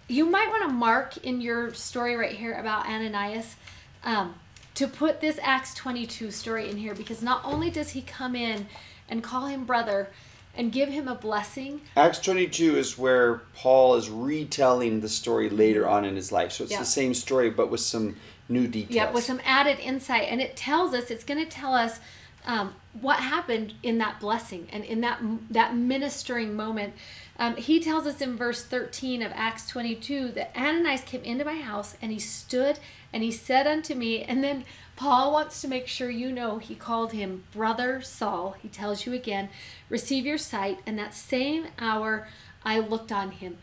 You 0.08 0.26
might 0.26 0.48
want 0.48 0.64
to 0.64 0.70
mark 0.70 1.18
in 1.18 1.42
your 1.42 1.74
story 1.74 2.16
right 2.16 2.32
here 2.32 2.54
about 2.54 2.88
Ananias 2.88 3.56
um, 4.04 4.36
to 4.76 4.88
put 4.88 5.22
this 5.22 5.40
Acts 5.42 5.74
22 5.74 6.32
story 6.32 6.70
in 6.70 6.78
here 6.78 6.94
because 6.94 7.22
not 7.22 7.42
only 7.44 7.70
does 7.70 7.92
he 7.92 8.02
come 8.02 8.36
in 8.36 8.68
and 9.10 9.24
call 9.24 9.48
him 9.48 9.66
brother 9.66 10.10
and 10.58 10.72
give 10.72 10.90
him 10.90 11.08
a 11.08 11.16
blessing, 11.16 11.82
Acts 11.98 12.20
22 12.20 12.78
is 12.78 12.98
where 12.98 13.42
Paul 13.56 13.96
is 13.96 14.10
retelling 14.10 15.02
the 15.02 15.10
story 15.10 15.50
later 15.50 15.88
on 15.88 16.06
in 16.06 16.16
his 16.16 16.32
life. 16.32 16.52
So 16.52 16.64
it's 16.64 16.74
Yeah. 16.74 16.80
the 16.80 16.86
same 16.86 17.14
story, 17.14 17.50
but 17.50 17.72
with 17.72 17.82
some 17.82 18.16
new 18.48 18.68
details. 18.68 18.96
Yeah, 18.96 19.12
with 19.12 19.24
some 19.24 19.42
added 19.44 19.80
insight, 19.80 20.28
and 20.30 20.42
it 20.42 20.56
tells 20.56 20.94
us 20.94 21.10
it's 21.10 21.24
going 21.24 21.44
to 21.44 21.50
tell 21.50 21.74
us 21.74 22.00
um, 22.46 22.76
what 23.02 23.20
happened 23.20 23.74
in 23.82 23.98
that 23.98 24.20
blessing 24.20 24.68
and 24.72 24.84
in 24.84 25.02
that 25.02 25.20
that 25.50 25.76
ministering 25.76 26.56
moment. 26.56 26.94
Um, 27.38 27.58
he 27.58 27.80
tells 27.80 28.08
us 28.08 28.22
in 28.22 28.38
verse 28.38 28.64
thirteen 28.64 29.22
of 29.22 29.32
Acts 29.36 29.68
twenty 29.68 29.96
two 29.96 30.30
that 30.30 30.56
Ananias 30.56 31.02
came 31.02 31.24
into 31.24 31.44
my 31.44 31.60
house 31.60 31.96
and 32.02 32.12
he 32.12 32.20
stood 32.20 32.80
and 33.12 33.24
he 33.24 33.32
said 33.32 33.68
unto 33.68 33.94
me, 33.94 34.24
and 34.24 34.44
then 34.44 34.66
Paul 34.96 35.34
wants 35.34 35.60
to 35.62 35.68
make 35.68 35.88
sure 35.88 36.10
you 36.10 36.32
know 36.32 36.58
he 36.58 36.76
called 36.76 37.12
him 37.12 37.44
brother 37.54 38.02
Saul. 38.02 38.56
He 38.62 38.70
tells 38.70 39.06
you 39.06 39.14
again, 39.14 39.50
receive 39.90 40.26
your 40.26 40.38
sight, 40.38 40.80
and 40.86 40.98
that 40.98 41.14
same 41.14 41.68
hour 41.78 42.28
I 42.64 42.80
looked 42.80 43.12
on 43.12 43.32
him. 43.32 43.58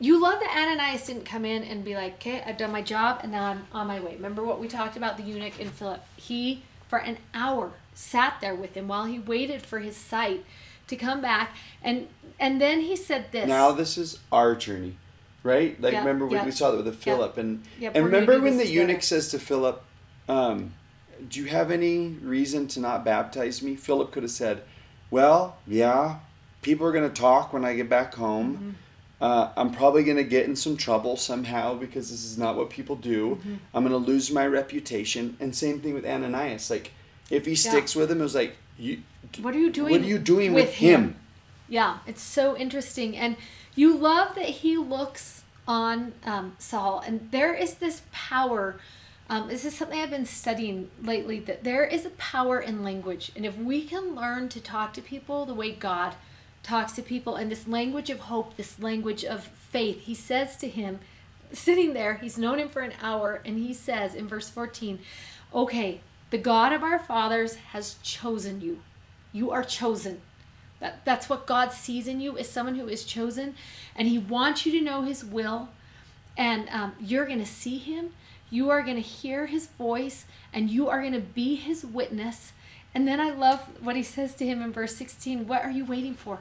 You 0.00 0.22
love 0.22 0.38
that 0.38 0.56
Ananias 0.56 1.06
didn't 1.06 1.24
come 1.24 1.44
in 1.44 1.64
and 1.64 1.84
be 1.84 1.96
like, 1.96 2.14
okay, 2.14 2.42
I've 2.46 2.56
done 2.56 2.70
my 2.70 2.82
job 2.82 3.20
and 3.22 3.32
now 3.32 3.46
I'm 3.46 3.66
on 3.72 3.88
my 3.88 3.98
way. 3.98 4.14
Remember 4.14 4.44
what 4.44 4.60
we 4.60 4.68
talked 4.68 4.96
about 4.96 5.16
the 5.16 5.24
eunuch 5.24 5.58
in 5.58 5.70
Philip? 5.70 6.02
He 6.16 6.62
for 6.88 6.98
an 7.00 7.18
hour, 7.34 7.72
sat 7.94 8.38
there 8.40 8.54
with 8.54 8.74
him 8.74 8.88
while 8.88 9.04
he 9.04 9.18
waited 9.18 9.62
for 9.62 9.80
his 9.80 9.96
sight 9.96 10.44
to 10.88 10.96
come 10.96 11.20
back. 11.20 11.54
And 11.82 12.08
and 12.40 12.60
then 12.60 12.80
he 12.80 12.96
said 12.96 13.32
this. 13.32 13.48
Now 13.48 13.72
this 13.72 13.96
is 13.96 14.18
our 14.30 14.54
journey, 14.54 14.96
right? 15.42 15.80
Like 15.80 15.92
Yeah, 15.92 16.00
remember 16.00 16.26
when 16.26 16.38
yeah, 16.38 16.44
we 16.44 16.50
saw 16.50 16.70
that 16.72 16.84
with 16.84 16.96
Philip, 16.96 17.38
and 17.38 17.62
Yep, 17.78 17.92
and 17.94 18.04
we're 18.04 18.10
remember 18.10 18.40
when 18.40 18.56
the 18.56 18.64
together. 18.64 18.86
eunuch 18.86 19.02
says 19.02 19.30
to 19.30 19.38
Philip, 19.38 19.82
um, 20.28 20.74
"Do 21.28 21.40
you 21.40 21.46
have 21.46 21.70
any 21.70 22.08
reason 22.08 22.68
to 22.68 22.80
not 22.80 23.04
baptize 23.04 23.62
me?" 23.62 23.76
Philip 23.76 24.12
could 24.12 24.22
have 24.24 24.32
said, 24.32 24.62
"Well, 25.10 25.56
yeah, 25.66 26.18
people 26.62 26.86
are 26.86 26.92
going 26.92 27.08
to 27.08 27.14
talk 27.14 27.52
when 27.52 27.64
I 27.64 27.74
get 27.74 27.88
back 27.88 28.14
home." 28.14 28.54
Mm-hmm. 28.54 28.70
Uh, 29.20 29.50
I'm 29.56 29.72
probably 29.72 30.04
going 30.04 30.16
to 30.16 30.24
get 30.24 30.46
in 30.46 30.54
some 30.54 30.76
trouble 30.76 31.16
somehow 31.16 31.74
because 31.74 32.10
this 32.10 32.24
is 32.24 32.38
not 32.38 32.56
what 32.56 32.70
people 32.70 32.94
do. 32.94 33.30
Mm-hmm. 33.30 33.54
I'm 33.74 33.82
going 33.84 33.90
to 33.90 34.10
lose 34.10 34.30
my 34.30 34.46
reputation. 34.46 35.36
And 35.40 35.54
same 35.54 35.80
thing 35.80 35.94
with 35.94 36.06
Ananias. 36.06 36.70
Like, 36.70 36.92
if 37.28 37.44
he 37.44 37.56
sticks 37.56 37.96
with 37.96 38.12
him, 38.12 38.20
it 38.20 38.22
was 38.22 38.36
like, 38.36 38.56
you, 38.78 39.02
What 39.40 39.54
are 39.54 39.58
you 39.58 39.70
doing? 39.70 39.92
what 39.92 40.00
are 40.00 40.04
you 40.04 40.18
doing 40.18 40.52
with, 40.52 40.74
him? 40.74 41.16
Yeah, 41.68 41.98
it's 42.06 42.22
so 42.22 42.56
interesting, 42.56 43.16
and 43.16 43.36
you 43.74 43.96
love 43.96 44.34
that 44.34 44.48
he 44.48 44.76
looks 44.76 45.42
on 45.66 46.12
um, 46.24 46.56
Saul, 46.58 47.02
and 47.06 47.28
there 47.30 47.54
is 47.54 47.74
this 47.74 48.02
power. 48.10 48.80
Um, 49.30 49.48
this 49.48 49.66
is 49.66 49.76
something 49.76 50.00
I've 50.00 50.10
been 50.10 50.24
studying 50.24 50.90
lately. 51.02 51.38
That 51.40 51.62
there 51.64 51.84
is 51.84 52.06
a 52.06 52.10
power 52.10 52.58
in 52.58 52.82
language, 52.82 53.30
and 53.36 53.44
if 53.44 53.56
we 53.58 53.84
can 53.84 54.14
learn 54.14 54.48
to 54.48 54.60
talk 54.60 54.94
to 54.94 55.02
people 55.02 55.44
the 55.44 55.54
way 55.54 55.72
God 55.72 56.14
talks 56.62 56.92
to 56.92 57.02
people, 57.02 57.36
and 57.36 57.50
this 57.50 57.68
language 57.68 58.10
of 58.10 58.20
hope, 58.20 58.56
this 58.56 58.78
language 58.80 59.24
of 59.24 59.44
faith, 59.44 60.00
He 60.00 60.14
says 60.14 60.56
to 60.56 60.68
him, 60.68 61.00
sitting 61.52 61.92
there, 61.92 62.14
He's 62.14 62.38
known 62.38 62.58
him 62.58 62.70
for 62.70 62.80
an 62.80 62.94
hour, 63.02 63.42
and 63.44 63.58
He 63.58 63.74
says 63.74 64.14
in 64.14 64.26
verse 64.26 64.48
fourteen, 64.48 65.00
"Okay, 65.52 66.00
the 66.30 66.38
God 66.38 66.72
of 66.72 66.82
our 66.82 66.98
fathers 66.98 67.56
has 67.72 67.96
chosen 68.02 68.60
you. 68.60 68.80
You 69.32 69.50
are 69.50 69.64
chosen." 69.64 70.20
That, 70.80 71.04
that's 71.04 71.28
what 71.28 71.46
God 71.46 71.72
sees 71.72 72.06
in 72.06 72.20
you 72.20 72.36
is 72.36 72.48
someone 72.48 72.76
who 72.76 72.88
is 72.88 73.04
chosen, 73.04 73.54
and 73.96 74.06
He 74.06 74.18
wants 74.18 74.64
you 74.64 74.72
to 74.72 74.84
know 74.84 75.02
His 75.02 75.24
will, 75.24 75.70
and 76.36 76.68
um, 76.70 76.94
you're 77.00 77.26
going 77.26 77.40
to 77.40 77.46
see 77.46 77.78
Him. 77.78 78.10
You 78.50 78.70
are 78.70 78.82
going 78.82 78.96
to 78.96 79.02
hear 79.02 79.46
His 79.46 79.66
voice, 79.66 80.24
and 80.52 80.70
you 80.70 80.88
are 80.88 81.00
going 81.00 81.14
to 81.14 81.20
be 81.20 81.56
His 81.56 81.84
witness. 81.84 82.52
And 82.94 83.06
then 83.06 83.20
I 83.20 83.30
love 83.30 83.60
what 83.82 83.96
He 83.96 84.02
says 84.02 84.34
to 84.36 84.46
him 84.46 84.62
in 84.62 84.72
verse 84.72 84.94
16 84.96 85.46
What 85.46 85.64
are 85.64 85.70
you 85.70 85.84
waiting 85.84 86.14
for, 86.14 86.38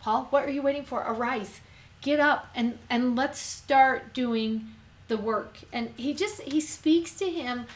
Paul? 0.00 0.26
What 0.30 0.44
are 0.44 0.50
you 0.50 0.62
waiting 0.62 0.84
for? 0.84 1.00
Arise, 1.00 1.60
get 2.00 2.20
up, 2.20 2.48
and, 2.54 2.78
and 2.88 3.16
let's 3.16 3.40
start 3.40 4.14
doing 4.14 4.68
the 5.08 5.16
work. 5.16 5.58
And 5.72 5.90
He 5.96 6.14
just, 6.14 6.40
He 6.42 6.60
speaks 6.60 7.14
to 7.16 7.28
him 7.28 7.66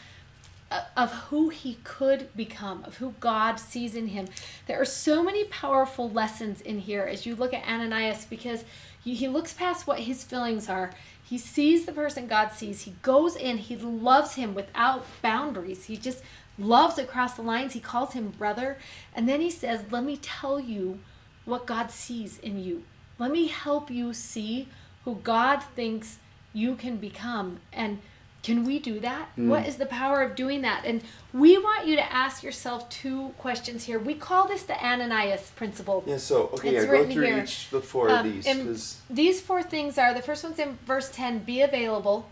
of 0.95 1.13
who 1.13 1.49
he 1.49 1.77
could 1.83 2.29
become, 2.35 2.83
of 2.83 2.97
who 2.97 3.13
God 3.19 3.57
sees 3.59 3.95
in 3.95 4.07
him. 4.07 4.27
There 4.65 4.79
are 4.81 4.85
so 4.85 5.23
many 5.23 5.45
powerful 5.45 6.09
lessons 6.09 6.61
in 6.61 6.79
here 6.79 7.03
as 7.03 7.25
you 7.25 7.35
look 7.35 7.53
at 7.53 7.65
Ananias 7.65 8.25
because 8.25 8.65
he, 9.03 9.27
looks 9.29 9.53
past 9.53 9.87
what 9.87 10.01
his 10.01 10.23
feelings 10.23 10.67
are. 10.67 10.91
He 11.23 11.37
sees 11.37 11.85
the 11.85 11.93
person 11.93 12.27
God 12.27 12.51
sees. 12.51 12.81
He 12.81 12.95
goes 13.01 13.35
in, 13.35 13.57
he 13.57 13.77
loves 13.77 14.35
him 14.35 14.53
without 14.53 15.05
boundaries. 15.21 15.85
He 15.85 15.95
just 15.95 16.21
loves 16.57 16.97
across 16.97 17.35
the 17.35 17.41
lines. 17.41 17.73
He 17.73 17.79
calls 17.79 18.13
him 18.13 18.29
brother. 18.29 18.77
And 19.15 19.27
then 19.27 19.39
he 19.39 19.49
says, 19.49 19.85
Let 19.91 20.03
me 20.03 20.17
tell 20.17 20.59
you 20.59 20.99
what 21.45 21.65
God 21.65 21.91
sees 21.91 22.37
in 22.39 22.61
you. 22.61 22.83
Let 23.19 23.31
me 23.31 23.47
help 23.47 23.89
you 23.89 24.13
see 24.13 24.67
who 25.05 25.15
God 25.15 25.63
thinks 25.63 26.19
you 26.53 26.75
can 26.75 26.97
become. 26.97 27.59
And 27.71 27.99
can 28.47 28.63
we 28.63 28.79
do 28.79 29.01
that? 29.01 29.27
What 29.35 29.67
is 29.67 29.75
the 29.75 29.85
power 29.85 30.21
of 30.21 30.33
doing 30.33 30.61
that? 30.61 30.85
And 30.85 31.01
we 31.33 31.57
want 31.57 31.85
you 31.85 31.97
to 31.97 32.13
ask 32.13 32.43
yourself 32.43 32.89
two 32.89 33.33
questions 33.37 33.83
here. 33.83 33.99
We 33.99 34.13
call 34.13 34.47
this 34.47 34.63
the 34.63 34.81
Ananias 34.81 35.51
principle. 35.57 36.01
Yeah, 36.07 36.15
so, 36.15 36.43
okay, 36.53 36.69
It's 36.69 36.85
yeah, 36.85 36.91
go 36.91 37.03
through 37.11 37.23
here. 37.25 37.43
each 37.43 37.69
the 37.71 37.81
four 37.81 38.09
Um, 38.09 38.25
of 38.25 38.45
these. 38.45 39.01
these 39.09 39.41
four 39.41 39.61
things 39.63 39.97
are 39.97 40.13
the 40.13 40.21
first 40.21 40.45
one's 40.45 40.59
in 40.59 40.77
verse 40.85 41.09
10 41.11 41.39
be 41.39 41.61
available. 41.61 42.29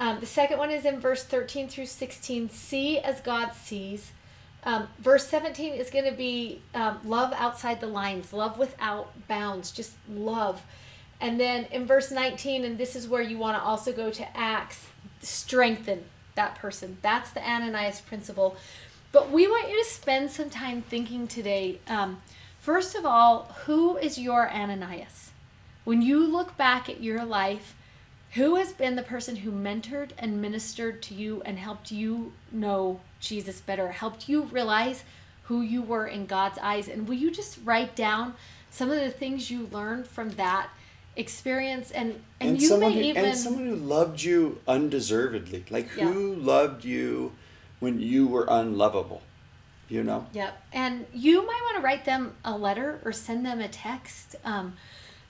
Um, 0.00 0.18
the 0.18 0.26
second 0.26 0.58
one 0.58 0.72
is 0.72 0.84
in 0.84 0.98
verse 0.98 1.22
13 1.22 1.68
through 1.68 1.86
16 1.86 2.50
see 2.50 2.98
as 2.98 3.20
God 3.20 3.52
sees. 3.52 4.10
Um, 4.64 4.88
verse 4.98 5.28
17 5.28 5.72
is 5.72 5.88
going 5.88 6.04
to 6.06 6.16
be 6.16 6.62
um, 6.74 6.98
love 7.04 7.32
outside 7.36 7.80
the 7.80 7.86
lines, 7.86 8.32
love 8.32 8.58
without 8.58 9.12
bounds, 9.28 9.70
just 9.70 9.92
love. 10.10 10.62
And 11.20 11.38
then 11.38 11.66
in 11.70 11.86
verse 11.86 12.10
19, 12.10 12.64
and 12.64 12.76
this 12.76 12.94
is 12.96 13.06
where 13.06 13.22
you 13.22 13.38
want 13.38 13.56
to 13.56 13.62
also 13.62 13.92
go 13.92 14.10
to 14.10 14.36
Acts, 14.36 14.86
strengthen 15.20 16.04
that 16.34 16.54
person. 16.54 16.98
That's 17.02 17.30
the 17.30 17.46
Ananias 17.46 18.00
principle. 18.00 18.56
But 19.12 19.30
we 19.30 19.46
want 19.46 19.70
you 19.70 19.82
to 19.82 19.88
spend 19.88 20.30
some 20.30 20.50
time 20.50 20.82
thinking 20.82 21.26
today. 21.26 21.80
Um, 21.88 22.22
first 22.60 22.94
of 22.94 23.04
all, 23.04 23.54
who 23.64 23.96
is 23.96 24.18
your 24.18 24.50
Ananias? 24.50 25.30
When 25.84 26.02
you 26.02 26.26
look 26.26 26.56
back 26.56 26.88
at 26.88 27.02
your 27.02 27.24
life, 27.24 27.74
who 28.32 28.56
has 28.56 28.72
been 28.72 28.96
the 28.96 29.02
person 29.02 29.36
who 29.36 29.50
mentored 29.50 30.10
and 30.18 30.42
ministered 30.42 31.02
to 31.04 31.14
you 31.14 31.42
and 31.46 31.58
helped 31.58 31.90
you 31.90 32.32
know 32.52 33.00
Jesus 33.20 33.60
better, 33.60 33.92
helped 33.92 34.28
you 34.28 34.42
realize 34.42 35.04
who 35.44 35.62
you 35.62 35.80
were 35.80 36.06
in 36.06 36.26
God's 36.26 36.58
eyes? 36.58 36.88
And 36.88 37.08
will 37.08 37.14
you 37.14 37.30
just 37.30 37.58
write 37.64 37.96
down 37.96 38.34
some 38.70 38.90
of 38.90 39.00
the 39.00 39.10
things 39.10 39.50
you 39.50 39.68
learned 39.72 40.06
from 40.06 40.30
that 40.32 40.68
experience? 41.18 41.90
And 41.90 42.22
and, 42.40 42.50
and 42.50 42.62
you 42.62 42.68
someone 42.68 42.94
may 42.94 43.02
who, 43.02 43.08
even 43.10 43.24
and 43.26 43.36
someone 43.36 43.66
who 43.66 43.76
loved 43.76 44.22
you 44.22 44.60
undeservedly. 44.66 45.64
Like 45.68 45.88
Yeah. 45.96 46.06
who 46.06 46.34
loved 46.34 46.84
you 46.84 47.32
when 47.80 48.00
you 48.00 48.26
were 48.26 48.46
unlovable? 48.48 49.22
You 49.88 50.04
know? 50.04 50.26
Yep. 50.32 50.62
And 50.72 51.06
you 51.14 51.46
might 51.46 51.60
want 51.62 51.76
to 51.76 51.82
write 51.82 52.04
them 52.04 52.34
a 52.44 52.56
letter 52.56 53.00
or 53.04 53.12
send 53.12 53.44
them 53.44 53.60
a 53.60 53.68
text. 53.68 54.36
Um, 54.44 54.74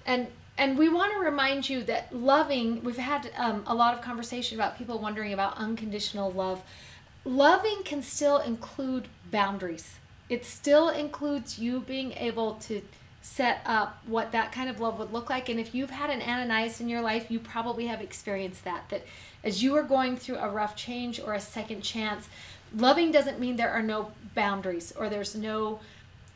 and 0.07 0.29
and 0.57 0.77
we 0.77 0.89
want 0.89 1.13
to 1.13 1.19
remind 1.21 1.69
you 1.69 1.85
that 1.85 2.15
loving. 2.15 2.83
We've 2.83 2.97
had 2.97 3.31
um, 3.37 3.63
a 3.67 3.75
lot 3.75 3.95
of 3.95 4.01
conversation 4.01 4.59
about 4.59 4.77
people 4.77 4.99
wondering 4.99 5.33
about 5.33 5.57
unconditional 5.57 6.33
love. 6.33 6.63
Loving 7.25 7.83
can 7.85 8.03
still 8.03 8.39
include 8.39 9.07
boundaries. 9.31 9.97
It 10.29 10.45
still 10.45 10.89
includes 10.89 11.59
you 11.59 11.81
being 11.81 12.13
able 12.13 12.55
to 12.55 12.83
set 13.29 13.61
up 13.67 13.99
what 14.07 14.33
that 14.33 14.51
kind 14.53 14.71
of 14.71 14.81
love 14.81 14.99
would 14.99 15.13
look 15.13 15.29
like. 15.29 15.49
And 15.49 15.61
if 15.61 15.75
you've 15.75 15.91
had 15.91 16.11
an 16.11 16.23
Ananias 16.23 16.81
in 16.81 16.89
your 16.89 17.03
life, 17.03 17.31
you 17.31 17.39
probably 17.39 17.87
have 17.87 18.01
experienced 18.01 18.65
that. 18.65 18.89
That 18.89 19.05
as 19.45 19.63
you 19.63 19.77
are 19.77 19.83
going 19.83 20.17
through 20.17 20.39
a 20.39 20.49
rough 20.49 20.75
change 20.75 21.21
or 21.21 21.35
a 21.35 21.41
second 21.41 21.83
chance, 21.83 22.29
loving 22.75 23.13
doesn't 23.13 23.39
mean 23.39 23.57
there 23.57 23.71
are 23.71 23.83
no 23.83 24.13
boundaries 24.35 24.93
or 24.97 25.09
there's 25.09 25.37
no 25.37 25.79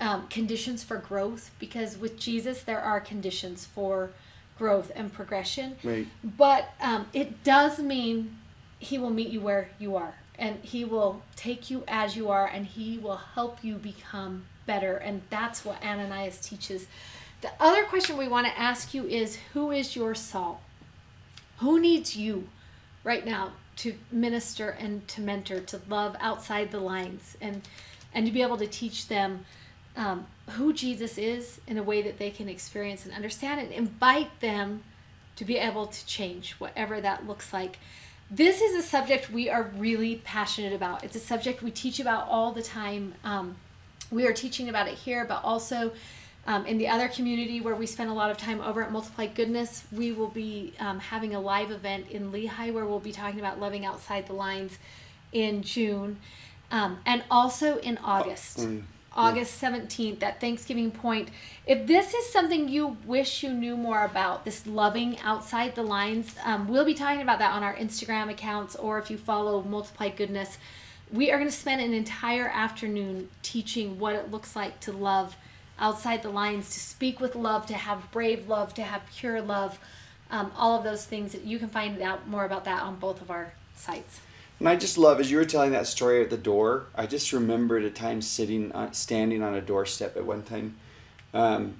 um, 0.00 0.28
conditions 0.28 0.84
for 0.84 0.98
growth 0.98 1.50
because 1.58 1.96
with 1.96 2.18
Jesus 2.18 2.62
there 2.62 2.80
are 2.80 3.00
conditions 3.00 3.64
for 3.64 4.10
growth 4.58 4.92
and 4.94 5.12
progression. 5.12 5.76
Right. 5.82 6.06
But 6.22 6.74
um, 6.80 7.06
it 7.12 7.42
does 7.42 7.78
mean 7.78 8.36
he 8.78 8.98
will 8.98 9.10
meet 9.10 9.28
you 9.28 9.40
where 9.40 9.70
you 9.78 9.96
are 9.96 10.14
and 10.38 10.58
he 10.62 10.84
will 10.84 11.22
take 11.36 11.70
you 11.70 11.84
as 11.88 12.16
you 12.16 12.28
are 12.28 12.46
and 12.46 12.66
he 12.66 12.98
will 12.98 13.16
help 13.16 13.64
you 13.64 13.76
become 13.76 14.44
better. 14.66 14.96
And 14.96 15.22
that's 15.30 15.64
what 15.64 15.82
Ananias 15.82 16.38
teaches. 16.40 16.86
The 17.40 17.50
other 17.58 17.84
question 17.84 18.16
we 18.16 18.28
want 18.28 18.46
to 18.46 18.58
ask 18.58 18.94
you 18.94 19.04
is 19.06 19.38
who 19.52 19.70
is 19.70 19.96
your 19.96 20.14
Saul? 20.14 20.62
Who 21.58 21.80
needs 21.80 22.16
you 22.16 22.48
right 23.04 23.24
now 23.26 23.52
to 23.76 23.94
minister 24.10 24.70
and 24.70 25.06
to 25.08 25.20
mentor, 25.20 25.60
to 25.60 25.80
love 25.88 26.16
outside 26.20 26.70
the 26.70 26.80
lines 26.80 27.36
and 27.40 27.62
and 28.14 28.26
to 28.26 28.32
be 28.32 28.42
able 28.42 28.58
to 28.58 28.66
teach 28.66 29.08
them 29.08 29.44
um, 29.96 30.26
who 30.50 30.72
Jesus 30.72 31.18
is 31.18 31.60
in 31.66 31.78
a 31.78 31.82
way 31.82 32.02
that 32.02 32.18
they 32.18 32.30
can 32.30 32.48
experience 32.48 33.04
and 33.04 33.14
understand 33.14 33.60
and 33.60 33.72
invite 33.72 34.40
them 34.40 34.82
to 35.36 35.44
be 35.44 35.56
able 35.56 35.86
to 35.86 36.06
change, 36.06 36.52
whatever 36.52 37.00
that 37.00 37.26
looks 37.26 37.52
like. 37.52 37.78
This 38.30 38.60
is 38.60 38.74
a 38.74 38.86
subject 38.86 39.30
we 39.30 39.48
are 39.48 39.70
really 39.76 40.16
passionate 40.16 40.72
about. 40.72 41.04
It's 41.04 41.16
a 41.16 41.20
subject 41.20 41.62
we 41.62 41.70
teach 41.70 42.00
about 42.00 42.28
all 42.28 42.52
the 42.52 42.62
time. 42.62 43.14
Um, 43.24 43.56
we 44.12 44.26
are 44.26 44.32
teaching 44.32 44.68
about 44.68 44.86
it 44.86 44.94
here, 44.94 45.24
but 45.24 45.42
also 45.42 45.92
um, 46.46 46.66
in 46.66 46.78
the 46.78 46.88
other 46.88 47.08
community 47.08 47.60
where 47.60 47.74
we 47.74 47.86
spend 47.86 48.10
a 48.10 48.12
lot 48.12 48.30
of 48.30 48.36
time 48.36 48.60
over 48.60 48.82
at 48.82 48.92
Multiply 48.92 49.26
Goodness, 49.26 49.84
we 49.92 50.12
will 50.12 50.28
be 50.28 50.74
um, 50.78 50.98
having 50.98 51.34
a 51.34 51.40
live 51.40 51.70
event 51.70 52.10
in 52.10 52.32
Lehi 52.32 52.72
where 52.72 52.84
we'll 52.84 53.00
be 53.00 53.12
talking 53.12 53.40
about 53.40 53.60
loving 53.60 53.84
outside 53.84 54.26
the 54.26 54.32
lines 54.32 54.78
in 55.32 55.62
June 55.62 56.18
um, 56.70 56.98
and 57.06 57.22
also 57.30 57.78
in 57.78 57.98
August. 57.98 58.58
Mm. 58.58 58.82
August 59.14 59.60
17th 59.60 60.20
that 60.20 60.40
Thanksgiving 60.40 60.90
Point. 60.90 61.28
If 61.66 61.86
this 61.86 62.14
is 62.14 62.32
something 62.32 62.68
you 62.68 62.96
wish 63.04 63.42
you 63.42 63.52
knew 63.52 63.76
more 63.76 64.04
about, 64.04 64.46
this 64.46 64.66
loving 64.66 65.18
outside 65.20 65.74
the 65.74 65.82
lines, 65.82 66.34
um, 66.44 66.66
we'll 66.66 66.86
be 66.86 66.94
talking 66.94 67.20
about 67.20 67.38
that 67.38 67.52
on 67.52 67.62
our 67.62 67.74
Instagram 67.76 68.30
accounts 68.30 68.74
or 68.74 68.98
if 68.98 69.10
you 69.10 69.18
follow 69.18 69.62
Multiply 69.62 70.08
Goodness. 70.08 70.56
We 71.12 71.30
are 71.30 71.36
going 71.36 71.50
to 71.50 71.54
spend 71.56 71.82
an 71.82 71.92
entire 71.92 72.48
afternoon 72.48 73.28
teaching 73.42 73.98
what 73.98 74.14
it 74.14 74.30
looks 74.30 74.56
like 74.56 74.80
to 74.80 74.92
love 74.92 75.36
outside 75.78 76.22
the 76.22 76.30
lines, 76.30 76.70
to 76.70 76.80
speak 76.80 77.20
with 77.20 77.36
love, 77.36 77.66
to 77.66 77.74
have 77.74 78.10
brave 78.10 78.48
love, 78.48 78.72
to 78.74 78.82
have 78.82 79.02
pure 79.14 79.42
love, 79.42 79.78
um, 80.30 80.50
all 80.56 80.78
of 80.78 80.84
those 80.84 81.04
things. 81.04 81.36
You 81.44 81.58
can 81.58 81.68
find 81.68 82.00
out 82.00 82.26
more 82.26 82.46
about 82.46 82.64
that 82.64 82.82
on 82.82 82.96
both 82.96 83.20
of 83.20 83.30
our 83.30 83.52
sites. 83.76 84.20
And 84.58 84.66
I 84.66 84.76
just 84.76 84.96
love 84.96 85.20
as 85.20 85.30
you 85.30 85.36
were 85.36 85.44
telling 85.44 85.72
that 85.72 85.86
story 85.86 86.22
at 86.22 86.30
the 86.30 86.38
door. 86.38 86.86
I 86.94 87.06
just 87.06 87.30
remembered 87.32 87.84
a 87.84 87.90
time 87.90 88.22
sitting, 88.22 88.72
standing 88.92 89.42
on 89.42 89.54
a 89.54 89.60
doorstep 89.60 90.16
at 90.16 90.24
one 90.24 90.42
time, 90.42 90.76
um, 91.34 91.74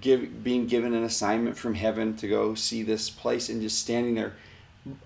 give, 0.00 0.42
being 0.42 0.66
given 0.66 0.94
an 0.94 1.04
assignment 1.04 1.56
from 1.56 1.74
heaven 1.74 2.16
to 2.16 2.26
go 2.26 2.56
see 2.56 2.82
this 2.82 3.08
place, 3.08 3.48
and 3.48 3.62
just 3.62 3.78
standing 3.78 4.16
there 4.16 4.32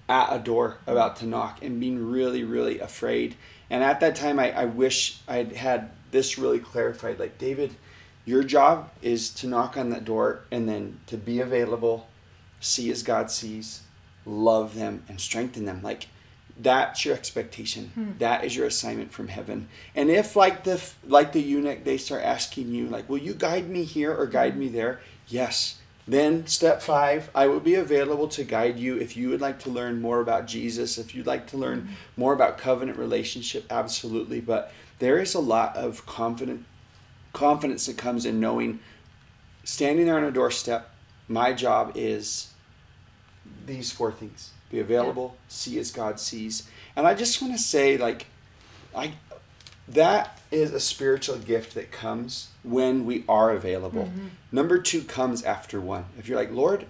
at 0.09 0.35
a 0.35 0.39
door 0.39 0.79
about 0.87 1.17
to 1.17 1.27
knock 1.27 1.63
and 1.63 1.81
being 1.81 2.11
really, 2.11 2.45
really 2.45 2.79
afraid. 2.79 3.37
And 3.69 3.83
at 3.83 4.01
that 4.01 4.17
time, 4.17 4.39
I, 4.39 4.53
I 4.53 4.65
wish 4.65 5.21
I'd 5.29 5.53
had 5.53 5.91
this 6.11 6.39
really 6.39 6.59
clarified. 6.59 7.19
Like 7.19 7.39
David, 7.39 7.75
your 8.25 8.43
job 8.43 8.91
is 9.03 9.31
to 9.31 9.47
knock 9.47 9.77
on 9.77 9.91
that 9.91 10.05
door 10.05 10.41
and 10.51 10.69
then 10.69 11.01
to 11.07 11.17
be 11.17 11.41
available, 11.41 12.09
see 12.61 12.91
as 12.91 13.03
God 13.03 13.31
sees, 13.31 13.83
love 14.25 14.75
them, 14.75 15.05
and 15.09 15.21
strengthen 15.21 15.65
them. 15.65 15.83
Like 15.83 16.07
that's 16.59 17.05
your 17.05 17.15
expectation 17.15 17.91
hmm. 17.95 18.13
that 18.19 18.45
is 18.45 18.57
your 18.57 18.67
assignment 18.67 19.13
from 19.13 19.29
heaven 19.29 19.69
and 19.95 20.11
if 20.11 20.37
like 20.37 20.65
the 20.65 20.83
like 21.07 21.33
the 21.33 21.41
eunuch 21.41 21.85
they 21.85 21.99
start 21.99 22.23
asking 22.23 22.73
you 22.73 22.87
like 22.87 23.09
will 23.09 23.19
you 23.19 23.35
guide 23.35 23.69
me 23.69 23.85
here 23.85 24.15
or 24.15 24.27
guide 24.27 24.57
me 24.57 24.69
there 24.69 25.01
yes 25.29 25.79
then 26.07 26.47
step 26.47 26.81
five 26.81 27.31
i 27.35 27.47
will 27.47 27.61
be 27.61 27.75
available 27.75 28.29
to 28.29 28.45
guide 28.45 28.79
you 28.79 28.97
if 28.97 29.17
you 29.17 29.29
would 29.29 29.41
like 29.41 29.59
to 29.59 29.71
learn 29.71 30.01
more 30.01 30.21
about 30.21 30.47
jesus 30.47 30.99
if 30.99 31.15
you'd 31.15 31.27
like 31.27 31.47
to 31.47 31.57
learn 31.57 31.89
more 32.17 32.33
about 32.33 32.59
covenant 32.59 32.99
relationship 32.99 33.65
absolutely. 33.71 34.41
But 34.41 34.73
there 34.99 35.19
is 35.19 35.35
a 35.35 35.41
lot 35.41 35.77
of 35.77 36.07
confident 36.07 36.65
confidence 37.33 37.87
that 37.87 37.99
comes 37.99 38.25
in 38.25 38.41
knowing 38.41 38.79
standing 39.65 40.07
there 40.07 40.17
on 40.17 40.25
a 40.25 40.31
doorstep 40.31 40.91
my 41.29 41.53
job 41.53 41.93
is 41.95 42.53
these 43.67 43.91
four 43.91 44.13
things. 44.13 44.53
Be 44.71 44.81
available, 44.81 45.37
see 45.49 45.79
as 45.79 45.91
God 45.91 46.19
sees. 46.19 46.69
And 46.95 47.07
I 47.07 47.15
just 47.15 47.41
want 47.41 47.55
to 47.55 47.59
say, 47.59 47.97
like, 47.97 48.27
I 48.95 49.13
that 49.89 50.41
is 50.51 50.73
a 50.73 50.81
spiritual 50.81 51.39
gift 51.39 51.75
that 51.75 51.93
comes 51.93 52.49
when 52.63 53.07
we 53.07 53.25
are 53.29 53.51
available. 53.51 54.05
Mm-hmm. 54.05 54.27
Number 54.53 54.79
two 54.79 55.03
comes 55.03 55.43
after 55.43 55.81
one. 55.81 56.07
If 56.19 56.29
you're 56.29 56.39
like, 56.39 56.53
Lord, 56.53 56.87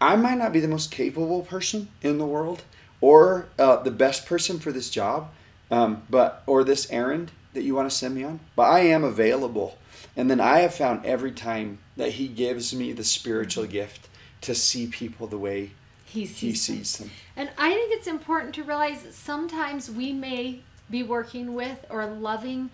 I 0.00 0.16
might 0.16 0.38
not 0.38 0.52
be 0.52 0.60
the 0.60 0.68
most 0.68 0.90
capable 0.90 1.42
person 1.42 1.88
in 2.02 2.18
the 2.18 2.26
world 2.26 2.62
or 3.00 3.48
uh, 3.58 3.82
the 3.82 3.90
best 3.90 4.26
person 4.26 4.58
for 4.58 4.72
this 4.72 4.90
job, 4.90 5.30
um, 5.70 6.02
but 6.08 6.42
or 6.46 6.64
this 6.64 6.90
errand 6.90 7.32
that 7.54 7.62
you 7.62 7.74
want 7.74 7.90
to 7.90 7.96
send 7.96 8.14
me 8.14 8.22
on, 8.22 8.40
but 8.54 8.64
I 8.64 8.80
am 8.80 9.02
available. 9.02 9.78
And 10.16 10.30
then 10.30 10.40
I 10.40 10.60
have 10.60 10.74
found 10.74 11.04
every 11.04 11.32
time 11.32 11.78
that 11.96 12.12
He 12.12 12.28
gives 12.28 12.74
me 12.74 12.92
the 12.92 13.04
spiritual 13.04 13.64
mm-hmm. 13.64 13.72
gift 13.72 14.08
to 14.42 14.54
see 14.54 14.86
people 14.86 15.26
the 15.26 15.38
way 15.38 15.72
he 16.04 16.24
sees, 16.24 16.38
he 16.40 16.54
sees 16.54 16.98
them. 16.98 17.08
them. 17.08 17.16
And 17.36 17.50
I 17.58 17.70
think 17.70 17.92
it's 17.92 18.06
important 18.06 18.54
to 18.54 18.62
realize 18.62 19.02
that 19.02 19.14
sometimes 19.14 19.90
we 19.90 20.12
may 20.12 20.60
be 20.90 21.02
working 21.02 21.54
with 21.54 21.84
or 21.90 22.06
loving 22.06 22.70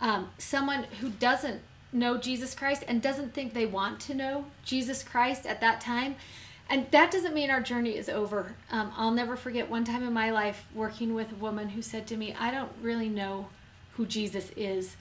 um, 0.00 0.30
someone 0.38 0.84
who 1.00 1.10
doesn't 1.10 1.60
know 1.92 2.18
Jesus 2.18 2.54
Christ 2.54 2.84
and 2.88 3.00
doesn't 3.00 3.32
think 3.32 3.54
they 3.54 3.66
want 3.66 4.00
to 4.00 4.14
know 4.14 4.46
Jesus 4.64 5.02
Christ 5.02 5.46
at 5.46 5.60
that 5.60 5.80
time. 5.80 6.16
And 6.68 6.90
that 6.90 7.10
doesn't 7.10 7.34
mean 7.34 7.50
our 7.50 7.60
journey 7.60 7.96
is 7.96 8.08
over. 8.08 8.54
Um, 8.70 8.92
I'll 8.96 9.10
never 9.10 9.36
forget 9.36 9.70
one 9.70 9.84
time 9.84 10.02
in 10.02 10.12
my 10.12 10.30
life 10.30 10.66
working 10.74 11.14
with 11.14 11.32
a 11.32 11.36
woman 11.36 11.68
who 11.68 11.82
said 11.82 12.06
to 12.08 12.16
me, 12.16 12.34
I 12.38 12.50
don't 12.50 12.72
really 12.82 13.08
know 13.08 13.48
who 13.92 14.06
Jesus 14.06 14.50
is, 14.56 14.96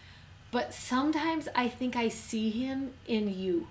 but 0.51 0.73
sometimes 0.73 1.47
I 1.55 1.67
think 1.67 1.95
I 1.95 2.09
see 2.09 2.49
him 2.49 2.91
in 3.07 3.33
you. 3.33 3.67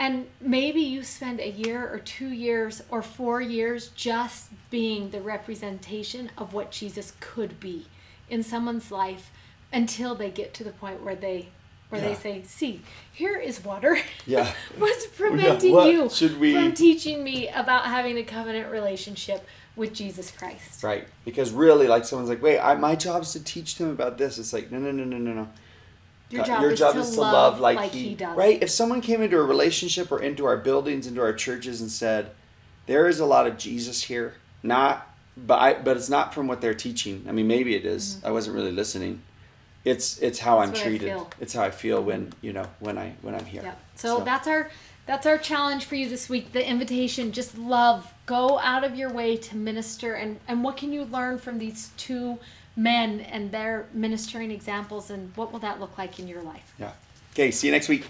And 0.00 0.28
maybe 0.40 0.80
you 0.80 1.02
spend 1.02 1.40
a 1.40 1.50
year 1.50 1.92
or 1.92 1.98
two 1.98 2.28
years 2.28 2.82
or 2.88 3.02
four 3.02 3.40
years 3.40 3.88
just 3.88 4.50
being 4.70 5.10
the 5.10 5.20
representation 5.20 6.30
of 6.38 6.54
what 6.54 6.70
Jesus 6.70 7.14
could 7.18 7.58
be 7.58 7.86
in 8.30 8.42
someone's 8.42 8.90
life 8.90 9.30
until 9.72 10.14
they 10.14 10.30
get 10.30 10.54
to 10.54 10.64
the 10.64 10.70
point 10.70 11.02
where 11.02 11.16
they 11.16 11.48
where 11.88 12.00
yeah. 12.02 12.08
they 12.08 12.14
say, 12.14 12.42
"See, 12.44 12.82
here 13.12 13.36
is 13.36 13.64
water. 13.64 13.98
Yeah, 14.26 14.52
what's 14.78 15.06
preventing 15.06 15.70
yeah. 15.70 16.02
what 16.02 16.20
you 16.20 16.38
we... 16.38 16.54
from 16.54 16.72
teaching 16.72 17.24
me 17.24 17.48
about 17.48 17.86
having 17.86 18.18
a 18.18 18.24
covenant 18.24 18.70
relationship 18.70 19.46
with 19.76 19.94
Jesus 19.94 20.30
Christ?" 20.30 20.82
Right, 20.82 21.06
because 21.24 21.50
really, 21.50 21.86
like 21.86 22.04
someone's 22.04 22.28
like, 22.28 22.42
"Wait, 22.42 22.58
I, 22.58 22.74
my 22.74 22.94
job 22.94 23.22
is 23.22 23.32
to 23.32 23.42
teach 23.42 23.76
them 23.76 23.90
about 23.90 24.18
this." 24.18 24.38
It's 24.38 24.52
like, 24.52 24.70
no, 24.70 24.78
no, 24.78 24.90
no, 24.90 25.04
no, 25.04 25.16
no, 25.16 25.32
no. 25.32 25.48
Your 26.30 26.44
job, 26.44 26.60
your 26.60 26.72
is, 26.72 26.78
job 26.78 26.94
to 26.94 27.00
is, 27.00 27.12
to 27.12 27.20
love, 27.22 27.32
love 27.32 27.60
like, 27.60 27.76
like 27.78 27.90
he, 27.92 28.10
he, 28.10 28.14
does. 28.14 28.36
Right? 28.36 28.62
If 28.62 28.68
someone 28.68 29.00
came 29.00 29.22
into 29.22 29.38
a 29.38 29.42
relationship 29.42 30.12
or 30.12 30.20
into 30.20 30.44
our 30.44 30.58
buildings, 30.58 31.06
into 31.06 31.22
our 31.22 31.32
churches, 31.32 31.80
and 31.80 31.90
said, 31.90 32.32
"There 32.86 33.08
is 33.08 33.18
a 33.18 33.24
lot 33.24 33.46
of 33.46 33.56
Jesus 33.56 34.02
here," 34.02 34.34
not, 34.62 35.08
but 35.46 35.58
I, 35.58 35.74
but 35.74 35.96
it's 35.96 36.08
not 36.08 36.34
from 36.34 36.46
what 36.46 36.60
they're 36.60 36.74
teaching. 36.74 37.24
I 37.28 37.32
mean, 37.32 37.46
maybe 37.46 37.74
it 37.74 37.84
is. 37.84 38.16
Mm-hmm. 38.16 38.26
I 38.26 38.30
wasn't 38.30 38.56
really 38.56 38.72
listening. 38.72 39.22
It's 39.84 40.18
it's 40.18 40.38
how 40.38 40.60
that's 40.60 40.78
I'm 40.78 40.84
treated. 40.84 41.16
It's 41.40 41.54
how 41.54 41.62
I 41.62 41.70
feel 41.70 42.02
when 42.02 42.32
you 42.40 42.52
know 42.52 42.66
when 42.80 42.98
I 42.98 43.14
when 43.22 43.34
I'm 43.34 43.44
here. 43.44 43.62
Yeah. 43.62 43.74
So, 43.94 44.18
so 44.18 44.24
that's 44.24 44.46
our 44.46 44.70
that's 45.06 45.26
our 45.26 45.38
challenge 45.38 45.84
for 45.84 45.94
you 45.94 46.08
this 46.08 46.28
week. 46.28 46.52
The 46.52 46.68
invitation: 46.68 47.32
just 47.32 47.56
love. 47.56 48.12
Go 48.26 48.58
out 48.58 48.84
of 48.84 48.96
your 48.96 49.10
way 49.10 49.36
to 49.36 49.56
minister, 49.56 50.14
and 50.14 50.40
and 50.48 50.62
what 50.62 50.76
can 50.76 50.92
you 50.92 51.04
learn 51.04 51.38
from 51.38 51.58
these 51.58 51.90
two? 51.96 52.38
men 52.78 53.20
and 53.22 53.50
their 53.50 53.88
ministering 53.92 54.52
examples 54.52 55.10
and 55.10 55.36
what 55.36 55.52
will 55.52 55.58
that 55.58 55.80
look 55.80 55.98
like 55.98 56.20
in 56.20 56.28
your 56.28 56.40
life 56.42 56.72
yeah 56.78 56.92
okay 57.32 57.50
see 57.50 57.66
you 57.66 57.72
next 57.72 57.88
week 57.88 58.06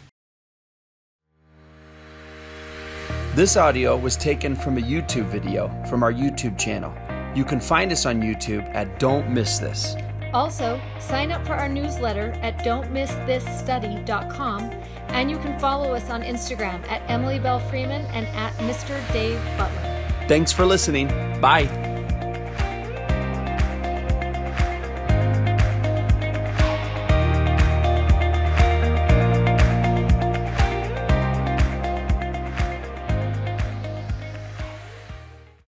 this 3.34 3.56
audio 3.56 3.96
was 3.96 4.14
taken 4.14 4.54
from 4.54 4.76
a 4.76 4.80
youtube 4.82 5.24
video 5.24 5.68
from 5.88 6.02
our 6.02 6.12
youtube 6.12 6.58
channel 6.58 6.92
you 7.34 7.44
can 7.44 7.60
find 7.60 7.92
us 7.92 8.06
on 8.06 8.22
youtube 8.22 8.66
at 8.74 8.98
don't 8.98 9.30
miss 9.30 9.58
this. 9.58 9.94
Also 10.34 10.80
sign 11.00 11.30
up 11.32 11.46
for 11.46 11.54
our 11.54 11.68
newsletter 11.68 12.32
at 12.42 12.58
don'tmissthisstudy.com 12.58 14.62
and 15.08 15.30
you 15.30 15.38
can 15.38 15.58
follow 15.58 15.94
us 15.94 16.10
on 16.10 16.22
instagram 16.22 16.86
at 16.88 17.00
emily 17.10 17.38
belle 17.38 17.60
freeman 17.60 18.04
and 18.06 18.26
at 18.28 18.52
mr 18.58 19.00
dave 19.12 19.40
butler. 19.56 20.04
Thanks 20.28 20.52
for 20.52 20.66
listening. 20.66 21.08
Bye 21.40 21.97